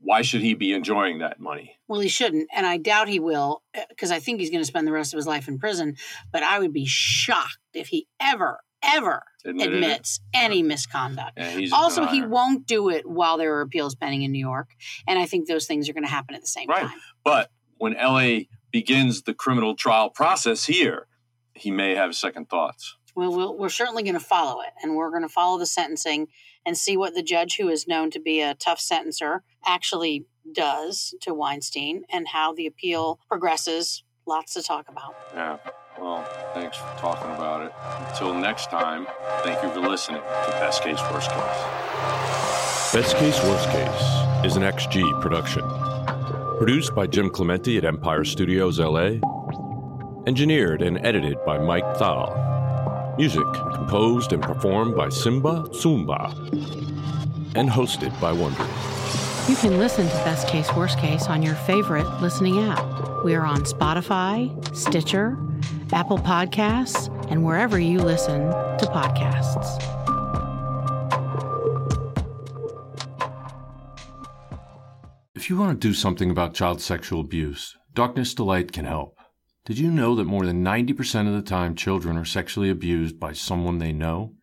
Why 0.00 0.22
should 0.22 0.40
he 0.40 0.54
be 0.54 0.72
enjoying 0.72 1.18
that 1.18 1.38
money? 1.40 1.78
Well, 1.88 2.00
he 2.00 2.08
shouldn't, 2.08 2.48
and 2.54 2.66
I 2.66 2.76
doubt 2.78 3.08
he 3.08 3.20
will, 3.20 3.62
eh, 3.74 3.84
because 3.88 4.10
I 4.10 4.18
think 4.18 4.40
he's 4.40 4.50
going 4.50 4.62
to 4.62 4.66
spend 4.66 4.86
the 4.86 4.92
rest 4.92 5.12
of 5.12 5.18
his 5.18 5.26
life 5.26 5.46
in 5.48 5.58
prison. 5.58 5.96
But 6.32 6.42
I 6.42 6.58
would 6.58 6.72
be 6.72 6.86
shocked 6.86 7.58
if 7.74 7.88
he 7.88 8.06
ever, 8.20 8.60
ever 8.82 9.22
Admitted 9.44 9.74
admits 9.74 10.20
it? 10.32 10.38
any 10.38 10.62
misconduct. 10.62 11.32
Yeah, 11.36 11.68
Also, 11.72 12.06
he 12.06 12.22
won't 12.22 12.66
do 12.66 12.88
it 12.88 13.08
while 13.08 13.36
there 13.38 13.54
are 13.56 13.60
appeals 13.60 13.94
pending 13.94 14.22
in 14.22 14.32
New 14.32 14.38
York, 14.44 14.68
and 15.06 15.18
I 15.18 15.26
think 15.26 15.48
those 15.48 15.66
things 15.66 15.88
are 15.88 15.92
going 15.92 16.04
to 16.04 16.10
happen 16.10 16.34
at 16.34 16.40
the 16.40 16.46
same 16.48 16.68
Right. 16.68 16.82
time. 16.86 16.98
But 17.24 17.50
when 17.78 17.94
LA 17.94 18.44
begins 18.70 19.22
the 19.22 19.34
criminal 19.34 19.74
trial 19.74 20.10
process 20.10 20.64
here, 20.66 21.06
he 21.54 21.70
may 21.70 21.94
have 21.94 22.14
second 22.14 22.48
thoughts. 22.48 22.96
Well, 23.16 23.34
we'll 23.36 23.56
we're 23.58 23.68
certainly 23.68 24.02
going 24.04 24.14
to 24.14 24.20
follow 24.20 24.60
it, 24.62 24.70
and 24.82 24.94
we're 24.94 25.10
going 25.10 25.22
to 25.22 25.28
follow 25.28 25.58
the 25.58 25.66
sentencing 25.66 26.28
and 26.64 26.76
see 26.76 26.96
what 26.96 27.14
the 27.14 27.22
judge, 27.22 27.56
who 27.56 27.68
is 27.68 27.88
known 27.88 28.10
to 28.10 28.20
be 28.20 28.40
a 28.40 28.54
tough 28.54 28.80
sentencer, 28.80 29.40
actually 29.64 30.26
does 30.52 31.14
to 31.20 31.34
Weinstein, 31.34 32.04
and 32.10 32.28
how 32.28 32.52
the 32.52 32.66
appeal 32.66 33.20
progresses. 33.28 34.02
Lots 34.26 34.54
to 34.54 34.62
talk 34.62 34.88
about. 34.88 35.14
Yeah. 35.34 35.58
Well, 35.98 36.24
thanks 36.54 36.76
for 36.76 36.96
talking 36.98 37.30
about 37.32 37.66
it. 37.66 37.72
Until 38.08 38.34
next 38.34 38.70
time, 38.70 39.06
thank 39.42 39.62
you 39.62 39.70
for 39.70 39.80
listening 39.80 40.20
to 40.20 40.50
Best 40.52 40.82
Case, 40.82 41.00
Worst 41.10 41.30
Case. 41.30 42.92
Best 42.92 43.16
Case, 43.16 43.42
Worst 43.44 43.68
Case 43.70 44.44
is 44.44 44.56
an 44.56 44.62
XG 44.62 45.20
production. 45.20 45.62
Produced 46.58 46.94
by 46.94 47.06
Jim 47.06 47.30
Clemente 47.30 47.76
at 47.76 47.84
Empire 47.84 48.24
Studios 48.24 48.78
LA. 48.78 49.18
Engineered 50.26 50.82
and 50.82 50.98
edited 51.04 51.36
by 51.44 51.58
Mike 51.58 51.96
Thal. 51.96 52.49
Music 53.20 53.44
composed 53.74 54.32
and 54.32 54.42
performed 54.42 54.96
by 54.96 55.06
Simba 55.10 55.64
Tsumba. 55.72 56.32
And 57.54 57.68
hosted 57.68 58.18
by 58.18 58.32
Wondery. 58.32 59.46
You 59.46 59.56
can 59.56 59.76
listen 59.78 60.08
to 60.08 60.14
Best 60.24 60.48
Case, 60.48 60.74
Worst 60.74 60.98
Case 60.98 61.26
on 61.26 61.42
your 61.42 61.54
favorite 61.54 62.08
listening 62.22 62.60
app. 62.60 62.82
We 63.22 63.34
are 63.34 63.44
on 63.44 63.64
Spotify, 63.64 64.48
Stitcher, 64.74 65.36
Apple 65.92 66.16
Podcasts, 66.16 67.14
and 67.30 67.44
wherever 67.44 67.78
you 67.78 67.98
listen 67.98 68.40
to 68.40 68.86
podcasts. 68.86 69.68
If 75.34 75.50
you 75.50 75.58
want 75.58 75.78
to 75.78 75.88
do 75.88 75.92
something 75.92 76.30
about 76.30 76.54
child 76.54 76.80
sexual 76.80 77.20
abuse, 77.20 77.76
Darkness 77.92 78.32
to 78.36 78.44
Light 78.44 78.72
can 78.72 78.86
help. 78.86 79.19
Did 79.70 79.78
you 79.78 79.90
know 79.92 80.16
that 80.16 80.24
more 80.24 80.44
than 80.44 80.64
90% 80.64 81.28
of 81.28 81.34
the 81.34 81.48
time 81.48 81.76
children 81.76 82.16
are 82.16 82.24
sexually 82.24 82.70
abused 82.70 83.20
by 83.20 83.32
someone 83.32 83.78
they 83.78 83.92
know? 83.92 84.34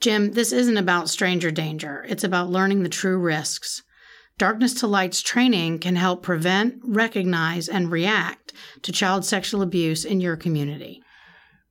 Jim, 0.00 0.32
this 0.32 0.52
isn't 0.52 0.76
about 0.76 1.08
stranger 1.08 1.50
danger. 1.50 2.04
It's 2.06 2.24
about 2.24 2.50
learning 2.50 2.82
the 2.82 2.90
true 2.90 3.16
risks. 3.16 3.82
Darkness 4.36 4.74
to 4.74 4.86
Light's 4.86 5.22
training 5.22 5.78
can 5.78 5.96
help 5.96 6.22
prevent, 6.22 6.74
recognize, 6.84 7.70
and 7.70 7.90
react 7.90 8.52
to 8.82 8.92
child 8.92 9.24
sexual 9.24 9.62
abuse 9.62 10.04
in 10.04 10.20
your 10.20 10.36
community. 10.36 11.02